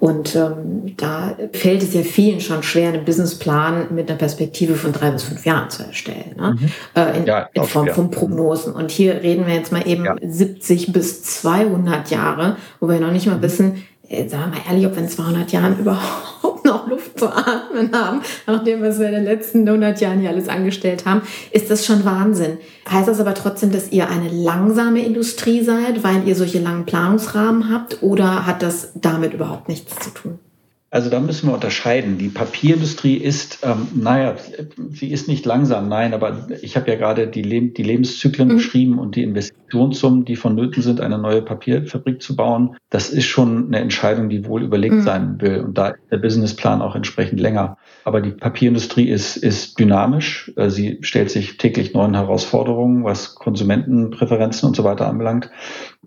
Und 0.00 0.34
ähm, 0.34 0.96
da 0.96 1.36
fällt 1.52 1.82
es 1.82 1.92
ja 1.92 2.00
vielen 2.00 2.40
schon 2.40 2.62
schwer, 2.62 2.88
einen 2.88 3.04
Businessplan 3.04 3.88
mit 3.94 4.08
einer 4.08 4.18
Perspektive 4.18 4.74
von 4.74 4.94
drei 4.94 5.10
bis 5.10 5.24
fünf 5.24 5.44
Jahren 5.44 5.68
zu 5.68 5.82
erstellen. 5.82 6.36
Ne? 6.38 6.56
Mhm. 6.58 6.70
Äh, 6.94 7.18
in, 7.18 7.26
ja, 7.26 7.50
in 7.52 7.64
Form 7.64 7.86
von 7.88 8.10
Prognosen. 8.10 8.72
Und 8.72 8.90
hier 8.90 9.22
reden 9.22 9.46
wir 9.46 9.52
jetzt 9.52 9.72
mal 9.72 9.86
eben 9.86 10.06
ja. 10.06 10.16
70 10.22 10.94
bis 10.94 11.22
200 11.22 12.10
Jahre, 12.10 12.56
wo 12.80 12.88
wir 12.88 12.98
noch 12.98 13.12
nicht 13.12 13.26
mal 13.26 13.36
mhm. 13.36 13.42
wissen, 13.42 13.84
sagen 14.10 14.52
wir 14.52 14.58
mal 14.58 14.66
ehrlich, 14.68 14.86
ob 14.86 14.96
wir 14.96 15.02
in 15.02 15.08
200 15.08 15.52
Jahren 15.52 15.78
überhaupt 15.80 16.64
noch 16.64 16.88
Luft 16.88 17.18
zu 17.18 17.28
atmen 17.28 17.90
haben, 17.92 18.22
nachdem 18.46 18.82
was 18.82 18.98
wir 18.98 19.06
in 19.06 19.14
den 19.14 19.24
letzten 19.24 19.66
100 19.66 20.00
Jahren 20.00 20.20
hier 20.20 20.30
alles 20.30 20.48
angestellt 20.48 21.06
haben, 21.06 21.22
ist 21.52 21.70
das 21.70 21.86
schon 21.86 22.04
Wahnsinn. 22.04 22.58
Heißt 22.88 23.08
das 23.08 23.20
aber 23.20 23.34
trotzdem, 23.34 23.70
dass 23.70 23.92
ihr 23.92 24.08
eine 24.08 24.28
langsame 24.28 25.04
Industrie 25.04 25.62
seid, 25.62 26.02
weil 26.02 26.26
ihr 26.26 26.34
solche 26.34 26.58
langen 26.58 26.86
Planungsrahmen 26.86 27.72
habt, 27.72 28.02
oder 28.02 28.46
hat 28.46 28.62
das 28.62 28.92
damit 28.94 29.32
überhaupt 29.32 29.68
nichts 29.68 29.96
zu 29.96 30.10
tun? 30.10 30.38
Also 30.92 31.08
da 31.08 31.20
müssen 31.20 31.48
wir 31.48 31.54
unterscheiden. 31.54 32.18
Die 32.18 32.28
Papierindustrie 32.28 33.14
ist, 33.14 33.60
ähm, 33.62 33.86
naja, 33.94 34.34
sie 34.90 35.12
ist 35.12 35.28
nicht 35.28 35.46
langsam, 35.46 35.88
nein, 35.88 36.12
aber 36.14 36.48
ich 36.62 36.76
habe 36.76 36.90
ja 36.90 36.96
gerade 36.96 37.28
die, 37.28 37.42
Le 37.42 37.60
die 37.68 37.84
Lebenszyklen 37.84 38.48
mhm. 38.48 38.54
beschrieben 38.54 38.98
und 38.98 39.14
die 39.14 39.22
Investitionssummen, 39.22 40.24
die 40.24 40.34
vonnöten 40.34 40.82
sind, 40.82 41.00
eine 41.00 41.16
neue 41.16 41.42
Papierfabrik 41.42 42.20
zu 42.20 42.34
bauen. 42.34 42.76
Das 42.90 43.10
ist 43.10 43.26
schon 43.26 43.68
eine 43.68 43.78
Entscheidung, 43.78 44.28
die 44.28 44.44
wohl 44.46 44.64
überlegt 44.64 44.96
mhm. 44.96 45.02
sein 45.02 45.40
will. 45.40 45.60
Und 45.60 45.78
da 45.78 45.90
ist 45.90 46.00
der 46.10 46.18
Businessplan 46.18 46.82
auch 46.82 46.96
entsprechend 46.96 47.38
länger. 47.38 47.78
Aber 48.04 48.20
die 48.20 48.32
Papierindustrie 48.32 49.08
ist, 49.08 49.36
ist 49.36 49.78
dynamisch. 49.78 50.52
Äh, 50.56 50.70
sie 50.70 50.98
stellt 51.02 51.30
sich 51.30 51.56
täglich 51.56 51.94
neuen 51.94 52.14
Herausforderungen, 52.14 53.04
was 53.04 53.36
Konsumentenpräferenzen 53.36 54.68
und 54.68 54.74
so 54.74 54.82
weiter 54.82 55.06
anbelangt. 55.06 55.50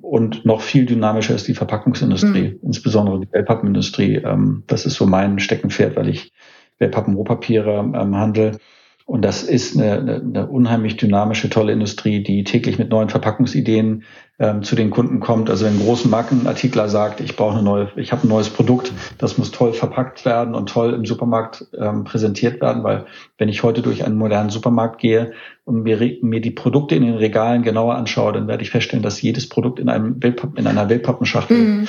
Und 0.04 0.46
noch 0.46 0.60
viel 0.60 0.86
dynamischer 0.86 1.34
ist 1.34 1.48
die 1.48 1.54
Verpackungsindustrie, 1.54 2.50
mhm. 2.50 2.60
insbesondere 2.62 3.22
die 3.22 3.32
Wellpappenindustrie. 3.32 4.16
Ähm, 4.18 4.64
das 4.68 4.86
ist 4.86 4.96
so 4.96 5.06
mein 5.06 5.40
Steckenpferd, 5.40 5.96
weil 5.96 6.10
ich 6.10 6.34
Wellpappen-Rohpapiere 6.80 7.80
ähm, 7.80 8.18
handle. 8.18 8.58
Und 9.06 9.24
das 9.24 9.44
ist 9.44 9.78
eine, 9.78 9.94
eine, 9.94 10.16
eine 10.16 10.48
unheimlich 10.48 10.96
dynamische, 10.98 11.50
tolle 11.50 11.74
Industrie, 11.74 12.24
die 12.24 12.44
täglich 12.44 12.80
mit 12.80 12.90
neuen 12.90 13.10
Verpackungsideen 13.10 14.04
ähm, 14.40 14.64
zu 14.64 14.76
den 14.76 14.90
Kunden 14.90 15.20
kommt. 15.20 15.50
Also 15.50 15.66
wenn 15.66 15.74
ein 15.74 15.86
großer 15.86 16.08
Markenartikler 16.08 16.88
sagt, 16.88 17.20
ich 17.20 17.36
brauche 17.36 17.54
eine 17.54 17.64
neue, 17.64 17.92
ich 17.98 18.12
habe 18.12 18.26
ein 18.26 18.30
neues 18.30 18.50
Produkt, 18.50 18.94
das 19.18 19.38
muss 19.38 19.52
toll 19.52 19.74
verpackt 19.74 20.26
werden 20.26 20.56
und 20.56 20.70
toll 20.70 20.94
im 20.94 21.06
Supermarkt 21.06 21.68
ähm, 21.78 22.06
präsentiert 22.06 22.62
werden, 22.62 22.84
weil 22.84 23.06
wenn 23.38 23.50
ich 23.50 23.62
heute 23.62 23.82
durch 23.82 24.06
einen 24.06 24.18
modernen 24.18 24.50
Supermarkt 24.50 25.00
gehe 25.00 25.34
und 25.66 25.84
mir, 25.84 26.18
mir 26.22 26.42
die 26.42 26.52
Produkte 26.52 26.96
in 26.96 27.04
den 27.04 27.16
Regalen 27.16 27.62
genauer 27.62 27.96
anschaue, 27.96 28.34
dann 28.34 28.48
werde 28.48 28.64
ich 28.64 28.72
feststellen, 28.72 29.04
dass 29.04 29.22
jedes 29.22 29.50
Produkt 29.50 29.80
in 29.80 29.90
einem 29.90 30.24
Wellpappen, 30.24 30.58
in 30.58 30.66
einer 30.66 30.90
Wellpappenschachtel, 30.90 31.58
mhm. 31.58 31.88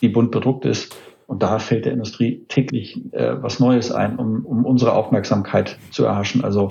die 0.00 0.08
bunt 0.08 0.30
bedruckt 0.30 0.66
ist. 0.66 0.94
Und 1.30 1.44
da 1.44 1.60
fällt 1.60 1.84
der 1.84 1.92
Industrie 1.92 2.44
täglich 2.48 3.00
äh, 3.12 3.40
was 3.40 3.60
Neues 3.60 3.92
ein, 3.92 4.16
um, 4.16 4.44
um 4.44 4.64
unsere 4.64 4.94
Aufmerksamkeit 4.94 5.78
zu 5.92 6.04
erhaschen. 6.04 6.42
Also 6.42 6.70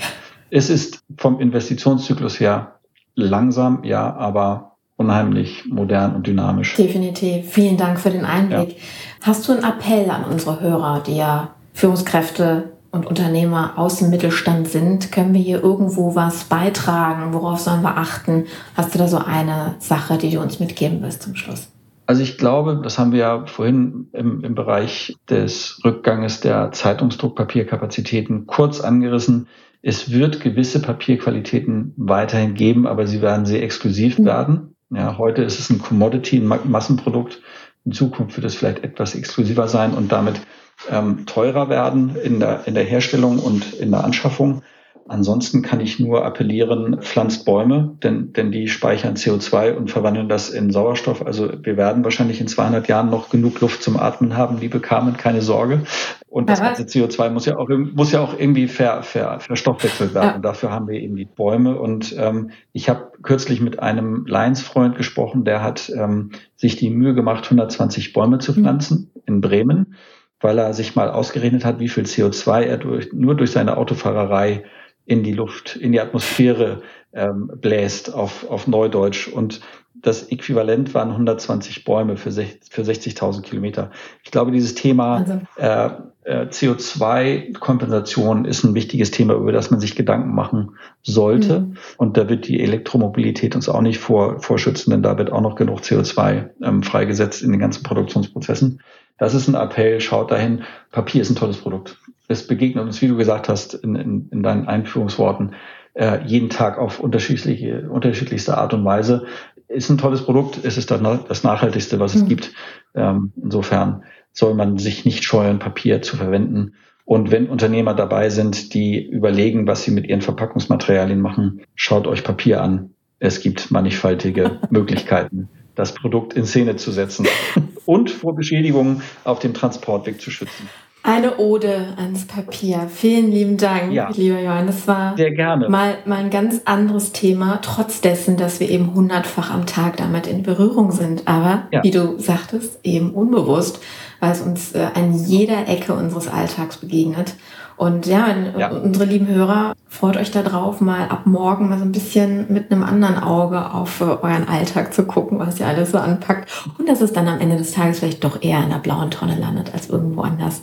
es 0.50 0.70
ist 0.70 1.02
vom 1.18 1.40
Investitionszyklus 1.40 2.42
her 2.42 2.74
langsam, 3.16 3.86
ja, 3.86 4.14
aber 4.18 4.76
unheimlich 4.98 5.64
modern 5.70 6.14
und 6.14 6.28
dynamisch. 6.28 6.76
Definitiv. 6.76 7.50
Vielen 7.50 7.78
Dank 7.78 8.02
für 8.02 8.10
den 8.10 8.26
Einblick. 8.26 8.72
Ja. 8.72 8.84
Hast 9.22 9.48
du 9.48 9.54
einen 9.54 9.64
Appell 9.64 10.10
an 10.10 10.26
unsere 10.26 10.60
Hörer, 10.60 11.04
die 11.08 11.16
ja 11.16 11.52
Führungskräfte 11.72 12.74
und 12.92 13.08
Unternehmer 13.08 13.76
aus 13.78 14.00
dem 14.00 14.10
Mittelstand 14.10 14.68
sind? 14.68 15.10
Können 15.14 15.34
wir 15.34 15.42
hier 15.42 15.64
irgendwo 15.64 16.16
was 16.16 16.44
beitragen? 16.44 17.34
Worauf 17.34 17.62
sollen 17.62 17.82
wir 17.82 17.96
achten? 17.96 18.44
Hast 18.76 18.94
du 18.94 19.00
da 19.00 19.08
so 19.08 19.20
eine 19.20 19.76
Sache, 19.80 20.18
die 20.18 20.32
du 20.32 20.42
uns 20.42 20.60
mitgeben 20.60 21.02
wirst 21.02 21.24
zum 21.24 21.38
Schluss? 21.38 21.70
Also 22.10 22.24
ich 22.24 22.40
glaube, 22.40 22.82
das 22.82 22.98
haben 22.98 23.12
wir 23.12 23.20
ja 23.20 23.46
vorhin 23.46 24.10
im, 24.14 24.44
im 24.44 24.56
Bereich 24.56 25.16
des 25.30 25.80
Rückganges 25.86 26.40
der 26.40 26.72
Zeitungsdruckpapierkapazitäten 26.72 28.48
kurz 28.48 28.82
angerissen. 28.82 29.48
Es 29.84 30.12
wird 30.12 30.42
gewisse 30.42 30.82
Papierqualitäten 30.82 31.94
weiterhin 31.98 32.56
geben, 32.56 32.88
aber 32.88 33.06
sie 33.06 33.22
werden 33.22 33.46
sehr 33.46 33.62
exklusiv 33.62 34.18
mhm. 34.18 34.26
werden. 34.26 34.76
Ja, 34.90 35.20
heute 35.20 35.44
ist 35.44 35.60
es 35.60 35.70
ein 35.70 35.84
Commodity, 35.84 36.38
ein 36.38 36.48
Massenprodukt. 36.48 37.44
In 37.86 37.92
Zukunft 37.92 38.36
wird 38.38 38.46
es 38.48 38.56
vielleicht 38.56 38.84
etwas 38.84 39.14
exklusiver 39.14 39.68
sein 39.68 39.94
und 39.94 40.12
damit 40.12 40.42
ähm, 40.90 41.28
teurer 41.28 41.70
werden 41.70 42.16
in 42.16 42.40
der, 42.40 42.66
in 42.66 42.74
der 42.74 42.86
Herstellung 42.86 43.38
und 43.38 43.74
in 43.74 43.92
der 43.92 44.04
Anschaffung. 44.04 44.64
Ansonsten 45.10 45.64
kann 45.64 45.80
ich 45.80 46.00
nur 46.00 46.24
appellieren, 46.24 47.02
pflanzt 47.02 47.44
Bäume, 47.44 47.98
denn, 48.04 48.32
denn 48.34 48.52
die 48.52 48.68
speichern 48.68 49.16
CO2 49.16 49.74
und 49.74 49.90
verwandeln 49.90 50.30
das 50.30 50.52
in 50.52 50.70
Sauerstoff. 50.70 51.26
Also 51.26 51.50
wir 51.64 51.78
werden 51.78 52.04
wahrscheinlich 52.04 52.40
in 52.40 52.48
200 52.48 52.88
Jahren 52.88 53.10
noch 53.10 53.30
genug 53.30 53.60
Luft 53.60 53.82
zum 53.82 53.98
Atmen 53.98 54.38
haben, 54.38 54.60
liebe 54.60 54.80
Carmen, 54.80 55.18
keine 55.18 55.42
Sorge. 55.42 55.82
Und 56.28 56.48
das 56.48 56.62
ganze 56.62 56.84
CO2 56.84 57.32
muss 57.32 57.48
ja 57.48 57.58
auch, 57.58 57.68
muss 57.70 58.12
ja 58.12 58.22
auch 58.22 58.38
irgendwie 58.38 58.68
ver, 58.68 59.02
ver, 59.02 59.40
verstoffwechselt 59.40 60.14
werden. 60.14 60.30
Ja. 60.30 60.36
Und 60.36 60.46
dafür 60.46 60.70
haben 60.70 60.88
wir 60.88 61.00
eben 61.00 61.16
die 61.16 61.26
Bäume. 61.26 61.80
Und 61.80 62.16
ähm, 62.16 62.52
ich 62.72 62.88
habe 62.88 63.12
kürzlich 63.24 63.62
mit 63.62 63.80
einem 63.80 64.28
Lions-Freund 64.28 64.96
gesprochen, 64.96 65.44
der 65.44 65.64
hat 65.64 65.92
ähm, 65.96 66.34
sich 66.56 66.76
die 66.76 66.92
Mühe 66.92 67.16
gemacht, 67.16 67.46
120 67.46 68.14
Bäume 68.14 68.38
zu 68.38 68.52
mhm. 68.52 68.62
pflanzen 68.62 69.12
mhm. 69.16 69.22
in 69.26 69.42
Bremen, 69.42 69.96
weil 70.40 70.60
er 70.60 70.76
sich 70.76 70.96
mal 70.96 71.10
ausgerechnet 71.10 71.66
hat, 71.66 71.80
wie 71.80 71.90
viel 71.90 72.04
CO2 72.04 72.62
er 72.62 72.78
durch, 72.78 73.12
nur 73.12 73.36
durch 73.36 73.50
seine 73.50 73.78
Autofahrerei 73.78 74.66
in 75.10 75.24
die 75.24 75.34
Luft, 75.34 75.76
in 75.76 75.92
die 75.92 76.00
Atmosphäre 76.00 76.82
ähm, 77.14 77.52
bläst 77.56 78.14
auf, 78.14 78.48
auf 78.50 78.68
Neudeutsch. 78.68 79.28
Und 79.28 79.62
das 79.96 80.32
Äquivalent 80.32 80.94
waren 80.94 81.10
120 81.10 81.84
Bäume 81.84 82.16
für, 82.16 82.32
für 82.32 82.84
60.000 82.84 83.42
Kilometer. 83.42 83.90
Ich 84.24 84.30
glaube, 84.30 84.52
dieses 84.52 84.76
Thema 84.76 85.42
äh, 85.58 85.90
äh, 86.24 86.46
CO2-Kompensation 86.46 88.46
ist 88.46 88.64
ein 88.64 88.76
wichtiges 88.76 89.10
Thema, 89.10 89.34
über 89.34 89.52
das 89.52 89.72
man 89.72 89.80
sich 89.80 89.96
Gedanken 89.96 90.36
machen 90.36 90.76
sollte. 91.02 91.62
Mhm. 91.62 91.78
Und 91.98 92.18
da 92.18 92.30
wird 92.30 92.48
die 92.48 92.62
Elektromobilität 92.62 93.56
uns 93.56 93.68
auch 93.68 93.82
nicht 93.82 93.98
vor, 93.98 94.40
vorschützen, 94.40 94.92
denn 94.92 95.02
da 95.02 95.18
wird 95.18 95.32
auch 95.32 95.42
noch 95.42 95.56
genug 95.56 95.80
CO2 95.80 96.52
ähm, 96.64 96.84
freigesetzt 96.84 97.42
in 97.42 97.50
den 97.52 97.60
ganzen 97.60 97.82
Produktionsprozessen. 97.82 98.80
Das 99.20 99.34
ist 99.34 99.48
ein 99.48 99.56
Appell, 99.56 100.00
schaut 100.02 100.32
dahin. 100.32 100.64
Papier 100.92 101.22
ist 101.22 101.30
ein 101.30 101.36
tolles 101.36 101.58
Produkt. 101.58 101.98
Es 102.28 102.48
begegnet 102.48 102.84
uns, 102.84 103.02
wie 103.02 103.08
du 103.08 103.18
gesagt 103.18 103.50
hast, 103.50 103.74
in, 103.74 103.96
in, 103.96 104.30
in 104.32 104.44
deinen 104.44 104.68
Einführungsworten, 104.68 105.56
äh, 105.94 106.24
jeden 106.26 106.50
Tag 106.50 106.78
auf 106.78 107.00
unterschiedliche, 107.00 107.90
unterschiedlichste 107.90 108.58
Art 108.58 108.74
und 108.74 108.86
Weise 108.86 109.26
ist 109.68 109.90
ein 109.90 109.98
tolles 109.98 110.24
Produkt, 110.24 110.60
es 110.64 110.78
ist 110.78 110.90
das 110.90 111.44
nachhaltigste, 111.44 112.00
was 112.00 112.16
es 112.16 112.24
mhm. 112.24 112.28
gibt. 112.28 112.54
Ähm, 112.96 113.32
insofern 113.42 114.04
soll 114.32 114.56
man 114.56 114.78
sich 114.78 115.06
nicht 115.06 115.24
scheuen, 115.24 115.60
Papier 115.60 116.02
zu 116.02 116.18
verwenden. 116.18 116.74
Und 117.06 117.32
wenn 117.32 117.50
Unternehmer 117.50 117.94
dabei 117.94 118.30
sind, 118.30 118.74
die 118.74 119.04
überlegen, 119.04 119.68
was 119.68 119.84
sie 119.84 119.92
mit 119.92 120.08
ihren 120.08 120.22
Verpackungsmaterialien 120.22 121.20
machen, 121.20 121.62
schaut 121.76 122.08
euch 122.08 122.24
Papier 122.24 122.62
an. 122.62 122.92
Es 123.20 123.42
gibt 123.42 123.72
mannigfaltige 123.72 124.60
Möglichkeiten, 124.70 125.50
das 125.80 125.94
Produkt 125.94 126.34
in 126.34 126.46
Szene 126.46 126.76
zu 126.76 126.92
setzen 126.92 127.26
und 127.86 128.12
vor 128.12 128.36
Beschädigungen 128.36 129.02
auf 129.24 129.40
dem 129.40 129.54
Transportweg 129.54 130.20
zu 130.20 130.30
schützen. 130.30 130.70
Eine 131.02 131.38
Ode 131.38 131.94
ans 131.96 132.28
Papier. 132.28 132.90
Vielen 132.94 133.32
lieben 133.32 133.56
Dank, 133.56 133.94
ja. 133.94 134.10
lieber 134.14 134.42
Johann. 134.42 134.68
Das 134.68 134.86
war 134.86 135.16
Sehr 135.16 135.32
gerne. 135.32 135.70
Mal, 135.70 136.00
mal 136.06 136.18
ein 136.18 136.30
ganz 136.30 136.64
anderes 136.66 137.14
Thema, 137.14 137.60
trotz 137.62 138.02
dessen, 138.02 138.36
dass 138.36 138.60
wir 138.60 138.70
eben 138.70 138.94
hundertfach 138.94 139.50
am 139.54 139.66
Tag 139.66 139.96
damit 139.96 140.28
in 140.28 140.44
Berührung 140.44 140.92
sind. 140.92 141.26
Aber, 141.26 141.70
ja. 141.72 141.82
wie 141.84 141.92
du 141.92 142.20
sagtest, 142.20 142.80
eben 142.84 143.12
unbewusst, 143.12 143.80
weil 144.20 144.32
es 144.32 144.42
uns 144.42 144.74
äh, 144.74 144.88
an 144.94 145.14
jeder 145.14 145.68
Ecke 145.68 145.94
unseres 145.94 146.28
Alltags 146.28 146.78
begegnet. 146.78 147.36
Und 147.78 148.08
ja, 148.08 148.28
ja, 148.58 148.72
unsere 148.72 149.06
lieben 149.06 149.28
Hörer, 149.28 149.74
freut 149.88 150.18
euch 150.18 150.32
darauf, 150.32 150.82
mal 150.82 151.08
ab 151.08 151.26
morgen 151.26 151.70
mal 151.70 151.78
so 151.78 151.86
ein 151.86 151.94
bisschen 151.94 152.52
mit 152.52 152.72
einem 152.72 152.84
anderen 152.84 153.18
Auge 153.18 153.74
auf 153.74 154.02
äh, 154.02 154.04
euren 154.04 154.50
Alltag 154.50 154.94
zu 154.94 155.06
gucken, 155.06 155.40
was 155.40 155.62
ihr 155.62 155.68
alles 155.68 155.92
so 155.92 155.98
anpackt. 155.98 156.50
Und 156.78 156.90
dass 156.90 157.00
es 157.00 157.14
dann 157.14 157.30
am 157.30 157.40
Ende 157.40 157.56
des 157.56 157.72
Tages 157.72 158.00
vielleicht 158.00 158.26
doch 158.26 158.42
eher 158.42 158.62
in 158.62 158.70
der 158.70 158.80
blauen 158.80 159.12
Tonne 159.12 159.40
landet 159.40 159.74
als 159.74 159.90
irgendwo 159.90 160.22
anders 160.22 160.62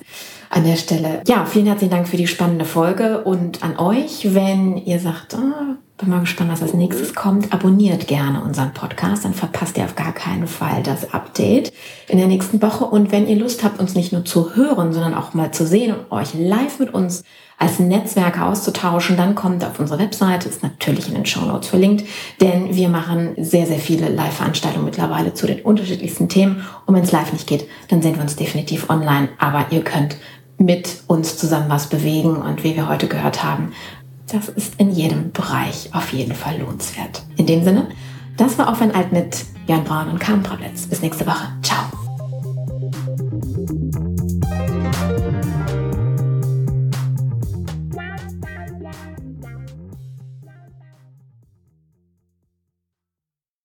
an 0.50 0.64
der 0.64 0.76
Stelle. 0.76 1.22
Ja, 1.26 1.46
vielen 1.46 1.66
herzlichen 1.66 1.92
Dank 1.92 2.06
für 2.06 2.18
die 2.18 2.26
spannende 2.26 2.66
Folge 2.66 3.24
und 3.24 3.64
an 3.64 3.78
euch, 3.78 4.34
wenn 4.34 4.76
ihr 4.76 5.00
sagt, 5.00 5.34
ah, 5.34 5.76
bin 5.98 6.10
mal 6.10 6.20
gespannt, 6.20 6.52
was 6.52 6.62
als 6.62 6.74
nächstes 6.74 7.14
kommt. 7.14 7.52
Abonniert 7.52 8.06
gerne 8.06 8.42
unseren 8.42 8.74
Podcast, 8.74 9.24
dann 9.24 9.32
verpasst 9.32 9.78
ihr 9.78 9.84
auf 9.84 9.94
gar 9.94 10.12
keinen 10.12 10.46
Fall 10.46 10.82
das 10.82 11.14
Update 11.14 11.72
in 12.08 12.18
der 12.18 12.26
nächsten 12.26 12.60
Woche. 12.60 12.84
Und 12.84 13.12
wenn 13.12 13.26
ihr 13.26 13.36
Lust 13.36 13.64
habt, 13.64 13.80
uns 13.80 13.94
nicht 13.94 14.12
nur 14.12 14.24
zu 14.24 14.54
hören, 14.54 14.92
sondern 14.92 15.14
auch 15.14 15.32
mal 15.32 15.52
zu 15.52 15.66
sehen 15.66 15.94
und 15.94 16.12
euch 16.12 16.34
live 16.34 16.80
mit 16.80 16.92
uns 16.92 17.24
als 17.58 17.78
Netzwerke 17.78 18.44
auszutauschen, 18.44 19.16
dann 19.16 19.34
kommt 19.34 19.64
auf 19.64 19.80
unsere 19.80 19.98
Webseite, 19.98 20.50
ist 20.50 20.62
natürlich 20.62 21.08
in 21.08 21.14
den 21.14 21.24
Show 21.24 21.40
Notes 21.40 21.68
verlinkt, 21.68 22.04
denn 22.42 22.76
wir 22.76 22.90
machen 22.90 23.34
sehr, 23.38 23.64
sehr 23.66 23.78
viele 23.78 24.10
Live-Veranstaltungen 24.10 24.84
mittlerweile 24.84 25.32
zu 25.32 25.46
den 25.46 25.62
unterschiedlichsten 25.62 26.28
Themen. 26.28 26.66
Und 26.84 26.94
wenn 26.94 27.04
es 27.04 27.12
live 27.12 27.32
nicht 27.32 27.46
geht, 27.46 27.66
dann 27.88 28.02
sehen 28.02 28.16
wir 28.16 28.22
uns 28.22 28.36
definitiv 28.36 28.90
online. 28.90 29.30
Aber 29.38 29.64
ihr 29.70 29.82
könnt 29.82 30.18
mit 30.58 31.02
uns 31.06 31.36
zusammen 31.36 31.68
was 31.68 31.88
bewegen 31.88 32.36
und 32.36 32.64
wie 32.64 32.76
wir 32.76 32.88
heute 32.88 33.08
gehört 33.08 33.44
haben, 33.44 33.72
das 34.26 34.48
ist 34.48 34.74
in 34.78 34.90
jedem 34.90 35.32
Bereich 35.32 35.90
auf 35.92 36.12
jeden 36.12 36.34
Fall 36.34 36.58
lohnenswert. 36.58 37.22
In 37.36 37.46
dem 37.46 37.64
Sinne, 37.64 37.88
das 38.36 38.58
war 38.58 38.68
Auf 38.68 38.82
ein 38.82 38.94
Alt 38.94 39.12
mit 39.12 39.44
Jan 39.66 39.84
Braun 39.84 40.08
und 40.08 40.18
Carmen 40.18 40.42
Prablitz. 40.42 40.86
Bis 40.86 41.00
nächste 41.00 41.26
Woche. 41.26 41.48
Ciao. 41.62 42.05